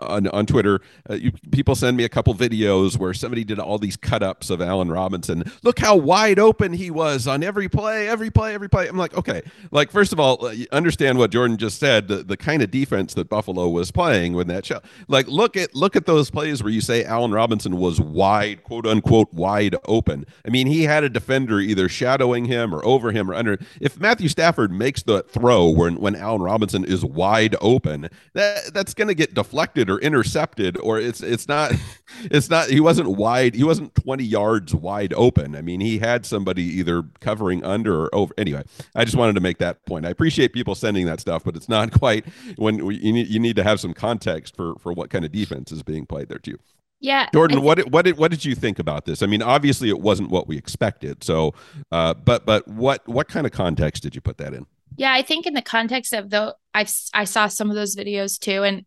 on, 0.02 0.28
on 0.28 0.46
Twitter, 0.46 0.82
uh, 1.10 1.14
you, 1.14 1.32
people 1.52 1.76
send 1.76 1.96
me 1.96 2.04
a 2.04 2.10
couple 2.10 2.34
videos 2.36 2.98
where 2.98 3.14
somebody 3.14 3.44
did 3.44 3.60
all 3.60 3.78
these 3.78 3.96
cut 3.96 4.22
ups 4.22 4.50
of 4.50 4.62
Allen 4.62 4.92
Robinson. 4.92 5.44
Look 5.64 5.80
how 5.80 5.96
wide 5.96 6.40
open 6.40 6.74
he 6.74 6.92
was 6.92 7.28
on 7.28 7.44
every 7.44 7.70
play, 7.70 8.08
every 8.08 8.30
play, 8.30 8.54
every 8.54 8.70
play. 8.70 8.88
I'm 8.88 8.98
like, 8.98 9.16
okay, 9.18 9.42
like 9.72 9.90
first 9.90 10.12
of 10.12 10.20
all, 10.20 10.46
uh, 10.46 10.54
understand 10.72 11.18
what 11.18 11.32
Jordan 11.32 11.58
just 11.58 11.80
said. 11.80 12.08
The, 12.08 12.18
the 12.18 12.38
kind 12.38 12.62
of 12.62 12.70
defense 12.70 13.14
that 13.14 13.30
Buffalo 13.30 13.70
was 13.70 13.92
playing 13.92 14.34
when 14.34 14.48
that 14.48 14.66
show. 14.66 14.82
Like, 15.08 15.28
look 15.28 15.56
at 15.56 15.74
look 15.74 15.96
at 15.96 16.06
those 16.06 16.30
plays 16.30 16.62
where 16.62 16.72
you 16.72 16.82
say 16.82 17.06
Allen 17.06 17.32
Robinson 17.32 17.78
was 17.78 18.02
wide, 18.02 18.64
quote 18.64 18.86
unquote, 18.86 19.34
wide 19.34 19.76
open. 19.86 20.26
I 20.46 20.50
mean, 20.50 20.68
he 20.68 20.84
had 20.84 21.04
a 21.04 21.10
defender 21.10 21.60
either 21.60 21.88
shadowing 21.88 22.46
him 22.46 22.76
or 22.76 22.86
over 22.86 23.12
him 23.12 23.32
or 23.32 23.36
under. 23.36 23.58
If 23.80 24.00
Matthew 24.00 24.28
Stafford 24.28 24.72
makes 24.72 25.04
the 25.04 25.24
throw 25.24 25.70
when 25.70 25.96
when 25.96 26.16
Allen 26.16 26.42
Robinson 26.42 26.84
is 26.84 27.06
wide 27.06 27.56
open, 27.62 28.10
that 28.34 28.74
that's 28.74 28.94
going 28.94 29.08
to 29.08 29.16
get 29.16 29.34
deflected 29.34 29.61
deflected 29.62 29.90
or 29.90 30.00
intercepted 30.00 30.78
or 30.80 31.00
it's 31.00 31.22
it's 31.22 31.48
not 31.48 31.72
it's 32.24 32.50
not 32.50 32.68
he 32.70 32.80
wasn't 32.80 33.08
wide 33.08 33.54
he 33.54 33.64
wasn't 33.64 33.94
20 33.96 34.24
yards 34.24 34.74
wide 34.74 35.14
open 35.14 35.56
i 35.56 35.62
mean 35.62 35.80
he 35.80 36.00
had 36.00 36.26
somebody 36.26 36.64
either 36.64 37.04
covering 37.20 37.64
under 37.64 38.04
or 38.04 38.16
over 38.16 38.34
anyway 38.38 38.64
i 38.96 39.06
just 39.06 39.16
wanted 39.16 39.34
to 39.34 39.42
make 39.42 39.60
that 39.60 39.86
point 39.86 40.06
i 40.06 40.10
appreciate 40.10 40.52
people 40.52 40.74
sending 40.74 41.06
that 41.06 41.20
stuff 41.20 41.44
but 41.44 41.56
it's 41.56 41.70
not 41.70 41.92
quite 42.00 42.26
when 42.58 42.86
we, 42.86 42.96
you, 42.98 43.14
need, 43.14 43.28
you 43.28 43.40
need 43.40 43.56
to 43.56 43.64
have 43.64 43.80
some 43.80 43.94
context 43.94 44.56
for 44.56 44.76
for 44.80 44.94
what 44.94 45.10
kind 45.10 45.24
of 45.24 45.32
defense 45.32 45.72
is 45.72 45.84
being 45.84 46.06
played 46.06 46.28
there 46.28 46.40
too 46.40 46.58
Yeah, 47.00 47.30
Jordan, 47.34 47.58
th- 47.58 47.66
what 47.66 47.76
did, 47.78 47.92
what 47.92 48.06
did 48.06 48.18
what 48.18 48.32
did 48.32 48.46
you 48.46 48.56
think 48.56 48.80
about 48.80 49.06
this? 49.06 49.24
I 49.24 49.26
mean, 49.26 49.42
obviously 49.42 49.90
it 49.90 50.00
wasn't 50.00 50.30
what 50.30 50.48
we 50.48 50.56
expected. 50.56 51.24
So, 51.24 51.56
uh, 51.92 52.14
but 52.14 52.46
but 52.46 52.68
what 52.68 53.08
what 53.08 53.28
kind 53.28 53.48
of 53.48 53.52
context 53.52 54.04
did 54.04 54.14
you 54.14 54.22
put 54.22 54.38
that 54.38 54.54
in? 54.54 54.68
Yeah, 54.98 55.14
I 55.14 55.22
think 55.22 55.48
in 55.48 55.54
the 55.54 55.62
context 55.62 56.14
of 56.14 56.30
though, 56.30 56.54
I've 56.74 56.94
I 57.14 57.24
saw 57.24 57.48
some 57.48 57.70
of 57.70 57.76
those 57.76 57.96
videos 57.96 58.38
too, 58.38 58.64
and 58.64 58.86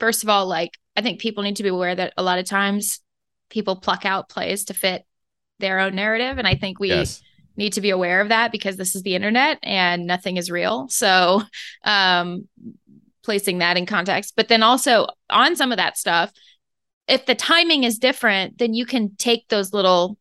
first 0.00 0.22
of 0.22 0.28
all, 0.28 0.46
like 0.46 0.70
I 0.96 1.02
think 1.02 1.20
people 1.20 1.42
need 1.42 1.56
to 1.56 1.62
be 1.62 1.68
aware 1.68 1.94
that 1.94 2.14
a 2.16 2.22
lot 2.22 2.38
of 2.38 2.46
times 2.46 3.00
people 3.50 3.76
pluck 3.76 4.04
out 4.04 4.28
plays 4.28 4.66
to 4.66 4.74
fit 4.74 5.04
their 5.58 5.80
own 5.80 5.94
narrative, 5.94 6.38
and 6.38 6.46
I 6.46 6.54
think 6.54 6.78
we. 6.78 6.88
Yes 6.88 7.22
need 7.56 7.74
to 7.74 7.80
be 7.80 7.90
aware 7.90 8.20
of 8.20 8.30
that 8.30 8.52
because 8.52 8.76
this 8.76 8.94
is 8.94 9.02
the 9.02 9.14
internet 9.14 9.58
and 9.62 10.06
nothing 10.06 10.36
is 10.36 10.50
real. 10.50 10.88
So, 10.88 11.42
um, 11.84 12.48
placing 13.22 13.58
that 13.58 13.76
in 13.76 13.86
context, 13.86 14.34
but 14.36 14.48
then 14.48 14.62
also 14.62 15.06
on 15.30 15.56
some 15.56 15.72
of 15.72 15.78
that 15.78 15.96
stuff, 15.96 16.30
if 17.08 17.26
the 17.26 17.34
timing 17.34 17.84
is 17.84 17.98
different, 17.98 18.58
then 18.58 18.74
you 18.74 18.84
can 18.84 19.16
take 19.16 19.48
those 19.48 19.72
little 19.72 20.18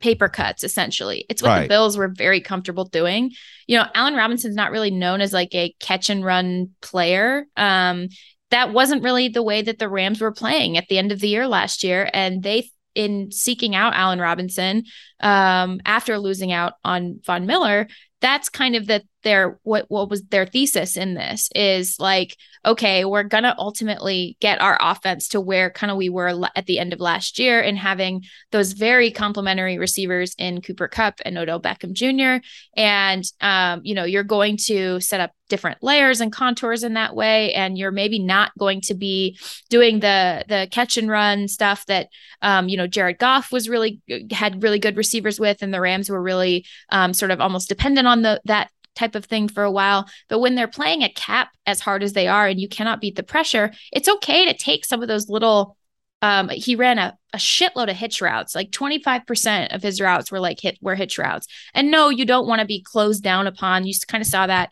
paper 0.00 0.28
cuts 0.28 0.62
essentially. 0.62 1.26
It's 1.28 1.42
what 1.42 1.48
right. 1.48 1.62
the 1.62 1.68
Bills 1.68 1.96
were 1.96 2.08
very 2.08 2.40
comfortable 2.40 2.84
doing. 2.84 3.32
You 3.66 3.78
know, 3.78 3.86
Allen 3.94 4.14
Robinson's 4.14 4.54
not 4.54 4.70
really 4.70 4.92
known 4.92 5.20
as 5.20 5.32
like 5.32 5.54
a 5.54 5.74
catch 5.80 6.08
and 6.08 6.24
run 6.24 6.70
player. 6.80 7.46
Um, 7.56 8.08
that 8.50 8.72
wasn't 8.72 9.02
really 9.02 9.28
the 9.28 9.42
way 9.42 9.62
that 9.62 9.78
the 9.78 9.88
Rams 9.88 10.20
were 10.20 10.32
playing 10.32 10.76
at 10.76 10.88
the 10.88 10.98
end 10.98 11.12
of 11.12 11.20
the 11.20 11.28
year 11.28 11.46
last 11.46 11.84
year. 11.84 12.08
And 12.12 12.42
they, 12.42 12.70
in 12.94 13.30
seeking 13.30 13.74
out 13.74 13.94
Allen 13.94 14.20
Robinson 14.20 14.84
um, 15.20 15.80
after 15.84 16.18
losing 16.18 16.52
out 16.52 16.74
on 16.84 17.20
Von 17.24 17.46
Miller, 17.46 17.88
that's 18.20 18.48
kind 18.48 18.74
of 18.74 18.86
the 18.86 19.02
their 19.22 19.58
what 19.62 19.86
what 19.88 20.08
was 20.08 20.22
their 20.24 20.46
thesis 20.46 20.96
in 20.96 21.14
this 21.14 21.48
is 21.54 21.96
like 21.98 22.36
okay 22.64 23.04
we're 23.04 23.22
gonna 23.22 23.54
ultimately 23.58 24.36
get 24.40 24.60
our 24.60 24.78
offense 24.80 25.28
to 25.28 25.40
where 25.40 25.70
kind 25.70 25.90
of 25.90 25.96
we 25.96 26.08
were 26.08 26.48
at 26.54 26.66
the 26.66 26.78
end 26.78 26.92
of 26.92 27.00
last 27.00 27.38
year 27.38 27.60
and 27.60 27.78
having 27.78 28.22
those 28.52 28.72
very 28.72 29.10
complementary 29.10 29.78
receivers 29.78 30.34
in 30.38 30.62
Cooper 30.62 30.88
Kupp 30.88 31.20
and 31.24 31.36
Odell 31.36 31.60
Beckham 31.60 31.92
Jr. 31.92 32.44
and 32.76 33.24
um, 33.40 33.80
you 33.82 33.94
know 33.94 34.04
you're 34.04 34.22
going 34.22 34.56
to 34.66 35.00
set 35.00 35.20
up 35.20 35.32
different 35.48 35.82
layers 35.82 36.20
and 36.20 36.30
contours 36.30 36.84
in 36.84 36.94
that 36.94 37.16
way 37.16 37.52
and 37.54 37.78
you're 37.78 37.90
maybe 37.90 38.18
not 38.18 38.52
going 38.58 38.80
to 38.82 38.94
be 38.94 39.38
doing 39.70 40.00
the 40.00 40.44
the 40.48 40.68
catch 40.70 40.96
and 40.96 41.10
run 41.10 41.48
stuff 41.48 41.84
that 41.86 42.08
um, 42.42 42.68
you 42.68 42.76
know 42.76 42.86
Jared 42.86 43.18
Goff 43.18 43.50
was 43.50 43.68
really 43.68 44.00
had 44.30 44.62
really 44.62 44.78
good 44.78 44.96
receivers 44.96 45.40
with 45.40 45.62
and 45.62 45.72
the 45.72 45.80
Rams 45.80 46.10
were 46.10 46.22
really 46.22 46.66
um, 46.90 47.12
sort 47.12 47.30
of 47.30 47.40
almost 47.40 47.68
dependent 47.68 48.06
on 48.06 48.22
the 48.22 48.40
that 48.44 48.70
type 48.98 49.14
of 49.14 49.24
thing 49.24 49.48
for 49.48 49.62
a 49.62 49.70
while. 49.70 50.08
But 50.28 50.40
when 50.40 50.54
they're 50.54 50.68
playing 50.68 51.02
a 51.02 51.12
cap 51.12 51.50
as 51.66 51.80
hard 51.80 52.02
as 52.02 52.12
they 52.12 52.28
are 52.28 52.46
and 52.46 52.60
you 52.60 52.68
cannot 52.68 53.00
beat 53.00 53.16
the 53.16 53.22
pressure, 53.22 53.72
it's 53.92 54.08
okay 54.08 54.46
to 54.46 54.56
take 54.56 54.84
some 54.84 55.02
of 55.02 55.08
those 55.08 55.28
little. 55.28 55.76
Um, 56.20 56.48
he 56.48 56.74
ran 56.74 56.98
a, 56.98 57.16
a 57.32 57.38
shitload 57.38 57.88
of 57.88 57.96
hitch 57.96 58.20
routes. 58.20 58.52
Like 58.52 58.72
25% 58.72 59.72
of 59.72 59.84
his 59.84 60.00
routes 60.00 60.32
were 60.32 60.40
like 60.40 60.58
hit 60.60 60.76
were 60.82 60.96
hitch 60.96 61.16
routes. 61.16 61.46
And 61.74 61.92
no, 61.92 62.08
you 62.08 62.24
don't 62.24 62.48
want 62.48 62.60
to 62.60 62.66
be 62.66 62.82
closed 62.82 63.22
down 63.22 63.46
upon. 63.46 63.86
You 63.86 63.94
kind 64.08 64.20
of 64.20 64.26
saw 64.26 64.48
that 64.48 64.70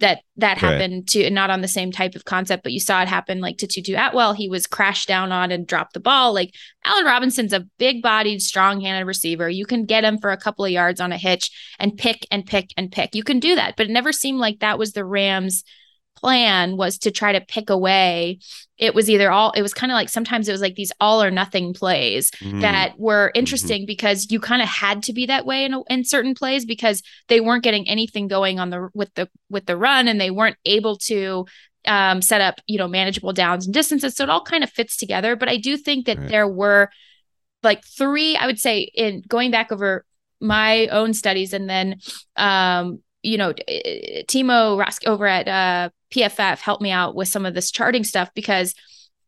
that 0.00 0.22
that 0.36 0.60
right. 0.60 0.72
happened 0.72 1.08
to 1.08 1.30
not 1.30 1.50
on 1.50 1.60
the 1.60 1.68
same 1.68 1.92
type 1.92 2.14
of 2.14 2.24
concept, 2.24 2.62
but 2.62 2.72
you 2.72 2.80
saw 2.80 3.00
it 3.02 3.08
happen 3.08 3.40
like 3.40 3.58
to 3.58 3.66
Tutu 3.66 3.94
Atwell. 3.94 4.32
He 4.32 4.48
was 4.48 4.66
crashed 4.66 5.06
down 5.06 5.30
on 5.30 5.52
and 5.52 5.66
dropped 5.66 5.94
the 5.94 6.00
ball. 6.00 6.34
Like 6.34 6.52
Allen 6.84 7.04
Robinson's 7.04 7.52
a 7.52 7.66
big 7.78 8.02
bodied, 8.02 8.42
strong 8.42 8.80
handed 8.80 9.06
receiver. 9.06 9.48
You 9.48 9.66
can 9.66 9.84
get 9.84 10.04
him 10.04 10.18
for 10.18 10.32
a 10.32 10.36
couple 10.36 10.64
of 10.64 10.70
yards 10.70 11.00
on 11.00 11.12
a 11.12 11.18
hitch 11.18 11.50
and 11.78 11.96
pick 11.96 12.26
and 12.30 12.44
pick 12.44 12.70
and 12.76 12.90
pick. 12.90 13.14
You 13.14 13.22
can 13.22 13.38
do 13.38 13.54
that, 13.54 13.74
but 13.76 13.86
it 13.86 13.92
never 13.92 14.12
seemed 14.12 14.38
like 14.38 14.60
that 14.60 14.78
was 14.78 14.92
the 14.92 15.04
Rams' 15.04 15.62
plan 16.16 16.76
was 16.76 16.98
to 16.98 17.10
try 17.10 17.32
to 17.32 17.40
pick 17.40 17.70
away 17.70 18.38
it 18.76 18.94
was 18.94 19.08
either 19.08 19.30
all 19.30 19.52
it 19.52 19.62
was 19.62 19.74
kind 19.74 19.92
of 19.92 19.94
like 19.94 20.08
sometimes 20.08 20.48
it 20.48 20.52
was 20.52 20.60
like 20.60 20.74
these 20.74 20.92
all 21.00 21.22
or 21.22 21.30
nothing 21.30 21.72
plays 21.72 22.30
mm-hmm. 22.32 22.60
that 22.60 22.98
were 22.98 23.28
mm-hmm. 23.28 23.38
interesting 23.38 23.82
mm-hmm. 23.82 23.86
because 23.86 24.30
you 24.30 24.40
kind 24.40 24.62
of 24.62 24.68
had 24.68 25.02
to 25.02 25.12
be 25.12 25.26
that 25.26 25.46
way 25.46 25.64
in, 25.64 25.82
in 25.88 26.04
certain 26.04 26.34
plays 26.34 26.64
because 26.64 27.02
they 27.28 27.40
weren't 27.40 27.64
getting 27.64 27.88
anything 27.88 28.26
going 28.28 28.58
on 28.58 28.70
the 28.70 28.88
with 28.94 29.12
the 29.14 29.28
with 29.48 29.66
the 29.66 29.76
run 29.76 30.08
and 30.08 30.20
they 30.20 30.30
weren't 30.30 30.56
able 30.64 30.96
to 30.96 31.46
um, 31.86 32.22
set 32.22 32.40
up 32.40 32.60
you 32.66 32.78
know 32.78 32.88
manageable 32.88 33.32
downs 33.32 33.66
and 33.66 33.74
distances 33.74 34.16
so 34.16 34.24
it 34.24 34.30
all 34.30 34.42
kind 34.42 34.64
of 34.64 34.70
fits 34.70 34.96
together 34.96 35.36
but 35.36 35.48
i 35.48 35.56
do 35.56 35.76
think 35.76 36.06
that 36.06 36.18
right. 36.18 36.28
there 36.28 36.48
were 36.48 36.90
like 37.62 37.84
three 37.84 38.36
i 38.36 38.46
would 38.46 38.58
say 38.58 38.80
in 38.94 39.22
going 39.28 39.50
back 39.50 39.70
over 39.70 40.04
my 40.40 40.86
own 40.88 41.14
studies 41.14 41.52
and 41.52 41.68
then 41.68 41.96
um 42.36 43.00
you 43.24 43.38
know, 43.38 43.52
Timo 43.52 44.76
Rask 44.76 45.06
over 45.06 45.26
at 45.26 45.48
uh, 45.48 45.90
PFF 46.12 46.60
helped 46.60 46.82
me 46.82 46.90
out 46.90 47.14
with 47.14 47.28
some 47.28 47.46
of 47.46 47.54
this 47.54 47.70
charting 47.70 48.04
stuff 48.04 48.30
because, 48.34 48.74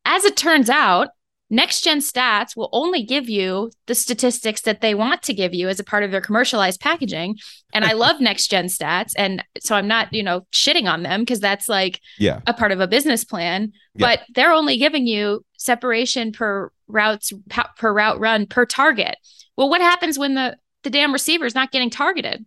as 0.05 0.25
it 0.25 0.37
turns 0.37 0.69
out, 0.71 1.09
next 1.49 1.83
gen 1.83 1.99
stats 1.99 2.57
will 2.57 2.69
only 2.73 3.03
give 3.03 3.29
you 3.29 3.71
the 3.87 3.95
statistics 3.95 4.63
that 4.63 4.81
they 4.81 4.95
want 4.95 5.23
to 5.23 5.33
give 5.33 5.55
you 5.55 5.69
as 5.69 5.81
a 5.81 5.85
part 5.85 6.03
of 6.03 6.11
their 6.11 6.21
commercialized 6.21 6.81
packaging. 6.81 7.37
And 7.73 7.85
i 7.85 7.93
love 7.93 8.21
next 8.21 8.49
gen 8.49 8.67
stats. 8.67 9.13
And 9.17 9.45
so 9.61 9.77
i'm 9.77 9.89
not 9.89 10.13
you 10.13 10.23
know 10.23 10.47
shitting 10.53 10.91
on 10.91 11.03
them 11.03 11.21
because 11.21 11.41
that's 11.41 11.69
like 11.69 12.01
yeah. 12.19 12.41
a 12.47 12.55
part 12.55 12.73
of 12.73 12.81
a 12.81 12.89
business 12.89 13.25
plan. 13.25 13.73
Yeah. 13.95 14.09
but 14.09 14.21
they're 14.35 14.53
only 14.53 14.77
giving 14.77 15.07
you 15.07 15.45
separation 15.57 16.33
per 16.33 16.71
routes 16.89 17.33
per 17.77 17.93
route 17.93 18.19
run 18.19 18.47
per 18.47 18.67
target. 18.67 19.17
Well 19.57 19.71
what 19.71 19.81
happens 19.81 20.19
when 20.19 20.35
the 20.35 20.57
the 20.83 20.91
damn 20.91 21.13
receiver 21.13 21.47
is 21.47 21.55
not 21.55 21.71
getting 21.71 21.91
targeted 21.91 22.45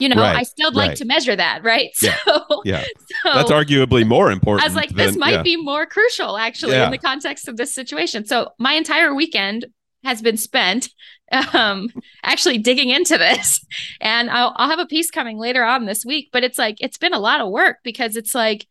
you 0.00 0.08
know 0.08 0.20
right, 0.20 0.36
i 0.36 0.42
still 0.42 0.72
like 0.72 0.90
right. 0.90 0.96
to 0.96 1.04
measure 1.04 1.36
that 1.36 1.62
right 1.62 1.90
yeah. 2.02 2.16
so 2.24 2.62
yeah 2.64 2.84
so 3.22 3.32
that's 3.34 3.50
arguably 3.50 4.06
more 4.06 4.30
important 4.30 4.64
i 4.64 4.66
was 4.66 4.74
like 4.74 4.88
than, 4.88 4.96
this 4.96 5.16
might 5.16 5.32
yeah. 5.32 5.42
be 5.42 5.56
more 5.56 5.86
crucial 5.86 6.36
actually 6.36 6.72
yeah. 6.72 6.86
in 6.86 6.90
the 6.90 6.98
context 6.98 7.48
of 7.48 7.56
this 7.56 7.74
situation 7.74 8.24
so 8.24 8.50
my 8.58 8.72
entire 8.72 9.14
weekend 9.14 9.66
has 10.02 10.22
been 10.22 10.36
spent 10.36 10.88
um 11.52 11.88
actually 12.24 12.58
digging 12.58 12.88
into 12.88 13.16
this 13.16 13.64
and 14.00 14.30
I'll, 14.30 14.52
I'll 14.56 14.68
have 14.68 14.80
a 14.80 14.86
piece 14.86 15.10
coming 15.10 15.38
later 15.38 15.62
on 15.62 15.84
this 15.84 16.04
week 16.04 16.30
but 16.32 16.42
it's 16.42 16.58
like 16.58 16.76
it's 16.80 16.98
been 16.98 17.14
a 17.14 17.20
lot 17.20 17.40
of 17.40 17.50
work 17.50 17.76
because 17.84 18.16
it's 18.16 18.34
like 18.34 18.66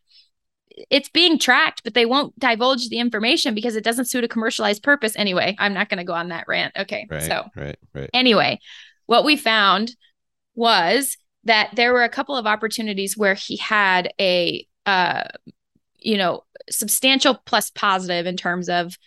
it's 0.90 1.10
being 1.10 1.38
tracked, 1.38 1.84
but 1.84 1.94
they 1.94 2.06
won't 2.06 2.38
divulge 2.40 2.90
the 2.90 3.00
information 3.00 3.54
because 3.54 3.76
it 3.76 3.84
doesn't 3.84 4.06
suit 4.06 4.24
a 4.24 4.28
commercialized 4.28 4.84
purpose. 4.84 5.16
Anyway, 5.16 5.56
I'm 5.60 5.74
not 5.74 5.90
going 5.90 5.98
to 5.98 6.04
go 6.04 6.14
on 6.14 6.30
that 6.30 6.46
rant. 6.48 6.74
Okay. 6.78 7.08
Right, 7.10 7.24
so, 7.24 7.46
right, 7.56 7.78
right. 7.94 8.10
Anyway, 8.14 8.60
what 9.06 9.26
we 9.26 9.36
found 9.36 9.96
was 10.56 11.18
that 11.44 11.70
there 11.74 11.94
were 11.94 12.04
a 12.04 12.10
couple 12.10 12.36
of 12.36 12.46
opportunities 12.46 13.18
where 13.18 13.34
he 13.34 13.58
had 13.58 14.12
a 14.20 14.66
uh, 14.86 15.24
you 16.00 16.18
know 16.18 16.44
substantial 16.70 17.36
plus 17.46 17.70
positive 17.72 18.26
in 18.26 18.38
terms 18.38 18.70
of 18.70 18.98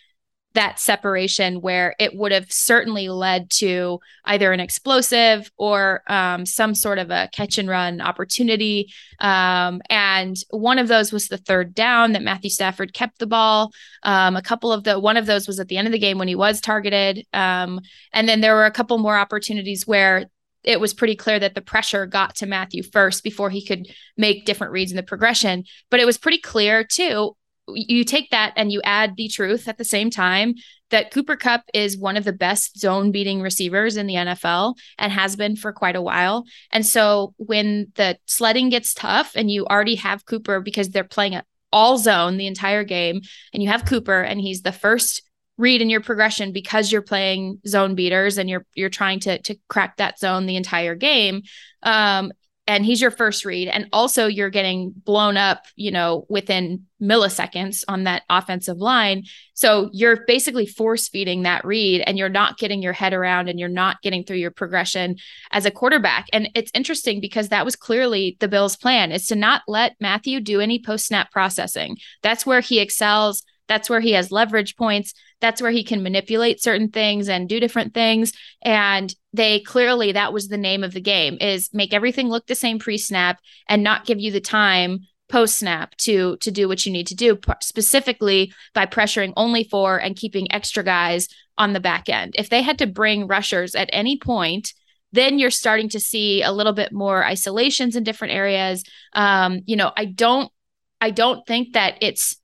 that 0.53 0.79
separation 0.79 1.61
where 1.61 1.95
it 1.99 2.15
would 2.15 2.31
have 2.31 2.51
certainly 2.51 3.09
led 3.09 3.49
to 3.49 3.99
either 4.25 4.51
an 4.51 4.59
explosive 4.59 5.51
or 5.57 6.03
um, 6.07 6.45
some 6.45 6.75
sort 6.75 6.99
of 6.99 7.09
a 7.09 7.29
catch 7.33 7.57
and 7.57 7.67
run 7.67 8.01
opportunity. 8.01 8.91
Um, 9.19 9.81
and 9.89 10.35
one 10.51 10.79
of 10.79 10.87
those 10.87 11.11
was 11.11 11.27
the 11.27 11.37
third 11.37 11.73
down 11.73 12.13
that 12.13 12.21
Matthew 12.21 12.49
Stafford 12.49 12.93
kept 12.93 13.19
the 13.19 13.27
ball. 13.27 13.71
Um, 14.03 14.35
a 14.35 14.41
couple 14.41 14.71
of 14.71 14.83
the 14.83 14.99
one 14.99 15.17
of 15.17 15.25
those 15.25 15.47
was 15.47 15.59
at 15.59 15.67
the 15.67 15.77
end 15.77 15.87
of 15.87 15.91
the 15.91 15.99
game 15.99 16.17
when 16.17 16.27
he 16.27 16.35
was 16.35 16.61
targeted. 16.61 17.25
Um, 17.33 17.81
and 18.11 18.29
then 18.29 18.41
there 18.41 18.55
were 18.55 18.65
a 18.65 18.71
couple 18.71 18.97
more 18.99 19.17
opportunities 19.17 19.87
where 19.87 20.27
it 20.63 20.79
was 20.79 20.93
pretty 20.93 21.15
clear 21.15 21.39
that 21.39 21.55
the 21.55 21.61
pressure 21.61 22.05
got 22.05 22.35
to 22.35 22.45
Matthew 22.45 22.83
first 22.83 23.23
before 23.23 23.49
he 23.49 23.65
could 23.65 23.87
make 24.17 24.45
different 24.45 24.73
reads 24.73 24.91
in 24.91 24.97
the 24.97 25.03
progression. 25.03 25.65
But 25.89 25.99
it 25.99 26.05
was 26.05 26.17
pretty 26.17 26.39
clear 26.39 26.83
too. 26.83 27.35
You 27.67 28.03
take 28.03 28.29
that 28.31 28.53
and 28.55 28.71
you 28.71 28.81
add 28.83 29.15
the 29.15 29.29
truth 29.29 29.67
at 29.67 29.77
the 29.77 29.85
same 29.85 30.09
time 30.09 30.55
that 30.89 31.11
Cooper 31.11 31.35
Kupp 31.35 31.63
is 31.73 31.97
one 31.97 32.17
of 32.17 32.23
the 32.23 32.33
best 32.33 32.77
zone 32.77 33.11
beating 33.11 33.41
receivers 33.41 33.97
in 33.97 34.05
the 34.05 34.15
NFL 34.15 34.75
and 34.99 35.11
has 35.11 35.35
been 35.35 35.55
for 35.55 35.73
quite 35.73 35.95
a 35.95 36.01
while. 36.01 36.45
And 36.71 36.85
so 36.85 37.33
when 37.37 37.91
the 37.95 38.17
sledding 38.25 38.69
gets 38.69 38.93
tough 38.93 39.31
and 39.35 39.49
you 39.49 39.65
already 39.65 39.95
have 39.95 40.25
Cooper 40.25 40.59
because 40.59 40.89
they're 40.89 41.03
playing 41.03 41.39
all 41.71 41.97
zone 41.97 42.37
the 42.37 42.47
entire 42.47 42.83
game 42.83 43.21
and 43.53 43.63
you 43.63 43.69
have 43.69 43.85
Cooper 43.85 44.21
and 44.21 44.39
he's 44.39 44.61
the 44.61 44.71
first 44.71 45.23
read 45.57 45.81
in 45.81 45.89
your 45.89 46.01
progression 46.01 46.51
because 46.51 46.91
you're 46.91 47.01
playing 47.01 47.59
zone 47.67 47.95
beaters 47.95 48.37
and 48.37 48.49
you're 48.49 48.65
you're 48.73 48.89
trying 48.89 49.19
to 49.19 49.41
to 49.41 49.55
crack 49.67 49.97
that 49.97 50.19
zone 50.19 50.45
the 50.45 50.55
entire 50.55 50.95
game 50.95 51.43
um 51.83 52.31
and 52.65 52.85
he's 52.85 53.01
your 53.01 53.11
first 53.11 53.43
read. 53.43 53.67
And 53.67 53.89
also 53.91 54.27
you're 54.27 54.49
getting 54.49 54.93
blown 54.95 55.37
up 55.37 55.65
you 55.75 55.91
know 55.91 56.25
within 56.29 56.85
milliseconds 57.01 57.83
on 57.87 58.05
that 58.05 58.23
offensive 58.29 58.77
line. 58.77 59.23
So 59.53 59.89
you're 59.91 60.23
basically 60.25 60.65
force 60.65 61.09
feeding 61.09 61.43
that 61.43 61.65
read 61.65 62.01
and 62.01 62.17
you're 62.17 62.29
not 62.29 62.57
getting 62.57 62.81
your 62.81 62.93
head 62.93 63.13
around 63.13 63.49
and 63.49 63.59
you're 63.59 63.67
not 63.67 64.01
getting 64.01 64.23
through 64.23 64.37
your 64.37 64.51
progression 64.51 65.17
as 65.51 65.65
a 65.65 65.71
quarterback. 65.71 66.27
And 66.31 66.49
it's 66.55 66.71
interesting 66.73 67.19
because 67.19 67.49
that 67.49 67.65
was 67.65 67.75
clearly 67.75 68.37
the 68.39 68.47
bills 68.47 68.77
plan 68.77 69.11
is 69.11 69.27
to 69.27 69.35
not 69.35 69.63
let 69.67 69.95
matthew 69.99 70.39
do 70.39 70.61
any 70.61 70.81
post 70.81 71.05
snap 71.05 71.31
processing. 71.31 71.97
That's 72.21 72.45
where 72.45 72.61
he 72.61 72.79
excels 72.79 73.43
that's 73.67 73.89
where 73.89 73.99
he 73.99 74.11
has 74.11 74.31
leverage 74.31 74.75
points. 74.75 75.13
That's 75.39 75.61
where 75.61 75.71
he 75.71 75.83
can 75.83 76.03
manipulate 76.03 76.61
certain 76.61 76.89
things 76.89 77.29
and 77.29 77.47
do 77.49 77.59
different 77.59 77.93
things. 77.93 78.33
And 78.61 79.13
they 79.31 79.61
clearly, 79.61 80.11
that 80.11 80.33
was 80.33 80.47
the 80.47 80.57
name 80.57 80.83
of 80.83 80.93
the 80.93 81.01
game 81.01 81.37
is 81.39 81.69
make 81.73 81.93
everything 81.93 82.29
look 82.29 82.47
the 82.47 82.55
same 82.55 82.79
pre 82.79 82.97
snap 82.97 83.39
and 83.67 83.83
not 83.83 84.05
give 84.05 84.19
you 84.19 84.31
the 84.31 84.41
time 84.41 84.99
post 85.29 85.57
snap 85.57 85.95
to 85.95 86.37
to 86.37 86.51
do 86.51 86.67
what 86.67 86.85
you 86.85 86.91
need 86.91 87.07
to 87.07 87.15
do 87.15 87.39
specifically 87.61 88.53
by 88.73 88.85
pressuring 88.85 89.33
only 89.35 89.63
four 89.63 89.97
and 89.97 90.15
keeping 90.15 90.51
extra 90.51 90.83
guys 90.83 91.27
on 91.57 91.73
the 91.73 91.79
back 91.79 92.09
end 92.09 92.35
if 92.37 92.49
they 92.49 92.61
had 92.61 92.77
to 92.77 92.85
bring 92.85 93.25
rushers 93.25 93.73
at 93.73 93.89
any 93.93 94.17
point 94.17 94.73
then 95.11 95.39
you're 95.39 95.49
starting 95.49 95.87
to 95.89 95.99
see 95.99 96.43
a 96.43 96.51
little 96.51 96.73
bit 96.73 96.91
more 96.91 97.23
isolations 97.23 97.95
in 97.95 98.03
different 98.03 98.33
areas 98.33 98.83
um 99.13 99.61
you 99.65 99.75
know 99.75 99.91
i 99.95 100.05
don't 100.05 100.51
i 100.99 101.09
don't 101.09 101.47
think 101.47 101.73
that 101.73 101.97
it's 102.01 102.35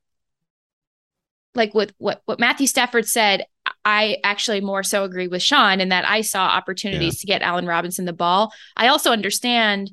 like 1.59 1.75
with 1.75 1.93
what 1.99 2.23
what 2.25 2.39
matthew 2.39 2.65
stafford 2.65 3.05
said 3.05 3.45
I 3.85 4.17
actually 4.23 4.61
more 4.61 4.83
so 4.83 5.03
agree 5.03 5.27
with 5.27 5.41
Sean 5.41 5.79
in 5.79 5.89
that 5.89 6.07
I 6.07 6.21
saw 6.21 6.45
opportunities 6.45 7.15
yeah. 7.15 7.19
to 7.19 7.27
get 7.27 7.41
Allen 7.41 7.65
Robinson 7.65 8.05
the 8.05 8.13
ball. 8.13 8.51
I 8.75 8.87
also 8.87 9.11
understand 9.11 9.91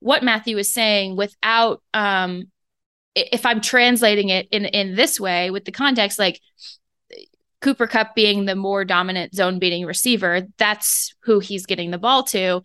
what 0.00 0.22
Matthew 0.22 0.56
was 0.56 0.72
saying 0.72 1.16
without 1.16 1.82
um 1.94 2.44
if 3.14 3.44
I'm 3.44 3.60
translating 3.60 4.28
it 4.28 4.48
in 4.50 4.64
in 4.64 4.94
this 4.94 5.18
way 5.18 5.50
with 5.50 5.64
the 5.64 5.72
context 5.72 6.18
like 6.18 6.40
Cooper 7.60 7.88
Kupp 7.88 8.14
being 8.14 8.44
the 8.44 8.54
more 8.54 8.84
dominant 8.84 9.34
zone 9.34 9.58
beating 9.58 9.84
receiver, 9.84 10.42
that's 10.58 11.14
who 11.22 11.40
he's 11.40 11.66
getting 11.66 11.90
the 11.90 11.98
ball 11.98 12.22
to. 12.24 12.62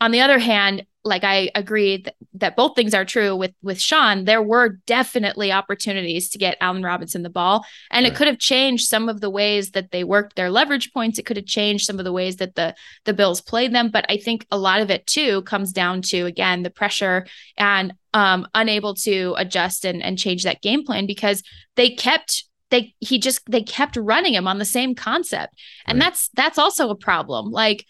On 0.00 0.10
the 0.10 0.22
other 0.22 0.40
hand, 0.40 0.84
like 1.04 1.22
I 1.22 1.50
agree 1.54 1.98
that, 1.98 2.14
that 2.34 2.56
both 2.56 2.74
things 2.74 2.94
are 2.94 3.04
true 3.04 3.36
with 3.36 3.52
with 3.62 3.80
Sean. 3.80 4.24
There 4.24 4.42
were 4.42 4.80
definitely 4.86 5.52
opportunities 5.52 6.30
to 6.30 6.38
get 6.38 6.56
Allen 6.60 6.82
Robinson 6.82 7.22
the 7.22 7.30
ball, 7.30 7.64
and 7.90 8.04
right. 8.04 8.12
it 8.12 8.16
could 8.16 8.26
have 8.26 8.38
changed 8.38 8.88
some 8.88 9.08
of 9.08 9.20
the 9.20 9.30
ways 9.30 9.72
that 9.72 9.90
they 9.90 10.02
worked 10.02 10.34
their 10.34 10.50
leverage 10.50 10.92
points. 10.92 11.18
It 11.18 11.26
could 11.26 11.36
have 11.36 11.46
changed 11.46 11.84
some 11.84 11.98
of 11.98 12.04
the 12.04 12.12
ways 12.12 12.36
that 12.36 12.54
the 12.54 12.74
the 13.04 13.12
Bills 13.12 13.40
played 13.40 13.74
them. 13.74 13.90
But 13.90 14.06
I 14.08 14.16
think 14.16 14.46
a 14.50 14.58
lot 14.58 14.80
of 14.80 14.90
it 14.90 15.06
too 15.06 15.42
comes 15.42 15.72
down 15.72 16.02
to 16.02 16.24
again 16.24 16.62
the 16.62 16.70
pressure 16.70 17.26
and 17.56 17.92
um, 18.14 18.46
unable 18.54 18.94
to 18.94 19.34
adjust 19.36 19.84
and 19.84 20.02
and 20.02 20.18
change 20.18 20.44
that 20.44 20.62
game 20.62 20.84
plan 20.84 21.06
because 21.06 21.42
they 21.76 21.90
kept 21.90 22.44
they 22.70 22.94
he 23.00 23.18
just 23.18 23.40
they 23.48 23.62
kept 23.62 23.96
running 23.96 24.34
him 24.34 24.48
on 24.48 24.58
the 24.58 24.64
same 24.64 24.94
concept, 24.94 25.54
and 25.86 25.98
right. 25.98 26.06
that's 26.06 26.30
that's 26.30 26.58
also 26.58 26.88
a 26.88 26.96
problem. 26.96 27.50
Like 27.50 27.84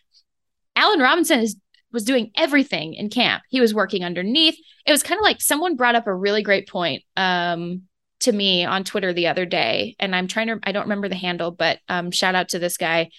Allen 0.77 1.01
Robinson 1.01 1.41
is 1.41 1.57
was 1.95 2.05
doing 2.05 2.31
everything 2.37 2.93
in 2.95 3.09
camp. 3.09 3.43
He 3.49 3.61
was 3.61 3.73
working 3.73 4.05
underneath. 4.05 4.59
It 4.85 4.93
was 4.93 5.03
kind 5.03 5.19
of 5.19 5.23
like 5.23 5.41
someone 5.41 5.77
brought 5.77 5.95
up 5.95 6.07
a 6.07 6.15
really 6.15 6.43
great 6.43 6.69
point 6.69 7.05
um, 7.17 7.83
to 8.21 8.33
me 8.33 8.65
on 8.65 8.85
Twitter 8.85 9.13
the 9.13 9.29
other 9.29 9.47
day, 9.47 9.97
and 9.99 10.15
I'm 10.15 10.27
trying 10.27 10.49
to 10.49 10.59
I 10.65 10.73
don't 10.73 10.83
remember 10.83 11.09
the 11.09 11.15
handle, 11.15 11.53
but 11.53 11.79
um, 11.89 12.11
shout 12.11 12.35
out 12.35 12.51
to 12.51 12.59
this 12.59 12.77
guy. 12.77 13.11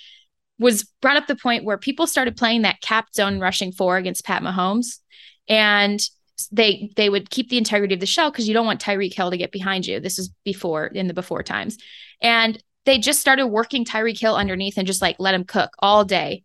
Was 0.60 0.84
brought 1.02 1.18
up 1.18 1.28
the 1.28 1.36
point 1.36 1.66
where 1.66 1.78
people 1.78 2.06
started 2.06 2.38
playing 2.38 2.62
that 2.62 2.82
cap 2.82 3.08
zone 3.14 3.40
rushing 3.40 3.72
four 3.72 3.98
against 3.98 4.26
Pat 4.26 4.44
Mahomes, 4.44 5.00
and 5.50 6.00
they 6.52 6.92
they 6.96 7.10
would 7.10 7.30
keep 7.30 7.50
the 7.50 7.58
integrity 7.58 7.94
of 7.94 8.00
the 8.00 8.06
shell 8.06 8.30
because 8.30 8.48
you 8.48 8.54
don't 8.54 8.66
want 8.66 8.82
Tyreek 8.82 9.14
Hill 9.14 9.32
to 9.32 9.38
get 9.38 9.52
behind 9.52 9.88
you. 9.88 10.00
This 10.00 10.20
is 10.20 10.30
before 10.44 10.88
in 10.88 11.08
the 11.08 11.14
before 11.14 11.44
times, 11.44 11.78
and 12.22 12.62
they 12.86 13.00
just 13.00 13.20
started 13.20 13.48
working 13.48 13.86
Tyreek 13.86 14.20
Hill 14.20 14.36
underneath 14.36 14.78
and 14.78 14.86
just 14.86 15.02
like 15.02 15.16
let 15.18 15.34
him 15.34 15.44
cook 15.44 15.72
all 15.80 16.06
day 16.06 16.44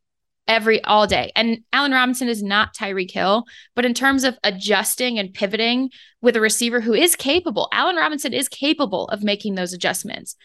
every 0.49 0.83
all 0.85 1.07
day. 1.07 1.31
And 1.37 1.59
Allen 1.73 1.93
Robinson 1.93 2.29
is 2.29 2.43
not 2.43 2.75
Tyreek 2.75 3.11
Hill, 3.11 3.45
but 3.75 3.85
in 3.85 3.95
terms 3.95 4.25
of 4.25 4.39
adjusting 4.43 5.19
and 5.19 5.33
pivoting 5.33 5.91
with 6.21 6.37
a 6.37 6.41
receiver 6.41 6.81
who 6.81 6.93
is 6.93 7.17
capable, 7.17 7.69
Allen 7.73 7.97
Robinson 7.97 8.33
is 8.33 8.49
capable 8.49 9.07
of 9.09 9.23
making 9.23 9.55
those 9.55 9.73
adjustments 9.73 10.37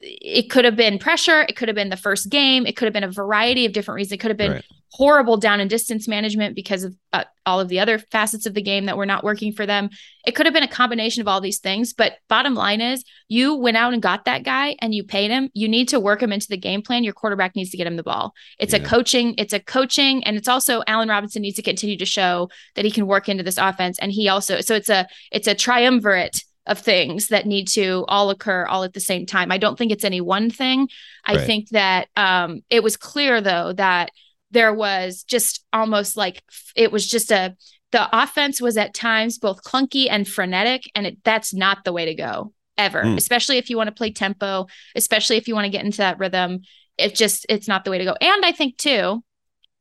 it 0.00 0.50
could 0.50 0.64
have 0.64 0.76
been 0.76 0.98
pressure. 0.98 1.42
It 1.42 1.56
could 1.56 1.68
have 1.68 1.74
been 1.74 1.88
the 1.88 1.96
first 1.96 2.30
game. 2.30 2.66
It 2.66 2.76
could 2.76 2.86
have 2.86 2.92
been 2.92 3.04
a 3.04 3.10
variety 3.10 3.66
of 3.66 3.72
different 3.72 3.96
reasons. 3.96 4.12
It 4.12 4.18
could 4.18 4.30
have 4.30 4.36
been 4.36 4.52
right. 4.52 4.64
horrible 4.92 5.36
down 5.36 5.58
and 5.58 5.68
distance 5.68 6.06
management 6.06 6.54
because 6.54 6.84
of 6.84 6.94
uh, 7.12 7.24
all 7.44 7.58
of 7.58 7.68
the 7.68 7.80
other 7.80 7.98
facets 7.98 8.46
of 8.46 8.54
the 8.54 8.62
game 8.62 8.84
that 8.86 8.96
were 8.96 9.06
not 9.06 9.24
working 9.24 9.52
for 9.52 9.66
them. 9.66 9.90
It 10.24 10.36
could 10.36 10.46
have 10.46 10.52
been 10.52 10.62
a 10.62 10.68
combination 10.68 11.20
of 11.20 11.26
all 11.26 11.40
these 11.40 11.58
things. 11.58 11.94
But 11.94 12.18
bottom 12.28 12.54
line 12.54 12.80
is, 12.80 13.04
you 13.26 13.56
went 13.56 13.76
out 13.76 13.92
and 13.92 14.00
got 14.00 14.26
that 14.26 14.44
guy 14.44 14.76
and 14.80 14.94
you 14.94 15.02
paid 15.02 15.32
him. 15.32 15.50
You 15.52 15.68
need 15.68 15.88
to 15.88 15.98
work 15.98 16.22
him 16.22 16.32
into 16.32 16.48
the 16.48 16.56
game 16.56 16.82
plan. 16.82 17.02
Your 17.02 17.14
quarterback 17.14 17.56
needs 17.56 17.70
to 17.70 17.76
get 17.76 17.86
him 17.86 17.96
the 17.96 18.04
ball. 18.04 18.34
It's 18.60 18.74
yeah. 18.74 18.80
a 18.80 18.84
coaching. 18.84 19.34
It's 19.36 19.52
a 19.52 19.60
coaching, 19.60 20.22
and 20.24 20.36
it's 20.36 20.48
also 20.48 20.82
Allen 20.86 21.08
Robinson 21.08 21.42
needs 21.42 21.56
to 21.56 21.62
continue 21.62 21.96
to 21.98 22.06
show 22.06 22.50
that 22.76 22.84
he 22.84 22.90
can 22.92 23.08
work 23.08 23.28
into 23.28 23.42
this 23.42 23.58
offense. 23.58 23.98
And 23.98 24.12
he 24.12 24.28
also 24.28 24.60
so 24.60 24.76
it's 24.76 24.88
a 24.88 25.08
it's 25.32 25.48
a 25.48 25.56
triumvirate 25.56 26.44
of 26.68 26.78
things 26.78 27.28
that 27.28 27.46
need 27.46 27.66
to 27.66 28.04
all 28.08 28.30
occur 28.30 28.66
all 28.66 28.84
at 28.84 28.92
the 28.92 29.00
same 29.00 29.26
time. 29.26 29.50
I 29.50 29.58
don't 29.58 29.76
think 29.76 29.90
it's 29.90 30.04
any 30.04 30.20
one 30.20 30.50
thing. 30.50 30.88
I 31.24 31.36
right. 31.36 31.46
think 31.46 31.70
that 31.70 32.08
um, 32.14 32.60
it 32.70 32.82
was 32.82 32.96
clear 32.96 33.40
though 33.40 33.72
that 33.72 34.10
there 34.50 34.72
was 34.72 35.24
just 35.24 35.64
almost 35.72 36.16
like 36.16 36.42
it 36.76 36.92
was 36.92 37.06
just 37.08 37.32
a 37.32 37.56
the 37.90 38.08
offense 38.12 38.60
was 38.60 38.76
at 38.76 38.92
times 38.92 39.38
both 39.38 39.64
clunky 39.64 40.08
and 40.10 40.28
frenetic, 40.28 40.82
and 40.94 41.06
it, 41.06 41.24
that's 41.24 41.54
not 41.54 41.84
the 41.84 41.92
way 41.92 42.04
to 42.04 42.14
go 42.14 42.52
ever. 42.76 43.02
Mm. 43.02 43.16
Especially 43.16 43.56
if 43.56 43.70
you 43.70 43.78
want 43.78 43.88
to 43.88 43.94
play 43.94 44.12
tempo, 44.12 44.66
especially 44.94 45.36
if 45.36 45.48
you 45.48 45.54
want 45.54 45.64
to 45.64 45.70
get 45.70 45.84
into 45.84 45.98
that 45.98 46.18
rhythm. 46.18 46.60
It 46.98 47.14
just 47.14 47.46
it's 47.48 47.68
not 47.68 47.84
the 47.84 47.90
way 47.90 47.98
to 47.98 48.04
go. 48.04 48.16
And 48.20 48.44
I 48.44 48.52
think 48.52 48.76
too, 48.76 49.22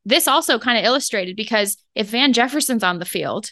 this 0.05 0.27
also 0.27 0.57
kind 0.57 0.77
of 0.77 0.85
illustrated 0.85 1.35
because 1.35 1.77
if 1.95 2.07
Van 2.09 2.31
Jefferson's 2.31 2.83
on 2.83 2.99
the 2.99 3.05
field 3.05 3.51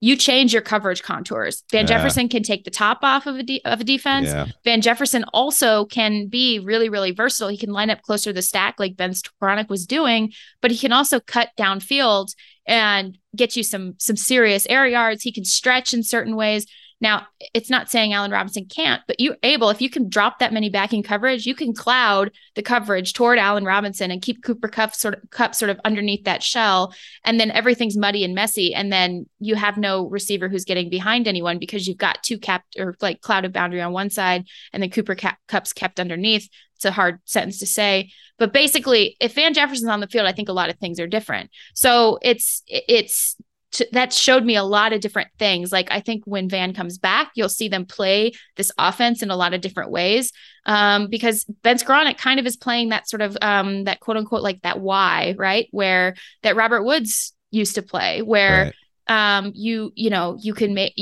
you 0.00 0.16
change 0.16 0.52
your 0.52 0.62
coverage 0.62 1.02
contours. 1.02 1.62
Van 1.70 1.84
yeah. 1.84 1.96
Jefferson 1.96 2.28
can 2.28 2.42
take 2.42 2.64
the 2.64 2.70
top 2.70 2.98
off 3.02 3.26
of 3.26 3.36
a 3.36 3.42
de- 3.42 3.62
of 3.64 3.80
a 3.80 3.84
defense. 3.84 4.26
Yeah. 4.26 4.46
Van 4.64 4.80
Jefferson 4.80 5.24
also 5.32 5.86
can 5.86 6.28
be 6.28 6.58
really 6.58 6.88
really 6.88 7.10
versatile. 7.10 7.48
He 7.48 7.56
can 7.56 7.72
line 7.72 7.90
up 7.90 8.02
closer 8.02 8.30
to 8.30 8.34
the 8.34 8.42
stack 8.42 8.74
like 8.78 8.96
Ben 8.96 9.12
Skowronek 9.12 9.68
was 9.68 9.86
doing, 9.86 10.32
but 10.60 10.70
he 10.70 10.78
can 10.78 10.92
also 10.92 11.20
cut 11.20 11.50
downfield 11.58 12.34
and 12.66 13.18
get 13.34 13.56
you 13.56 13.62
some 13.62 13.94
some 13.98 14.16
serious 14.16 14.66
air 14.68 14.86
yards. 14.86 15.22
He 15.22 15.32
can 15.32 15.44
stretch 15.44 15.94
in 15.94 16.02
certain 16.02 16.36
ways. 16.36 16.66
Now, 17.00 17.26
it's 17.52 17.70
not 17.70 17.90
saying 17.90 18.12
Allen 18.12 18.30
Robinson 18.30 18.66
can't, 18.66 19.02
but 19.06 19.20
you're 19.20 19.36
able, 19.42 19.70
if 19.70 19.80
you 19.80 19.90
can 19.90 20.08
drop 20.08 20.38
that 20.38 20.52
many 20.52 20.70
backing 20.70 21.02
coverage, 21.02 21.46
you 21.46 21.54
can 21.54 21.74
cloud 21.74 22.30
the 22.54 22.62
coverage 22.62 23.12
toward 23.12 23.38
Allen 23.38 23.64
Robinson 23.64 24.10
and 24.10 24.22
keep 24.22 24.42
Cooper 24.42 24.68
Kupp 24.68 24.94
sort 24.94 25.14
of 25.14 25.30
Kupp 25.30 25.54
sort 25.54 25.70
of 25.70 25.80
underneath 25.84 26.24
that 26.24 26.42
shell. 26.42 26.94
And 27.24 27.38
then 27.38 27.50
everything's 27.50 27.96
muddy 27.96 28.24
and 28.24 28.34
messy. 28.34 28.74
And 28.74 28.92
then 28.92 29.26
you 29.38 29.54
have 29.54 29.76
no 29.76 30.06
receiver 30.08 30.48
who's 30.48 30.64
getting 30.64 30.88
behind 30.88 31.28
anyone 31.28 31.58
because 31.58 31.86
you've 31.86 31.98
got 31.98 32.22
two 32.22 32.38
capped 32.38 32.76
or 32.78 32.96
like 33.00 33.20
clouded 33.20 33.52
boundary 33.52 33.82
on 33.82 33.92
one 33.92 34.10
side 34.10 34.46
and 34.72 34.82
then 34.82 34.90
Cooper 34.90 35.14
Cap- 35.14 35.38
Kupp's 35.48 35.72
kept 35.72 36.00
underneath. 36.00 36.48
It's 36.76 36.84
a 36.84 36.90
hard 36.90 37.20
sentence 37.24 37.58
to 37.60 37.66
say. 37.66 38.10
But 38.38 38.52
basically, 38.52 39.16
if 39.20 39.34
Van 39.34 39.54
Jefferson's 39.54 39.90
on 39.90 40.00
the 40.00 40.08
field, 40.08 40.26
I 40.26 40.32
think 40.32 40.48
a 40.48 40.52
lot 40.52 40.70
of 40.70 40.78
things 40.78 40.98
are 40.98 41.06
different. 41.06 41.50
So 41.74 42.18
it's 42.22 42.62
it's 42.66 43.36
to, 43.74 43.86
that 43.92 44.12
showed 44.12 44.44
me 44.44 44.56
a 44.56 44.64
lot 44.64 44.92
of 44.92 45.00
different 45.00 45.28
things. 45.38 45.72
Like 45.72 45.88
I 45.90 46.00
think 46.00 46.22
when 46.24 46.48
Van 46.48 46.72
comes 46.72 46.98
back, 46.98 47.32
you'll 47.34 47.48
see 47.48 47.68
them 47.68 47.84
play 47.84 48.32
this 48.56 48.72
offense 48.78 49.22
in 49.22 49.30
a 49.30 49.36
lot 49.36 49.54
of 49.54 49.60
different 49.60 49.90
ways. 49.90 50.32
Um, 50.66 51.08
because 51.08 51.44
Ben 51.62 51.76
Skowronek 51.76 52.16
kind 52.16 52.40
of 52.40 52.46
is 52.46 52.56
playing 52.56 52.88
that 52.90 53.08
sort 53.08 53.20
of 53.20 53.36
um, 53.42 53.84
that 53.84 54.00
quote 54.00 54.16
unquote 54.16 54.42
like 54.42 54.62
that 54.62 54.80
why 54.80 55.34
right 55.36 55.68
where 55.72 56.14
that 56.42 56.56
Robert 56.56 56.84
Woods 56.84 57.34
used 57.50 57.74
to 57.74 57.82
play, 57.82 58.22
where 58.22 58.72
right. 59.08 59.38
um, 59.38 59.52
you 59.54 59.92
you 59.94 60.10
know 60.10 60.38
you 60.40 60.54
can 60.54 60.74
make 60.74 60.94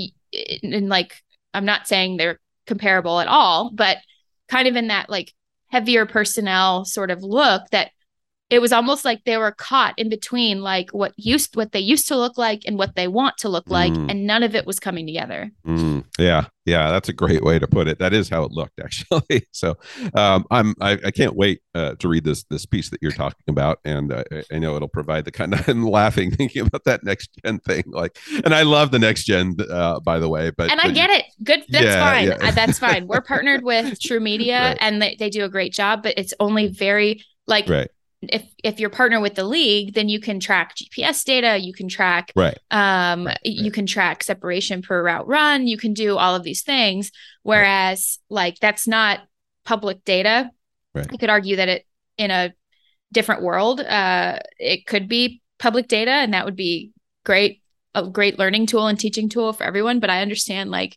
and 0.62 0.88
like 0.88 1.14
I'm 1.54 1.64
not 1.64 1.86
saying 1.86 2.16
they're 2.16 2.40
comparable 2.66 3.20
at 3.20 3.28
all, 3.28 3.70
but 3.72 3.98
kind 4.48 4.66
of 4.66 4.76
in 4.76 4.88
that 4.88 5.10
like 5.10 5.32
heavier 5.68 6.06
personnel 6.06 6.84
sort 6.84 7.10
of 7.10 7.22
look 7.22 7.62
that 7.70 7.90
it 8.52 8.60
was 8.60 8.70
almost 8.70 9.02
like 9.02 9.24
they 9.24 9.38
were 9.38 9.50
caught 9.50 9.98
in 9.98 10.10
between 10.10 10.60
like 10.60 10.90
what 10.90 11.14
used 11.16 11.56
what 11.56 11.72
they 11.72 11.80
used 11.80 12.06
to 12.08 12.16
look 12.18 12.36
like 12.36 12.60
and 12.66 12.76
what 12.76 12.94
they 12.96 13.08
want 13.08 13.38
to 13.38 13.48
look 13.48 13.70
like 13.70 13.94
mm. 13.94 14.10
and 14.10 14.26
none 14.26 14.42
of 14.42 14.54
it 14.54 14.66
was 14.66 14.78
coming 14.78 15.06
together. 15.06 15.50
Mm. 15.66 16.04
yeah. 16.18 16.44
Yeah. 16.66 16.92
That's 16.92 17.08
a 17.08 17.14
great 17.14 17.42
way 17.42 17.58
to 17.58 17.66
put 17.66 17.88
it. 17.88 17.98
That 17.98 18.12
is 18.12 18.28
how 18.28 18.44
it 18.44 18.52
looked 18.52 18.78
actually. 18.84 19.48
So 19.52 19.78
um, 20.14 20.44
i'm 20.50 20.74
I, 20.82 20.98
I, 21.02 21.10
can't 21.10 21.34
wait 21.34 21.62
uh, 21.74 21.94
to 21.94 22.08
read 22.08 22.24
this 22.24 22.44
this 22.50 22.66
piece 22.66 22.90
that 22.90 22.98
you're 23.00 23.10
talking 23.10 23.46
about. 23.48 23.78
And 23.86 24.12
uh, 24.12 24.24
I 24.52 24.58
know 24.58 24.76
it'll 24.76 24.86
provide 24.86 25.24
the 25.24 25.32
kind 25.32 25.54
of 25.54 25.66
i'm 25.68 25.86
laughing 25.86 26.30
thinking 26.30 26.66
about 26.66 26.84
that 26.84 27.04
next 27.04 27.30
gen 27.42 27.58
thing. 27.60 27.84
Like 27.86 28.18
and 28.44 28.54
i 28.54 28.64
love 28.64 28.90
the 28.90 28.98
next 28.98 29.24
gen 29.24 29.56
uh, 29.70 29.98
by 30.00 30.18
the 30.18 30.28
way 30.28 30.50
but 30.50 30.70
and 30.70 30.78
i 30.78 30.88
but, 30.88 30.94
get 30.94 31.08
it. 31.08 31.24
Good 31.42 31.64
that's 31.70 31.84
yeah, 31.86 32.12
fine. 32.12 32.26
yeah. 32.26 32.50
that's 32.50 32.78
fine. 32.78 33.06
We're 33.06 33.22
partnered 33.32 33.64
with 33.64 33.98
TruMedia 33.98 34.60
right. 34.60 34.78
and 34.78 35.00
they, 35.00 35.16
they 35.18 35.30
do 35.30 35.44
a 35.44 35.48
great 35.48 35.72
job 35.72 36.02
but 36.02 36.18
it's 36.18 36.34
only 36.38 36.66
very 36.66 37.24
like 37.46 37.66
right 37.66 37.88
if 38.22 38.44
if 38.62 38.78
you're 38.78 38.90
partner 38.90 39.20
with 39.20 39.34
the 39.34 39.44
league, 39.44 39.94
then 39.94 40.08
you 40.08 40.20
can 40.20 40.38
track 40.38 40.76
GPS 40.76 41.24
data, 41.24 41.58
you 41.58 41.72
can 41.72 41.88
track 41.88 42.32
right. 42.36 42.58
Um, 42.70 43.26
right, 43.26 43.38
you 43.42 43.70
can 43.70 43.86
track 43.86 44.22
separation 44.22 44.82
per 44.82 45.02
route 45.02 45.26
run, 45.26 45.66
you 45.66 45.76
can 45.76 45.92
do 45.92 46.16
all 46.16 46.34
of 46.34 46.44
these 46.44 46.62
things. 46.62 47.10
Whereas 47.42 48.18
right. 48.30 48.34
like 48.34 48.58
that's 48.60 48.86
not 48.86 49.20
public 49.64 50.04
data. 50.04 50.50
Right. 50.94 51.08
I 51.10 51.16
could 51.16 51.30
argue 51.30 51.56
that 51.56 51.68
it 51.68 51.86
in 52.16 52.30
a 52.30 52.52
different 53.12 53.42
world, 53.42 53.80
uh, 53.80 54.38
it 54.58 54.86
could 54.86 55.08
be 55.08 55.42
public 55.58 55.88
data, 55.88 56.10
and 56.10 56.34
that 56.34 56.44
would 56.44 56.56
be 56.56 56.92
great, 57.24 57.62
a 57.94 58.06
great 58.08 58.38
learning 58.38 58.66
tool 58.66 58.86
and 58.86 58.98
teaching 58.98 59.28
tool 59.28 59.52
for 59.52 59.64
everyone. 59.64 60.00
But 60.00 60.10
I 60.10 60.22
understand 60.22 60.70
like 60.70 60.96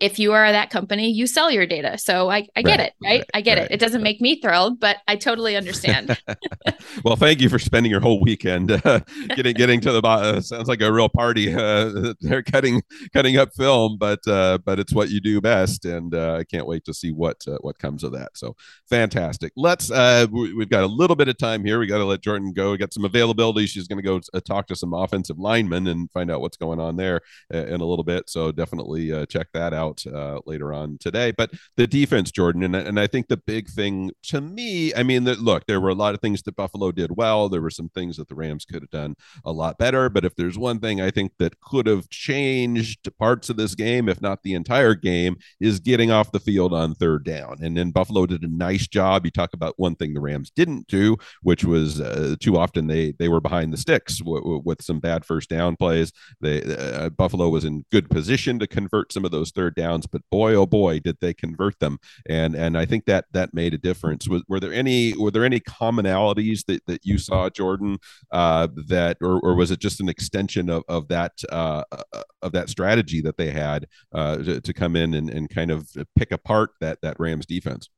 if 0.00 0.18
you 0.18 0.32
are 0.32 0.50
that 0.50 0.70
company, 0.70 1.10
you 1.10 1.26
sell 1.26 1.50
your 1.50 1.66
data. 1.66 1.98
So 1.98 2.30
I, 2.30 2.48
I 2.56 2.62
get 2.62 2.78
right, 2.78 2.80
it, 2.80 2.94
right? 3.02 3.10
right? 3.20 3.30
I 3.34 3.40
get 3.42 3.58
right. 3.58 3.66
it. 3.66 3.74
It 3.74 3.80
doesn't 3.80 4.02
make 4.02 4.20
me 4.20 4.40
thrilled, 4.40 4.80
but 4.80 4.96
I 5.06 5.16
totally 5.16 5.56
understand. 5.56 6.18
well, 7.04 7.16
thank 7.16 7.40
you 7.40 7.50
for 7.50 7.58
spending 7.58 7.90
your 7.90 8.00
whole 8.00 8.20
weekend 8.20 8.70
uh, 8.70 9.00
getting 9.36 9.54
getting 9.54 9.80
to 9.82 9.92
the 9.92 10.00
uh, 10.00 10.40
sounds 10.40 10.68
like 10.68 10.80
a 10.80 10.90
real 10.90 11.08
party. 11.08 11.54
Uh, 11.54 12.14
they're 12.20 12.42
cutting 12.42 12.82
cutting 13.12 13.36
up 13.36 13.52
film, 13.54 13.98
but 13.98 14.26
uh, 14.26 14.58
but 14.64 14.78
it's 14.78 14.94
what 14.94 15.10
you 15.10 15.20
do 15.20 15.40
best, 15.40 15.84
and 15.84 16.14
uh, 16.14 16.36
I 16.40 16.44
can't 16.44 16.66
wait 16.66 16.84
to 16.86 16.94
see 16.94 17.12
what 17.12 17.36
uh, 17.46 17.58
what 17.60 17.78
comes 17.78 18.02
of 18.02 18.12
that. 18.12 18.36
So 18.36 18.56
fantastic. 18.88 19.52
Let's 19.56 19.90
we, 19.90 19.96
have 19.96 20.70
got 20.70 20.84
a 20.84 20.86
little 20.86 21.16
bit 21.16 21.28
of 21.28 21.36
time 21.36 21.64
here. 21.64 21.78
We 21.78 21.86
got 21.86 21.98
to 21.98 22.04
let 22.06 22.22
Jordan 22.22 22.52
go. 22.52 22.72
We 22.72 22.78
got 22.78 22.94
some 22.94 23.04
availability. 23.04 23.66
She's 23.66 23.86
going 23.86 24.02
to 24.02 24.02
go 24.02 24.20
talk 24.40 24.66
to 24.68 24.76
some 24.76 24.94
offensive 24.94 25.38
linemen 25.38 25.86
and 25.88 26.10
find 26.10 26.30
out 26.30 26.40
what's 26.40 26.56
going 26.56 26.80
on 26.80 26.96
there 26.96 27.20
in 27.50 27.80
a 27.80 27.84
little 27.84 28.04
bit. 28.04 28.30
So 28.30 28.50
definitely 28.50 29.26
check 29.26 29.48
that 29.52 29.74
out 29.74 29.89
out 29.90 30.06
uh, 30.06 30.40
later 30.46 30.72
on 30.72 30.98
today. 30.98 31.32
But 31.32 31.50
the 31.76 31.86
defense, 31.86 32.30
Jordan, 32.30 32.62
and, 32.62 32.74
and 32.74 32.98
I 32.98 33.06
think 33.06 33.28
the 33.28 33.36
big 33.36 33.68
thing 33.68 34.10
to 34.24 34.40
me, 34.40 34.94
I 34.94 35.02
mean, 35.02 35.24
that 35.24 35.40
look, 35.40 35.66
there 35.66 35.80
were 35.80 35.88
a 35.88 35.94
lot 35.94 36.14
of 36.14 36.20
things 36.20 36.42
that 36.42 36.56
Buffalo 36.56 36.92
did 36.92 37.16
well. 37.16 37.48
There 37.48 37.60
were 37.60 37.70
some 37.70 37.88
things 37.90 38.16
that 38.16 38.28
the 38.28 38.34
Rams 38.34 38.64
could 38.64 38.82
have 38.82 38.90
done 38.90 39.16
a 39.44 39.52
lot 39.52 39.78
better. 39.78 40.08
But 40.08 40.24
if 40.24 40.34
there's 40.36 40.58
one 40.58 40.80
thing 40.80 41.00
I 41.00 41.10
think 41.10 41.32
that 41.38 41.60
could 41.60 41.86
have 41.86 42.08
changed 42.08 43.08
parts 43.18 43.50
of 43.50 43.56
this 43.56 43.74
game, 43.74 44.08
if 44.08 44.20
not 44.20 44.42
the 44.42 44.54
entire 44.54 44.94
game, 44.94 45.36
is 45.60 45.80
getting 45.80 46.10
off 46.10 46.32
the 46.32 46.40
field 46.40 46.72
on 46.72 46.94
third 46.94 47.24
down. 47.24 47.58
And 47.62 47.76
then 47.76 47.90
Buffalo 47.90 48.26
did 48.26 48.42
a 48.42 48.48
nice 48.48 48.86
job. 48.86 49.24
You 49.24 49.30
talk 49.30 49.52
about 49.54 49.74
one 49.76 49.94
thing 49.94 50.14
the 50.14 50.20
Rams 50.20 50.50
didn't 50.50 50.86
do, 50.86 51.16
which 51.42 51.64
was 51.64 52.00
uh, 52.00 52.36
too 52.40 52.56
often 52.56 52.86
they 52.86 53.12
they 53.18 53.28
were 53.28 53.40
behind 53.40 53.72
the 53.72 53.76
sticks 53.76 54.18
w- 54.18 54.40
w- 54.40 54.62
with 54.64 54.82
some 54.82 55.00
bad 55.00 55.24
first 55.24 55.48
down 55.48 55.76
plays. 55.76 56.12
They 56.40 56.62
uh, 56.62 57.10
Buffalo 57.10 57.48
was 57.48 57.64
in 57.64 57.84
good 57.90 58.08
position 58.10 58.58
to 58.58 58.66
convert 58.66 59.12
some 59.12 59.24
of 59.24 59.30
those 59.30 59.50
third 59.50 59.74
downs, 59.80 60.06
but 60.06 60.22
boy, 60.30 60.54
oh 60.54 60.66
boy, 60.66 61.00
did 61.00 61.16
they 61.20 61.32
convert 61.32 61.78
them. 61.78 61.98
And 62.28 62.54
and 62.54 62.76
I 62.76 62.84
think 62.84 63.06
that 63.06 63.26
that 63.32 63.54
made 63.54 63.74
a 63.74 63.78
difference. 63.78 64.28
Was, 64.28 64.42
were 64.48 64.60
there 64.60 64.72
any 64.72 65.14
were 65.16 65.30
there 65.30 65.44
any 65.44 65.60
commonalities 65.60 66.64
that, 66.66 66.84
that 66.86 67.04
you 67.04 67.18
saw, 67.18 67.48
Jordan, 67.48 67.98
uh, 68.30 68.68
that 68.88 69.16
or, 69.20 69.40
or 69.40 69.54
was 69.54 69.70
it 69.70 69.80
just 69.80 70.00
an 70.00 70.08
extension 70.08 70.68
of, 70.68 70.82
of 70.88 71.08
that 71.08 71.32
uh, 71.50 71.84
uh 71.92 72.22
of 72.42 72.52
that 72.52 72.68
strategy 72.68 73.20
that 73.22 73.36
they 73.36 73.50
had 73.50 73.86
uh, 74.12 74.36
to, 74.36 74.60
to 74.60 74.72
come 74.72 74.96
in 74.96 75.14
and, 75.14 75.30
and 75.30 75.50
kind 75.50 75.70
of 75.70 75.88
pick 76.16 76.32
apart 76.32 76.70
that 76.80 76.98
that 77.02 77.18
Rams 77.18 77.46
defense? 77.46 77.88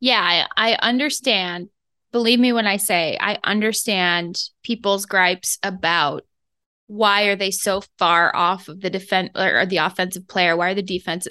Yeah, 0.00 0.46
I, 0.56 0.72
I 0.72 0.74
understand 0.86 1.68
believe 2.12 2.38
me 2.38 2.52
when 2.52 2.66
I 2.66 2.76
say 2.76 3.18
I 3.20 3.38
understand 3.44 4.40
people's 4.62 5.06
gripes 5.06 5.58
about 5.62 6.24
why 6.86 7.24
are 7.24 7.36
they 7.36 7.50
so 7.50 7.82
far 7.98 8.34
off 8.34 8.68
of 8.68 8.80
the 8.80 8.90
defense 8.90 9.30
or 9.34 9.66
the 9.66 9.78
offensive 9.78 10.28
player? 10.28 10.56
Why 10.56 10.70
are 10.70 10.74
the 10.74 10.82
defense 10.82 11.26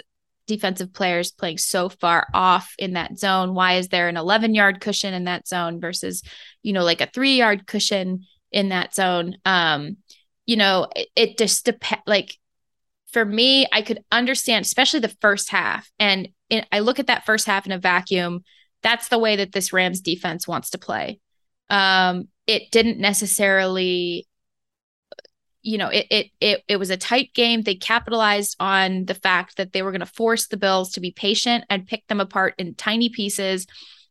defensive 0.47 0.93
players 0.93 1.31
playing 1.31 1.57
so 1.57 1.89
far 1.89 2.27
off 2.33 2.73
in 2.77 2.93
that 2.93 3.17
zone? 3.17 3.53
Why 3.53 3.75
is 3.75 3.87
there 3.87 4.07
an 4.07 4.17
11 4.17 4.53
yard 4.53 4.79
cushion 4.81 5.13
in 5.13 5.25
that 5.25 5.47
zone 5.47 5.79
versus, 5.79 6.23
you 6.61 6.73
know, 6.73 6.83
like 6.83 7.01
a 7.01 7.07
three 7.07 7.37
yard 7.37 7.67
cushion 7.67 8.25
in 8.51 8.69
that 8.69 8.93
zone? 8.93 9.37
Um, 9.45 9.97
you 10.45 10.57
know, 10.57 10.87
it, 10.95 11.07
it 11.15 11.37
just 11.37 11.65
depends. 11.65 12.03
Like 12.05 12.37
for 13.11 13.25
me, 13.25 13.65
I 13.71 13.81
could 13.81 14.03
understand, 14.11 14.65
especially 14.65 14.99
the 14.99 15.15
first 15.21 15.49
half. 15.49 15.89
And 15.99 16.29
in, 16.49 16.65
I 16.71 16.79
look 16.79 16.99
at 16.99 17.07
that 17.07 17.25
first 17.25 17.47
half 17.47 17.65
in 17.65 17.71
a 17.71 17.79
vacuum. 17.79 18.43
That's 18.83 19.07
the 19.07 19.19
way 19.19 19.37
that 19.37 19.51
this 19.51 19.73
Rams 19.73 20.01
defense 20.01 20.47
wants 20.47 20.71
to 20.71 20.77
play. 20.77 21.19
Um, 21.69 22.27
it 22.45 22.71
didn't 22.71 22.99
necessarily 22.99 24.27
you 25.65 25.79
know, 25.79 25.89
it 25.89 26.05
it 26.11 26.27
it 26.39 26.63
it 26.67 26.77
was 26.77 26.91
a 26.91 26.97
tight 26.97 27.33
game. 27.33 27.63
They 27.63 27.73
capitalized 27.73 28.55
on 28.59 29.05
the 29.05 29.15
fact 29.15 29.57
that 29.57 29.73
they 29.73 29.81
were 29.81 29.91
going 29.91 29.99
to 29.99 30.05
force 30.05 30.45
the 30.47 30.57
Bills 30.57 30.91
to 30.91 30.99
be 30.99 31.11
patient 31.11 31.65
and 31.71 31.87
pick 31.87 32.05
them 32.07 32.21
apart 32.21 32.53
in 32.59 32.75
tiny 32.75 33.09
pieces, 33.09 33.65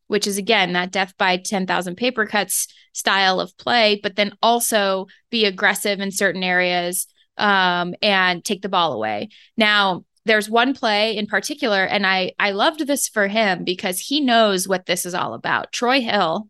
which 0.09 0.27
is 0.27 0.37
again 0.37 0.73
that 0.73 0.91
death 0.91 1.15
by 1.17 1.37
10,000 1.37 1.97
paper 1.97 2.27
cuts 2.27 2.67
style 2.93 3.39
of 3.39 3.57
play, 3.57 4.01
but 4.03 4.17
then 4.17 4.37
also 4.43 5.07
be 5.31 5.45
aggressive 5.45 6.01
in 6.01 6.11
certain 6.11 6.43
areas 6.43 7.07
um, 7.39 7.95
and 8.03 8.45
take 8.45 8.63
the 8.63 8.69
ball 8.69 8.93
away. 8.93 9.29
Now, 9.57 10.05
there's 10.25 10.51
one 10.51 10.75
play 10.75 11.17
in 11.17 11.27
particular, 11.27 11.85
and 11.85 12.05
I 12.05 12.33
I 12.37 12.51
loved 12.51 12.85
this 12.85 13.07
for 13.07 13.29
him 13.29 13.63
because 13.63 14.01
he 14.01 14.21
knows 14.21 14.67
what 14.67 14.87
this 14.87 15.07
is 15.07 15.15
all 15.15 15.35
about. 15.35 15.71
Troy 15.71 16.01
Hill, 16.01 16.49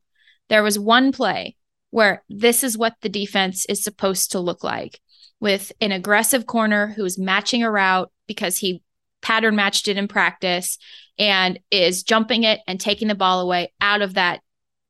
there 0.48 0.62
was 0.62 0.78
one 0.78 1.12
play 1.12 1.56
where 1.94 2.24
this 2.28 2.64
is 2.64 2.76
what 2.76 2.96
the 3.02 3.08
defense 3.08 3.64
is 3.66 3.84
supposed 3.84 4.32
to 4.32 4.40
look 4.40 4.64
like 4.64 4.98
with 5.38 5.70
an 5.80 5.92
aggressive 5.92 6.44
corner 6.44 6.88
who's 6.88 7.20
matching 7.20 7.62
a 7.62 7.70
route 7.70 8.10
because 8.26 8.58
he 8.58 8.82
pattern 9.22 9.54
matched 9.54 9.86
it 9.86 9.96
in 9.96 10.08
practice 10.08 10.76
and 11.20 11.60
is 11.70 12.02
jumping 12.02 12.42
it 12.42 12.58
and 12.66 12.80
taking 12.80 13.06
the 13.06 13.14
ball 13.14 13.40
away 13.40 13.72
out 13.80 14.02
of 14.02 14.14
that 14.14 14.40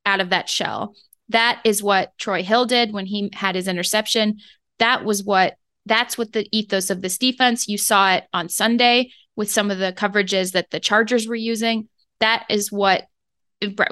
out 0.06 0.22
of 0.22 0.30
that 0.30 0.48
shell. 0.48 0.94
That 1.28 1.60
is 1.62 1.82
what 1.82 2.16
Troy 2.16 2.42
Hill 2.42 2.64
did 2.64 2.94
when 2.94 3.04
he 3.04 3.28
had 3.34 3.54
his 3.54 3.68
interception. 3.68 4.38
That 4.78 5.04
was 5.04 5.22
what 5.22 5.56
that's 5.84 6.16
what 6.16 6.32
the 6.32 6.48
ethos 6.52 6.88
of 6.88 7.02
this 7.02 7.18
defense. 7.18 7.68
You 7.68 7.76
saw 7.76 8.14
it 8.14 8.24
on 8.32 8.48
Sunday 8.48 9.10
with 9.36 9.50
some 9.50 9.70
of 9.70 9.76
the 9.76 9.92
coverages 9.92 10.52
that 10.52 10.70
the 10.70 10.80
Chargers 10.80 11.28
were 11.28 11.34
using. 11.34 11.90
That 12.20 12.46
is 12.48 12.72
what 12.72 13.08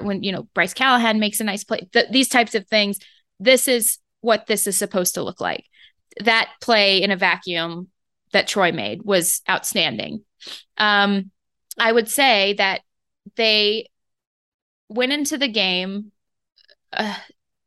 when 0.01 0.23
you 0.23 0.31
know 0.31 0.43
Bryce 0.53 0.73
Callahan 0.73 1.19
makes 1.19 1.39
a 1.39 1.43
nice 1.43 1.63
play, 1.63 1.87
th- 1.91 2.11
these 2.11 2.29
types 2.29 2.55
of 2.55 2.67
things. 2.67 2.99
This 3.39 3.67
is 3.67 3.97
what 4.21 4.47
this 4.47 4.67
is 4.67 4.77
supposed 4.77 5.15
to 5.15 5.23
look 5.23 5.41
like. 5.41 5.65
That 6.23 6.49
play 6.61 7.01
in 7.01 7.11
a 7.11 7.17
vacuum 7.17 7.89
that 8.31 8.47
Troy 8.47 8.71
made 8.71 9.03
was 9.03 9.41
outstanding. 9.49 10.23
Um, 10.77 11.31
I 11.77 11.91
would 11.91 12.09
say 12.09 12.53
that 12.53 12.81
they 13.35 13.87
went 14.89 15.13
into 15.13 15.37
the 15.37 15.47
game 15.47 16.11
uh, 16.91 17.17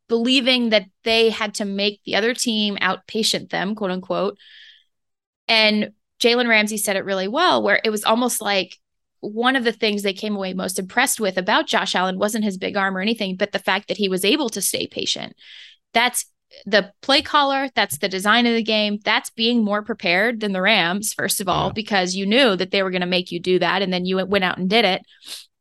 believing 0.09 0.71
that 0.71 0.87
they 1.03 1.31
had 1.31 1.55
to 1.55 1.65
make 1.65 2.01
the 2.05 2.15
other 2.15 2.35
team 2.35 2.77
outpatient 2.77 3.51
them, 3.51 3.75
quote 3.75 3.91
unquote. 3.91 4.39
And 5.49 5.93
Jalen 6.21 6.49
Ramsey 6.49 6.77
said 6.77 6.97
it 6.97 7.05
really 7.05 7.29
well, 7.29 7.63
where 7.63 7.81
it 7.83 7.91
was 7.91 8.05
almost 8.05 8.41
like 8.41 8.77
one 9.21 9.57
of 9.57 9.65
the 9.65 9.73
things 9.73 10.03
they 10.03 10.13
came 10.13 10.37
away 10.37 10.55
most 10.55 10.79
impressed 10.79 11.21
with 11.21 11.37
about 11.39 11.67
Josh 11.67 11.95
Allen 11.95 12.19
wasn't 12.19 12.45
his 12.45 12.59
big 12.59 12.77
arm 12.77 12.97
or 12.97 13.01
anything, 13.01 13.37
but 13.37 13.53
the 13.53 13.59
fact 13.59 13.89
that 13.89 13.97
he 13.97 14.09
was 14.09 14.25
able 14.25 14.49
to 14.51 14.61
stay 14.61 14.87
patient. 14.87 15.35
That's 15.93 16.27
the 16.65 16.93
play 17.03 17.23
caller, 17.23 17.69
that's 17.75 17.99
the 17.99 18.09
design 18.09 18.47
of 18.47 18.55
the 18.55 18.63
game. 18.63 18.99
That's 19.05 19.31
being 19.31 19.65
more 19.65 19.83
prepared 19.83 20.41
than 20.41 20.53
the 20.53 20.63
Rams, 20.63 21.13
first 21.13 21.41
of 21.41 21.49
all, 21.49 21.69
yeah. 21.69 21.73
because 21.73 22.15
you 22.15 22.27
knew 22.27 22.57
that 22.57 22.71
they 22.71 22.83
were 22.83 22.91
going 22.91 23.01
to 23.01 23.07
make 23.07 23.33
you 23.33 23.41
do 23.41 23.59
that. 23.59 23.83
And 23.83 23.93
then 23.93 24.05
you 24.05 24.25
went 24.25 24.45
out 24.45 24.59
and 24.59 24.71
did 24.71 24.85
it. 24.85 25.03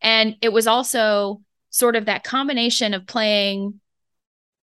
And 0.01 0.35
it 0.41 0.53
was 0.53 0.67
also 0.67 1.41
sort 1.69 1.95
of 1.95 2.05
that 2.05 2.23
combination 2.23 2.93
of 2.93 3.07
playing 3.07 3.79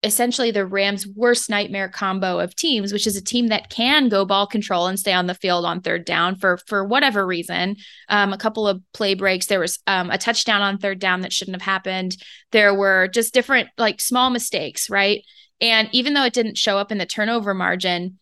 essentially 0.03 0.49
the 0.49 0.65
Rams' 0.65 1.05
worst 1.07 1.49
nightmare 1.49 1.87
combo 1.87 2.39
of 2.39 2.55
teams, 2.55 2.91
which 2.91 3.05
is 3.05 3.15
a 3.15 3.23
team 3.23 3.47
that 3.47 3.69
can 3.69 4.09
go 4.09 4.25
ball 4.25 4.47
control 4.47 4.87
and 4.87 4.99
stay 4.99 5.13
on 5.13 5.27
the 5.27 5.35
field 5.35 5.63
on 5.63 5.81
third 5.81 6.05
down 6.05 6.35
for 6.35 6.57
for 6.65 6.83
whatever 6.83 7.25
reason. 7.25 7.75
Um, 8.09 8.33
a 8.33 8.37
couple 8.37 8.67
of 8.67 8.81
play 8.93 9.13
breaks. 9.13 9.45
There 9.45 9.59
was 9.59 9.79
um, 9.87 10.09
a 10.09 10.17
touchdown 10.17 10.61
on 10.61 10.77
third 10.77 10.99
down 10.99 11.21
that 11.21 11.33
shouldn't 11.33 11.55
have 11.55 11.61
happened. 11.61 12.17
There 12.51 12.73
were 12.73 13.07
just 13.07 13.33
different 13.33 13.69
like 13.77 14.01
small 14.01 14.29
mistakes, 14.29 14.89
right? 14.89 15.23
And 15.59 15.87
even 15.91 16.13
though 16.13 16.25
it 16.25 16.33
didn't 16.33 16.57
show 16.57 16.77
up 16.77 16.91
in 16.91 16.97
the 16.97 17.05
turnover 17.05 17.53
margin, 17.53 18.17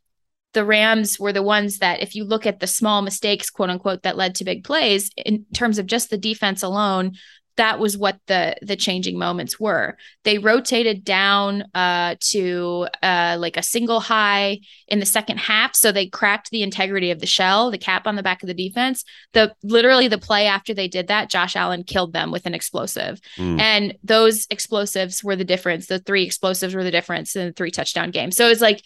the 0.54 0.66
Rams 0.66 1.20
were 1.20 1.32
the 1.32 1.44
ones 1.44 1.78
that, 1.78 2.02
if 2.02 2.16
you 2.16 2.24
look 2.24 2.46
at 2.46 2.60
the 2.60 2.68
small 2.68 3.02
mistakes, 3.02 3.50
quote 3.50 3.70
unquote, 3.70 4.04
that 4.04 4.18
led 4.18 4.36
to 4.36 4.44
big 4.44 4.64
plays 4.64 5.12
in 5.16 5.46
terms 5.54 5.78
of 5.78 5.86
just 5.86 6.10
the 6.10 6.18
defense 6.18 6.64
alone, 6.64 7.14
that 7.60 7.78
was 7.78 7.98
what 7.98 8.18
the 8.28 8.56
the 8.62 8.78
changing 8.78 9.20
moments 9.20 9.60
were. 9.60 9.98
They 10.24 10.38
rotated 10.38 11.04
down 11.04 11.66
uh, 11.74 12.16
to 12.32 12.88
uh, 13.04 13.36
like 13.38 13.58
a 13.58 13.62
single 13.62 14.00
high 14.00 14.60
in 14.88 15.00
the 15.00 15.06
second 15.06 15.40
half, 15.40 15.76
so 15.76 15.92
they 15.92 16.08
cracked 16.08 16.52
the 16.52 16.64
integrity 16.64 17.12
of 17.12 17.20
the 17.20 17.26
shell, 17.28 17.70
the 17.70 17.78
cap 17.78 18.08
on 18.08 18.16
the 18.16 18.24
back 18.24 18.42
of 18.42 18.48
the 18.48 18.54
defense. 18.54 19.04
The 19.34 19.54
literally 19.62 20.08
the 20.08 20.18
play 20.18 20.46
after 20.46 20.74
they 20.74 20.88
did 20.88 21.08
that, 21.08 21.30
Josh 21.30 21.58
Allen 21.58 21.84
killed 21.84 22.14
them 22.14 22.32
with 22.32 22.46
an 22.46 22.54
explosive, 22.54 23.20
mm. 23.36 23.60
and 23.60 23.94
those 24.06 24.48
explosives 24.50 25.22
were 25.22 25.36
the 25.36 25.44
difference. 25.44 25.88
The 25.88 26.00
three 26.00 26.24
explosives 26.24 26.74
were 26.74 26.86
the 26.86 26.92
difference 26.92 27.36
in 27.36 27.48
the 27.48 27.54
three 27.54 27.72
touchdown 27.72 28.12
game. 28.12 28.32
So 28.32 28.48
it's 28.48 28.62
like 28.62 28.82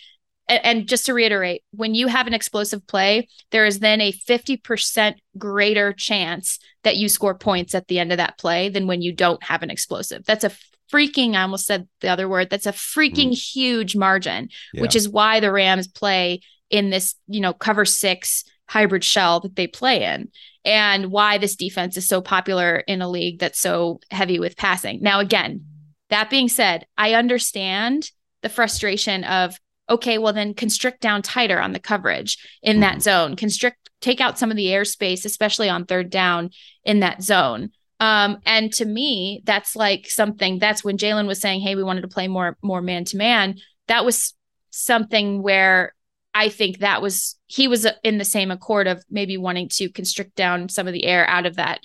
and 0.48 0.88
just 0.88 1.06
to 1.06 1.14
reiterate, 1.14 1.64
when 1.72 1.96
you 1.96 2.08
have 2.08 2.28
an 2.28 2.34
explosive 2.34 2.86
play, 2.86 3.28
there 3.52 3.66
is 3.66 3.80
then 3.80 4.02
a 4.02 4.12
50% 4.12 5.16
greater 5.38 5.94
chance 5.94 6.60
that 6.84 6.98
you 6.98 7.08
score 7.08 7.36
points 7.36 7.74
at 7.74 7.88
the 7.88 8.00
end 8.00 8.12
of 8.12 8.18
that 8.18 8.38
play 8.38 8.70
than 8.70 8.88
when 8.88 9.02
you 9.02 9.14
don't 9.14 9.42
have 9.44 9.64
an 9.64 9.70
explosive. 9.70 10.26
That's 10.26 10.44
a 10.44 10.52
freaking, 10.92 11.36
I 11.36 11.44
almost 11.44 11.66
said 11.66 11.88
the 12.02 12.10
other 12.10 12.28
word, 12.28 12.50
that's 12.50 12.66
a 12.66 12.74
freaking 12.74 13.32
mm. 13.32 13.54
huge 13.54 13.96
margin, 13.96 14.50
yeah. 14.74 14.82
which 14.82 14.96
is 14.96 15.10
why 15.10 15.40
the 15.40 15.52
Rams 15.52 15.88
play 15.88 16.42
in 16.70 16.90
this, 16.90 17.16
you 17.28 17.40
know, 17.40 17.54
cover 17.54 17.86
six 17.86 18.44
hybrid 18.68 19.04
shell 19.04 19.40
that 19.42 19.56
they 19.56 19.68
play 19.68 20.04
in 20.04 20.30
and 20.66 21.12
why 21.12 21.38
this 21.38 21.56
defense 21.56 21.98
is 21.98 22.08
so 22.08 22.22
popular 22.22 22.78
in 22.78 23.02
a 23.02 23.10
league 23.10 23.40
that's 23.40 23.60
so 23.60 24.00
heavy 24.10 24.40
with 24.40 24.58
passing. 24.58 25.00
Now, 25.02 25.20
again, 25.20 25.66
that 26.10 26.30
being 26.30 26.50
said, 26.50 26.86
I 26.98 27.14
understand 27.14 28.10
the 28.42 28.50
frustration 28.50 29.24
of 29.24 29.58
okay, 29.90 30.18
well 30.18 30.34
then 30.34 30.54
constrict 30.54 31.02
down 31.02 31.22
tighter 31.22 31.60
on 31.60 31.74
the 31.74 31.80
coverage 31.80 32.38
in 32.62 32.80
that 32.82 32.94
mm-hmm. 32.94 33.02
zone, 33.02 33.36
constrict 33.36 33.84
take 34.04 34.22
out 34.22 34.38
some 34.38 34.52
of 34.52 34.58
the 34.58 34.68
airspace, 34.68 35.26
especially 35.26 35.70
on 35.70 35.86
third 35.86 36.10
down 36.10 36.52
in 36.84 37.00
that 37.00 37.24
zone. 37.24 37.72
Um, 38.00 38.40
and 38.46 38.72
to 38.74 38.86
me, 38.86 39.42
that's 39.46 39.76
like 39.76 40.10
something 40.10 40.60
that's 40.60 40.84
when 40.84 40.98
Jalen 40.98 41.26
was 41.26 41.40
saying, 41.40 41.62
Hey, 41.62 41.76
we 41.76 41.84
wanted 41.84 42.02
to 42.02 42.10
play 42.10 42.28
more, 42.28 42.58
more 42.62 42.82
man 42.82 43.06
to 43.06 43.18
man. 43.18 43.56
That 43.88 44.04
was 44.04 44.34
something 44.72 45.42
where 45.42 45.94
I 46.34 46.50
think 46.50 46.80
that 46.80 47.02
was, 47.02 47.38
he 47.46 47.68
was 47.68 47.88
in 48.04 48.18
the 48.18 48.26
same 48.26 48.52
accord 48.52 48.88
of 48.88 49.04
maybe 49.10 49.38
wanting 49.38 49.70
to 49.70 49.90
constrict 49.90 50.36
down 50.36 50.68
some 50.68 50.88
of 50.88 50.94
the 50.94 51.06
air 51.06 51.30
out 51.30 51.46
of 51.46 51.56
that 51.56 51.80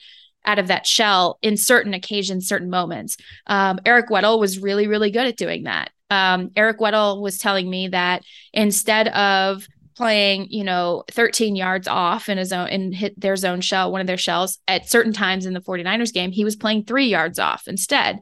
out 0.49 0.59
of 0.59 0.69
that 0.69 0.87
shell 0.87 1.39
in 1.43 1.59
certain 1.59 1.93
occasions, 1.93 2.49
certain 2.49 2.71
moments. 2.71 3.19
Um, 3.47 3.79
Eric 3.85 4.09
Weddle 4.09 4.41
was 4.41 4.59
really, 4.59 4.87
really 4.87 5.11
good 5.11 5.27
at 5.27 5.37
doing 5.37 5.65
that. 5.65 5.91
Um, 6.11 6.51
Eric 6.57 6.79
Weddle 6.79 7.21
was 7.21 7.39
telling 7.39 7.69
me 7.69 7.89
that 7.89 8.23
instead 8.55 9.09
of 9.09 9.69
playing, 9.95 10.47
you 10.49 10.65
know, 10.65 11.05
13 11.11 11.55
yards 11.55 11.87
off 11.87 12.31
in 12.31 12.39
his 12.39 12.51
own 12.51 12.69
and 12.69 12.95
hit 12.95 13.21
their 13.21 13.37
zone 13.37 13.61
shell, 13.61 13.93
one 13.93 14.01
of 14.01 14.07
their 14.07 14.17
shells 14.17 14.59
at 14.67 14.89
certain 14.89 15.13
times 15.13 15.45
in 15.45 15.53
the 15.53 15.61
49ers 15.61 16.15
game, 16.15 16.33
he 16.33 16.45
was 16.45 16.57
playing 16.57 16.85
three 16.85 17.09
yards 17.09 17.39
off 17.39 17.69
instead. 17.69 18.19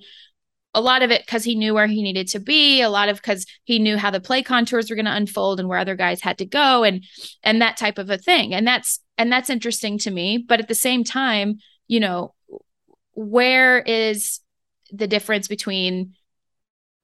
A 0.74 0.81
lot 0.81 1.03
of 1.03 1.12
it 1.12 1.24
because 1.24 1.45
he 1.45 1.55
knew 1.55 1.74
where 1.74 1.87
he 1.87 2.03
needed 2.03 2.27
to 2.29 2.41
be, 2.41 2.83
a 2.83 2.91
lot 2.91 3.09
of 3.09 3.16
because 3.18 3.47
he 3.62 3.79
knew 3.79 3.97
how 3.97 4.11
the 4.11 4.20
play 4.20 4.43
contours 4.43 4.91
were 4.91 4.97
going 4.97 5.07
to 5.07 5.14
unfold 5.14 5.61
and 5.61 5.68
where 5.68 5.79
other 5.79 5.95
guys 5.95 6.20
had 6.20 6.39
to 6.39 6.45
go 6.45 6.83
and 6.83 7.05
and 7.45 7.62
that 7.62 7.77
type 7.77 7.99
of 7.99 8.11
a 8.11 8.18
thing. 8.18 8.53
And 8.53 8.66
that's 8.66 8.99
and 9.16 9.31
that's 9.31 9.49
interesting 9.49 9.97
to 9.99 10.11
me. 10.11 10.39
But 10.39 10.59
at 10.61 10.68
the 10.68 10.74
same 10.74 11.05
time, 11.05 11.59
you 11.89 12.01
know, 12.01 12.34
where 13.12 13.78
is 13.78 14.41
the 14.93 15.07
difference 15.07 15.49
between 15.49 16.14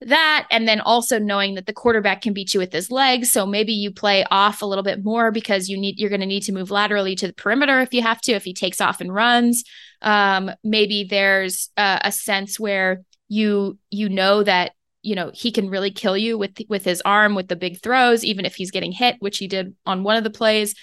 that 0.07 0.47
and 0.51 0.67
then 0.67 0.81
also 0.81 1.19
knowing 1.19 1.55
that 1.55 1.67
the 1.67 1.73
quarterback 1.73 2.23
can 2.23 2.33
beat 2.33 2.55
you 2.55 2.61
with 2.61 2.73
his 2.73 2.91
legs. 2.91 3.31
So 3.31 3.47
maybe 3.47 3.73
you 3.73 3.93
play 3.93 4.25
off 4.31 4.63
a 4.63 4.67
little 4.67 4.83
bit 4.83 5.05
more 5.05 5.31
because 5.31 5.69
you 5.69 5.79
need 5.79 5.99
you're 5.99 6.11
going 6.11 6.21
to 6.21 6.27
need 6.27 6.43
to 6.45 6.53
move 6.53 6.71
laterally 6.71 7.15
to 7.17 7.29
the 7.29 7.33
perimeter 7.33 7.81
if 7.81 7.95
you 7.95 8.03
have 8.03 8.21
to 8.23 8.33
if 8.33 8.45
he 8.45 8.55
takes 8.55 8.81
off 8.81 9.01
and 9.01 9.15
runs. 9.15 9.65
Um, 10.01 10.51
maybe 10.65 11.05
there's 11.05 11.71
a, 11.77 12.01
a 12.05 12.13
sense 12.13 12.59
where 12.59 13.03
you 13.29 13.79
you 13.91 14.09
know 14.09 14.43
that 14.43 14.73
you 15.03 15.15
know 15.15 15.31
he 15.33 15.51
can 15.51 15.71
really 15.71 15.91
kill 15.91 16.17
you 16.17 16.37
with 16.37 16.59
with 16.69 16.85
his 16.85 17.01
arm 17.03 17.35
with 17.35 17.49
the 17.49 17.57
big 17.57 17.81
throws 17.81 18.25
even 18.25 18.45
if 18.45 18.55
he's 18.55 18.71
getting 18.71 18.93
hit 18.93 19.17
which 19.21 19.39
he 19.39 19.49
did 19.49 19.75
on 19.87 20.05
one 20.05 20.17
of 20.17 20.23
the 20.23 20.31
plays 20.31 20.75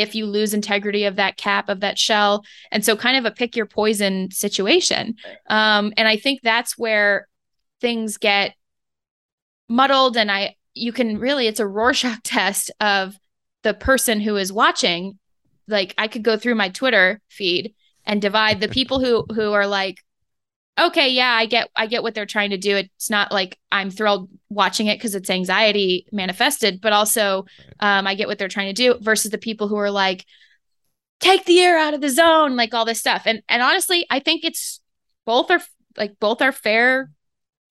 if 0.00 0.14
you 0.14 0.26
lose 0.26 0.54
integrity 0.54 1.04
of 1.04 1.16
that 1.16 1.36
cap 1.36 1.68
of 1.68 1.80
that 1.80 1.98
shell. 1.98 2.44
And 2.70 2.84
so 2.84 2.96
kind 2.96 3.16
of 3.16 3.24
a 3.24 3.34
pick 3.34 3.56
your 3.56 3.66
poison 3.66 4.30
situation. 4.30 5.16
Um, 5.48 5.92
and 5.96 6.08
i 6.08 6.16
think 6.16 6.40
that's 6.42 6.78
where 6.78 7.28
things 7.80 8.16
get 8.16 8.54
muddled. 9.68 10.16
And 10.16 10.30
i 10.30 10.54
you 10.74 10.92
can 10.92 11.18
really 11.18 11.46
it's 11.46 11.60
a 11.60 11.66
rorschach 11.66 12.20
test 12.24 12.70
of 12.80 13.16
the 13.62 13.74
person 13.74 14.20
who 14.20 14.36
is 14.36 14.52
watching. 14.52 15.18
Like 15.66 15.94
i 15.98 16.08
could 16.08 16.22
go 16.22 16.36
through 16.36 16.54
my 16.54 16.70
twitter 16.70 17.20
feed 17.28 17.74
and 18.04 18.22
divide 18.22 18.60
the 18.60 18.68
people 18.68 19.00
who 19.00 19.24
who 19.34 19.52
are 19.52 19.66
like 19.66 19.98
okay, 20.78 21.08
yeah, 21.10 21.30
I 21.32 21.46
get 21.46 21.68
I 21.76 21.86
get 21.86 22.02
what 22.02 22.14
they're 22.14 22.26
trying 22.26 22.50
to 22.50 22.58
do. 22.58 22.76
It's 22.76 23.10
not 23.10 23.32
like 23.32 23.58
I'm 23.72 23.90
thrilled 23.90 24.28
watching 24.48 24.86
it 24.86 24.96
because 24.96 25.14
it's 25.14 25.30
anxiety 25.30 26.06
manifested, 26.12 26.80
but 26.80 26.92
also 26.92 27.44
um, 27.80 28.06
I 28.06 28.14
get 28.14 28.28
what 28.28 28.38
they're 28.38 28.48
trying 28.48 28.74
to 28.74 28.82
do 28.82 28.98
versus 29.00 29.30
the 29.30 29.38
people 29.38 29.68
who 29.68 29.76
are 29.76 29.90
like, 29.90 30.24
take 31.20 31.44
the 31.44 31.60
air 31.60 31.78
out 31.78 31.94
of 31.94 32.00
the 32.00 32.10
zone, 32.10 32.56
like 32.56 32.74
all 32.74 32.84
this 32.84 33.00
stuff. 33.00 33.22
And 33.26 33.42
and 33.48 33.62
honestly, 33.62 34.06
I 34.10 34.20
think 34.20 34.44
it's 34.44 34.80
both 35.24 35.50
are 35.50 35.60
like 35.96 36.18
both 36.20 36.42
are 36.42 36.52
fair 36.52 37.10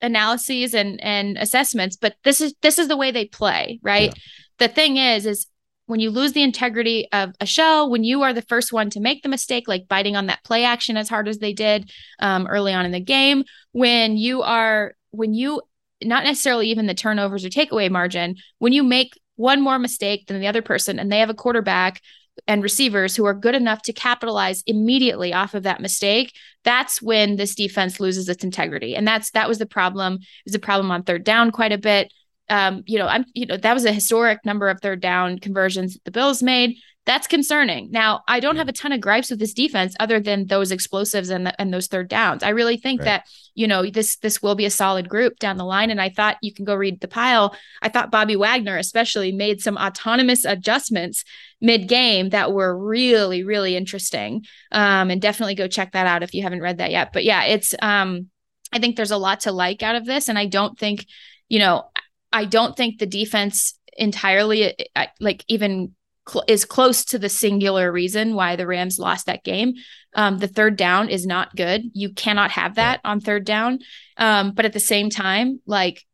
analyses 0.00 0.74
and 0.74 1.02
and 1.02 1.36
assessments, 1.38 1.96
but 1.96 2.16
this 2.24 2.40
is 2.40 2.54
this 2.62 2.78
is 2.78 2.88
the 2.88 2.96
way 2.96 3.10
they 3.10 3.24
play, 3.24 3.80
right? 3.82 4.14
Yeah. 4.14 4.22
The 4.58 4.68
thing 4.68 4.96
is, 4.96 5.24
is 5.24 5.46
when 5.88 6.00
you 6.00 6.10
lose 6.10 6.34
the 6.34 6.42
integrity 6.42 7.08
of 7.12 7.34
a 7.40 7.46
shell, 7.46 7.90
when 7.90 8.04
you 8.04 8.22
are 8.22 8.34
the 8.34 8.42
first 8.42 8.72
one 8.74 8.90
to 8.90 9.00
make 9.00 9.22
the 9.22 9.28
mistake, 9.28 9.66
like 9.66 9.88
biting 9.88 10.16
on 10.16 10.26
that 10.26 10.44
play 10.44 10.64
action 10.64 10.98
as 10.98 11.08
hard 11.08 11.26
as 11.26 11.38
they 11.38 11.54
did 11.54 11.90
um, 12.20 12.46
early 12.46 12.74
on 12.74 12.84
in 12.84 12.92
the 12.92 13.00
game, 13.00 13.44
when 13.72 14.18
you 14.18 14.42
are, 14.42 14.94
when 15.12 15.32
you, 15.32 15.62
not 16.04 16.24
necessarily 16.24 16.68
even 16.68 16.86
the 16.86 16.94
turnovers 16.94 17.42
or 17.42 17.48
takeaway 17.48 17.90
margin, 17.90 18.36
when 18.58 18.74
you 18.74 18.82
make 18.82 19.18
one 19.36 19.62
more 19.62 19.78
mistake 19.78 20.26
than 20.26 20.40
the 20.40 20.46
other 20.46 20.62
person 20.62 20.98
and 20.98 21.10
they 21.10 21.20
have 21.20 21.30
a 21.30 21.34
quarterback 21.34 22.02
and 22.46 22.62
receivers 22.62 23.16
who 23.16 23.24
are 23.24 23.34
good 23.34 23.54
enough 23.54 23.80
to 23.82 23.92
capitalize 23.92 24.62
immediately 24.66 25.32
off 25.32 25.54
of 25.54 25.64
that 25.64 25.80
mistake 25.80 26.32
that's 26.64 27.00
when 27.00 27.36
this 27.36 27.54
defense 27.54 27.98
loses 27.98 28.28
its 28.28 28.44
integrity. 28.44 28.94
And 28.94 29.08
that's 29.08 29.30
that 29.30 29.48
was 29.48 29.58
the 29.58 29.64
problem. 29.64 30.14
It 30.14 30.20
was 30.44 30.54
a 30.54 30.58
problem 30.58 30.90
on 30.90 31.02
third 31.02 31.24
down 31.24 31.50
quite 31.50 31.72
a 31.72 31.78
bit 31.78 32.12
um, 32.50 32.82
you 32.86 32.98
know, 32.98 33.06
I'm, 33.06 33.24
you 33.34 33.46
know, 33.46 33.56
that 33.56 33.74
was 33.74 33.84
a 33.84 33.92
historic 33.92 34.44
number 34.44 34.68
of 34.68 34.80
third 34.80 35.00
down 35.00 35.38
conversions 35.38 35.94
that 35.94 36.04
the 36.04 36.10
Bills 36.10 36.42
made. 36.42 36.76
That's 37.06 37.26
concerning. 37.26 37.90
Now, 37.90 38.20
I 38.28 38.38
don't 38.38 38.56
have 38.56 38.68
a 38.68 38.72
ton 38.72 38.92
of 38.92 39.00
gripes 39.00 39.30
with 39.30 39.38
this 39.38 39.54
defense 39.54 39.96
other 39.98 40.20
than 40.20 40.46
those 40.46 40.70
explosives 40.70 41.30
and, 41.30 41.46
the, 41.46 41.58
and 41.58 41.72
those 41.72 41.86
third 41.86 42.06
downs. 42.06 42.42
I 42.42 42.50
really 42.50 42.76
think 42.76 43.00
right. 43.00 43.06
that, 43.06 43.24
you 43.54 43.66
know, 43.66 43.86
this 43.86 44.16
this 44.16 44.42
will 44.42 44.54
be 44.54 44.66
a 44.66 44.70
solid 44.70 45.08
group 45.08 45.38
down 45.38 45.56
the 45.56 45.64
line. 45.64 45.90
And 45.90 46.02
I 46.02 46.10
thought 46.10 46.36
you 46.42 46.52
can 46.52 46.66
go 46.66 46.74
read 46.74 47.00
the 47.00 47.08
pile. 47.08 47.56
I 47.80 47.88
thought 47.88 48.10
Bobby 48.10 48.36
Wagner 48.36 48.76
especially 48.76 49.32
made 49.32 49.62
some 49.62 49.78
autonomous 49.78 50.44
adjustments 50.44 51.24
mid-game 51.62 52.28
that 52.28 52.52
were 52.52 52.76
really, 52.76 53.42
really 53.42 53.74
interesting. 53.74 54.44
Um, 54.70 55.10
and 55.10 55.18
definitely 55.18 55.54
go 55.54 55.66
check 55.66 55.92
that 55.92 56.06
out 56.06 56.22
if 56.22 56.34
you 56.34 56.42
haven't 56.42 56.60
read 56.60 56.76
that 56.76 56.90
yet. 56.90 57.14
But 57.14 57.24
yeah, 57.24 57.44
it's 57.44 57.74
um 57.80 58.26
I 58.70 58.80
think 58.80 58.96
there's 58.96 59.12
a 59.12 59.16
lot 59.16 59.40
to 59.40 59.52
like 59.52 59.82
out 59.82 59.96
of 59.96 60.04
this. 60.04 60.28
And 60.28 60.38
I 60.38 60.44
don't 60.44 60.78
think, 60.78 61.06
you 61.48 61.58
know, 61.58 61.84
I 62.32 62.44
don't 62.44 62.76
think 62.76 62.98
the 62.98 63.06
defense 63.06 63.78
entirely 63.96 64.74
uh, 64.94 65.06
like 65.20 65.44
even 65.48 65.94
cl- 66.28 66.44
is 66.46 66.64
close 66.64 67.04
to 67.06 67.18
the 67.18 67.28
singular 67.28 67.90
reason 67.90 68.34
why 68.34 68.56
the 68.56 68.66
Rams 68.66 68.98
lost 68.98 69.26
that 69.26 69.44
game. 69.44 69.74
Um, 70.14 70.38
the 70.38 70.48
third 70.48 70.76
down 70.76 71.08
is 71.08 71.26
not 71.26 71.56
good. 71.56 71.82
You 71.92 72.12
cannot 72.12 72.52
have 72.52 72.76
that 72.76 73.00
on 73.04 73.20
third 73.20 73.44
down. 73.44 73.80
Um, 74.16 74.52
but 74.52 74.64
at 74.64 74.72
the 74.72 74.80
same 74.80 75.10
time, 75.10 75.60
like 75.66 76.04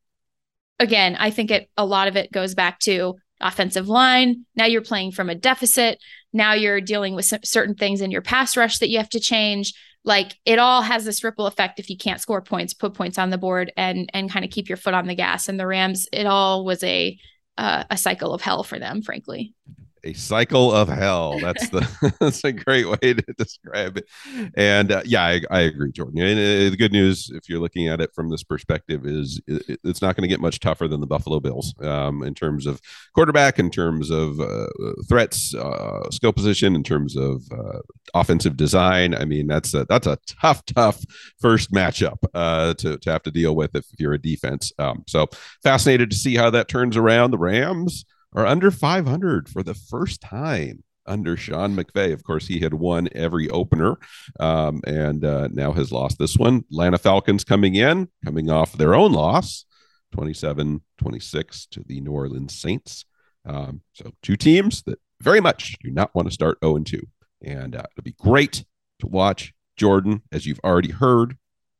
again, 0.78 1.16
I 1.18 1.30
think 1.30 1.50
it 1.50 1.70
a 1.76 1.84
lot 1.84 2.08
of 2.08 2.16
it 2.16 2.32
goes 2.32 2.54
back 2.54 2.78
to 2.80 3.16
offensive 3.40 3.88
line. 3.88 4.46
Now 4.56 4.66
you're 4.66 4.82
playing 4.82 5.12
from 5.12 5.28
a 5.28 5.34
deficit. 5.34 5.98
Now 6.34 6.52
you're 6.52 6.80
dealing 6.82 7.14
with 7.14 7.32
certain 7.44 7.74
things 7.74 8.02
in 8.02 8.10
your 8.10 8.20
pass 8.20 8.56
rush 8.56 8.78
that 8.78 8.90
you 8.90 8.98
have 8.98 9.08
to 9.10 9.20
change. 9.20 9.72
Like 10.04 10.34
it 10.44 10.58
all 10.58 10.82
has 10.82 11.06
this 11.06 11.24
ripple 11.24 11.46
effect 11.46 11.80
if 11.80 11.88
you 11.88 11.96
can't 11.96 12.20
score 12.20 12.42
points 12.42 12.74
put 12.74 12.92
points 12.92 13.16
on 13.16 13.30
the 13.30 13.38
board 13.38 13.72
and 13.76 14.10
and 14.12 14.30
kind 14.30 14.44
of 14.44 14.50
keep 14.50 14.68
your 14.68 14.76
foot 14.76 14.92
on 14.92 15.06
the 15.06 15.14
gas. 15.14 15.48
And 15.48 15.58
the 15.58 15.66
rams 15.66 16.06
it 16.12 16.26
all 16.26 16.66
was 16.66 16.82
a 16.82 17.18
uh, 17.56 17.84
a 17.88 17.96
cycle 17.96 18.34
of 18.34 18.42
hell 18.42 18.64
for 18.64 18.78
them 18.80 19.00
frankly 19.00 19.54
a 20.04 20.12
cycle 20.12 20.70
of 20.70 20.88
hell. 20.88 21.38
That's 21.40 21.68
the 21.70 22.14
that's 22.20 22.44
a 22.44 22.52
great 22.52 22.88
way 22.88 23.14
to 23.14 23.34
describe 23.36 23.96
it. 23.96 24.06
And 24.54 24.92
uh, 24.92 25.02
yeah, 25.04 25.24
I, 25.24 25.40
I, 25.50 25.60
agree, 25.60 25.90
Jordan. 25.92 26.20
And 26.20 26.38
uh, 26.38 26.70
the 26.70 26.76
good 26.76 26.92
news, 26.92 27.30
if 27.34 27.48
you're 27.48 27.60
looking 27.60 27.88
at 27.88 28.00
it 28.00 28.10
from 28.14 28.30
this 28.30 28.44
perspective, 28.44 29.06
is 29.06 29.40
it, 29.46 29.80
it's 29.82 30.02
not 30.02 30.14
going 30.14 30.22
to 30.22 30.28
get 30.28 30.40
much 30.40 30.60
tougher 30.60 30.86
than 30.86 31.00
the 31.00 31.06
Buffalo 31.06 31.40
Bills 31.40 31.74
um, 31.80 32.22
in 32.22 32.34
terms 32.34 32.66
of 32.66 32.80
quarterback, 33.14 33.58
in 33.58 33.70
terms 33.70 34.10
of 34.10 34.38
uh, 34.40 34.66
threats, 35.08 35.54
uh, 35.54 36.10
skill 36.10 36.32
position, 36.32 36.74
in 36.74 36.82
terms 36.82 37.16
of 37.16 37.42
uh, 37.50 37.80
offensive 38.14 38.56
design. 38.56 39.14
I 39.14 39.24
mean, 39.24 39.46
that's 39.46 39.72
a 39.74 39.86
that's 39.86 40.06
a 40.06 40.18
tough, 40.26 40.64
tough 40.66 41.02
first 41.40 41.72
matchup 41.72 42.18
uh, 42.34 42.74
to 42.74 42.98
to 42.98 43.10
have 43.10 43.22
to 43.22 43.30
deal 43.30 43.56
with 43.56 43.74
if 43.74 43.86
you're 43.98 44.14
a 44.14 44.20
defense. 44.20 44.70
Um, 44.78 45.04
so 45.06 45.28
fascinated 45.62 46.10
to 46.10 46.16
see 46.16 46.36
how 46.36 46.50
that 46.50 46.68
turns 46.68 46.96
around. 46.96 47.30
The 47.30 47.38
Rams 47.38 48.04
are 48.34 48.46
under 48.46 48.70
500 48.70 49.48
for 49.48 49.62
the 49.62 49.74
first 49.74 50.20
time 50.20 50.82
under 51.06 51.36
Sean 51.36 51.76
McVay. 51.76 52.12
Of 52.12 52.24
course, 52.24 52.46
he 52.46 52.60
had 52.60 52.74
won 52.74 53.08
every 53.12 53.48
opener 53.50 53.96
um, 54.40 54.80
and 54.86 55.24
uh, 55.24 55.48
now 55.52 55.72
has 55.72 55.92
lost 55.92 56.18
this 56.18 56.36
one. 56.36 56.64
Atlanta 56.70 56.98
Falcons 56.98 57.44
coming 57.44 57.74
in, 57.74 58.08
coming 58.24 58.50
off 58.50 58.72
their 58.72 58.94
own 58.94 59.12
loss, 59.12 59.64
27 60.12 60.82
26 60.98 61.66
to 61.66 61.84
the 61.86 62.00
New 62.00 62.12
Orleans 62.12 62.58
Saints. 62.58 63.04
Um, 63.46 63.82
so, 63.92 64.12
two 64.22 64.36
teams 64.36 64.82
that 64.84 64.98
very 65.20 65.40
much 65.40 65.76
do 65.82 65.90
not 65.90 66.14
want 66.14 66.28
to 66.28 66.34
start 66.34 66.58
0 66.64 66.78
2. 66.78 67.00
And 67.42 67.76
uh, 67.76 67.82
it'll 67.92 68.04
be 68.04 68.14
great 68.18 68.64
to 69.00 69.06
watch 69.06 69.52
Jordan, 69.76 70.22
as 70.32 70.46
you've 70.46 70.60
already 70.64 70.92
heard, 70.92 71.36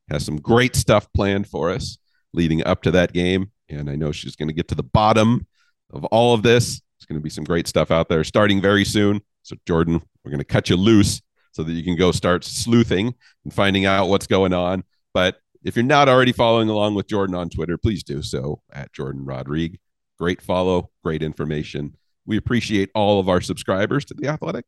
has 0.09 0.25
some 0.25 0.37
great 0.37 0.75
stuff 0.75 1.07
planned 1.13 1.47
for 1.47 1.71
us 1.71 1.97
leading 2.33 2.63
up 2.65 2.83
to 2.83 2.91
that 2.91 3.13
game. 3.13 3.51
And 3.69 3.89
I 3.89 3.95
know 3.95 4.11
she's 4.11 4.35
going 4.35 4.49
to 4.49 4.53
get 4.53 4.67
to 4.67 4.75
the 4.75 4.83
bottom 4.83 5.47
of 5.91 6.05
all 6.05 6.33
of 6.33 6.43
this. 6.43 6.81
It's 6.97 7.05
going 7.05 7.19
to 7.19 7.23
be 7.23 7.29
some 7.29 7.43
great 7.43 7.67
stuff 7.67 7.91
out 7.91 8.09
there 8.09 8.23
starting 8.23 8.61
very 8.61 8.85
soon. 8.85 9.21
So, 9.43 9.55
Jordan, 9.67 10.01
we're 10.23 10.31
going 10.31 10.39
to 10.39 10.45
cut 10.45 10.69
you 10.69 10.75
loose 10.75 11.21
so 11.51 11.63
that 11.63 11.71
you 11.71 11.83
can 11.83 11.95
go 11.95 12.11
start 12.11 12.43
sleuthing 12.43 13.13
and 13.43 13.53
finding 13.53 13.85
out 13.85 14.09
what's 14.09 14.27
going 14.27 14.53
on. 14.53 14.83
But 15.13 15.37
if 15.63 15.75
you're 15.75 15.83
not 15.85 16.09
already 16.09 16.31
following 16.31 16.69
along 16.69 16.95
with 16.95 17.07
Jordan 17.07 17.35
on 17.35 17.49
Twitter, 17.49 17.77
please 17.77 18.03
do 18.03 18.21
so 18.21 18.61
at 18.71 18.93
Jordan 18.93 19.25
Rodrigue. 19.25 19.79
Great 20.17 20.41
follow, 20.41 20.91
great 21.03 21.23
information. 21.23 21.95
We 22.25 22.37
appreciate 22.37 22.89
all 22.95 23.19
of 23.19 23.29
our 23.29 23.41
subscribers 23.41 24.05
to 24.05 24.13
The 24.13 24.27
Athletic. 24.27 24.65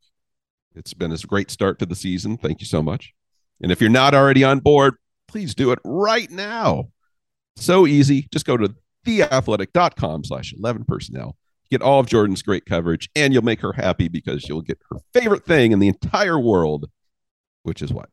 It's 0.76 0.94
been 0.94 1.12
a 1.12 1.18
great 1.18 1.50
start 1.50 1.80
to 1.80 1.86
the 1.86 1.96
season. 1.96 2.38
Thank 2.38 2.62
you 2.62 2.68
so 2.68 2.84
much. 2.84 3.14
And 3.62 3.72
if 3.72 3.82
you're 3.82 3.90
not 3.90 4.14
already 4.14 4.44
on 4.44 4.60
board, 4.60 4.96
please 5.28 5.56
do 5.56 5.72
it 5.72 5.80
right 5.84 6.30
now. 6.30 6.90
So 7.56 7.88
easy. 7.88 8.28
Just 8.32 8.46
go 8.46 8.58
to 8.58 8.76
theathletic.com 9.08 10.26
slash 10.26 10.54
11 10.58 10.84
personnel. 10.86 11.38
get 11.72 11.82
all 11.82 12.00
of 12.00 12.08
Jordan's 12.08 12.42
great 12.42 12.66
coverage, 12.66 13.10
and 13.16 13.34
you'll 13.34 13.44
make 13.44 13.62
her 13.62 13.74
happy 13.74 14.08
because 14.08 14.48
you'll 14.48 14.62
get 14.62 14.80
her 14.92 14.98
favorite 15.14 15.46
thing 15.46 15.72
in 15.72 15.80
the 15.80 15.88
entire 15.88 16.40
world, 16.40 16.90
which 17.64 17.82
is 17.82 17.92
what? 17.92 18.10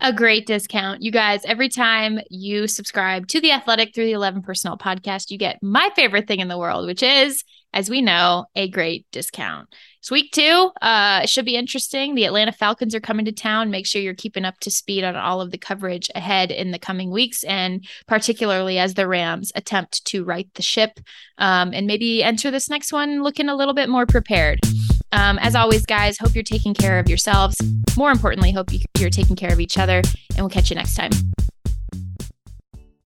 A 0.00 0.12
great 0.12 0.46
discount. 0.46 1.02
You 1.02 1.10
guys, 1.10 1.44
every 1.44 1.68
time 1.68 2.20
you 2.30 2.66
subscribe 2.66 3.26
to 3.28 3.40
The 3.40 3.52
Athletic 3.52 3.94
through 3.94 4.06
the 4.06 4.12
11 4.12 4.42
Personnel 4.42 4.78
podcast, 4.78 5.30
you 5.30 5.36
get 5.36 5.62
my 5.62 5.90
favorite 5.94 6.26
thing 6.26 6.40
in 6.40 6.48
the 6.48 6.58
world, 6.58 6.86
which 6.86 7.02
is, 7.02 7.44
as 7.74 7.90
we 7.90 8.00
know, 8.00 8.46
a 8.54 8.68
great 8.68 9.06
discount. 9.12 9.68
It's 10.00 10.10
week 10.10 10.32
two. 10.32 10.70
Uh, 10.80 11.20
it 11.24 11.28
should 11.28 11.44
be 11.44 11.56
interesting. 11.56 12.14
The 12.14 12.24
Atlanta 12.24 12.52
Falcons 12.52 12.94
are 12.94 13.00
coming 13.00 13.26
to 13.26 13.32
town. 13.32 13.70
Make 13.70 13.86
sure 13.86 14.00
you're 14.00 14.14
keeping 14.14 14.46
up 14.46 14.58
to 14.60 14.70
speed 14.70 15.04
on 15.04 15.14
all 15.14 15.42
of 15.42 15.50
the 15.50 15.58
coverage 15.58 16.10
ahead 16.14 16.50
in 16.50 16.70
the 16.70 16.78
coming 16.78 17.10
weeks, 17.10 17.44
and 17.44 17.86
particularly 18.06 18.78
as 18.78 18.94
the 18.94 19.06
Rams 19.06 19.52
attempt 19.54 20.02
to 20.06 20.24
right 20.24 20.48
the 20.54 20.62
ship 20.62 21.00
um, 21.36 21.74
and 21.74 21.86
maybe 21.86 22.22
enter 22.22 22.50
this 22.50 22.70
next 22.70 22.94
one 22.94 23.22
looking 23.22 23.50
a 23.50 23.54
little 23.54 23.74
bit 23.74 23.90
more 23.90 24.06
prepared. 24.06 24.60
Um, 25.12 25.38
as 25.38 25.54
always, 25.54 25.84
guys, 25.84 26.16
hope 26.16 26.34
you're 26.34 26.44
taking 26.44 26.72
care 26.72 26.98
of 26.98 27.06
yourselves. 27.06 27.56
More 27.94 28.10
importantly, 28.10 28.52
hope 28.52 28.70
you're 28.98 29.10
taking 29.10 29.36
care 29.36 29.52
of 29.52 29.60
each 29.60 29.76
other, 29.76 29.98
and 30.30 30.38
we'll 30.38 30.48
catch 30.48 30.70
you 30.70 30.76
next 30.76 30.94
time. 30.94 31.10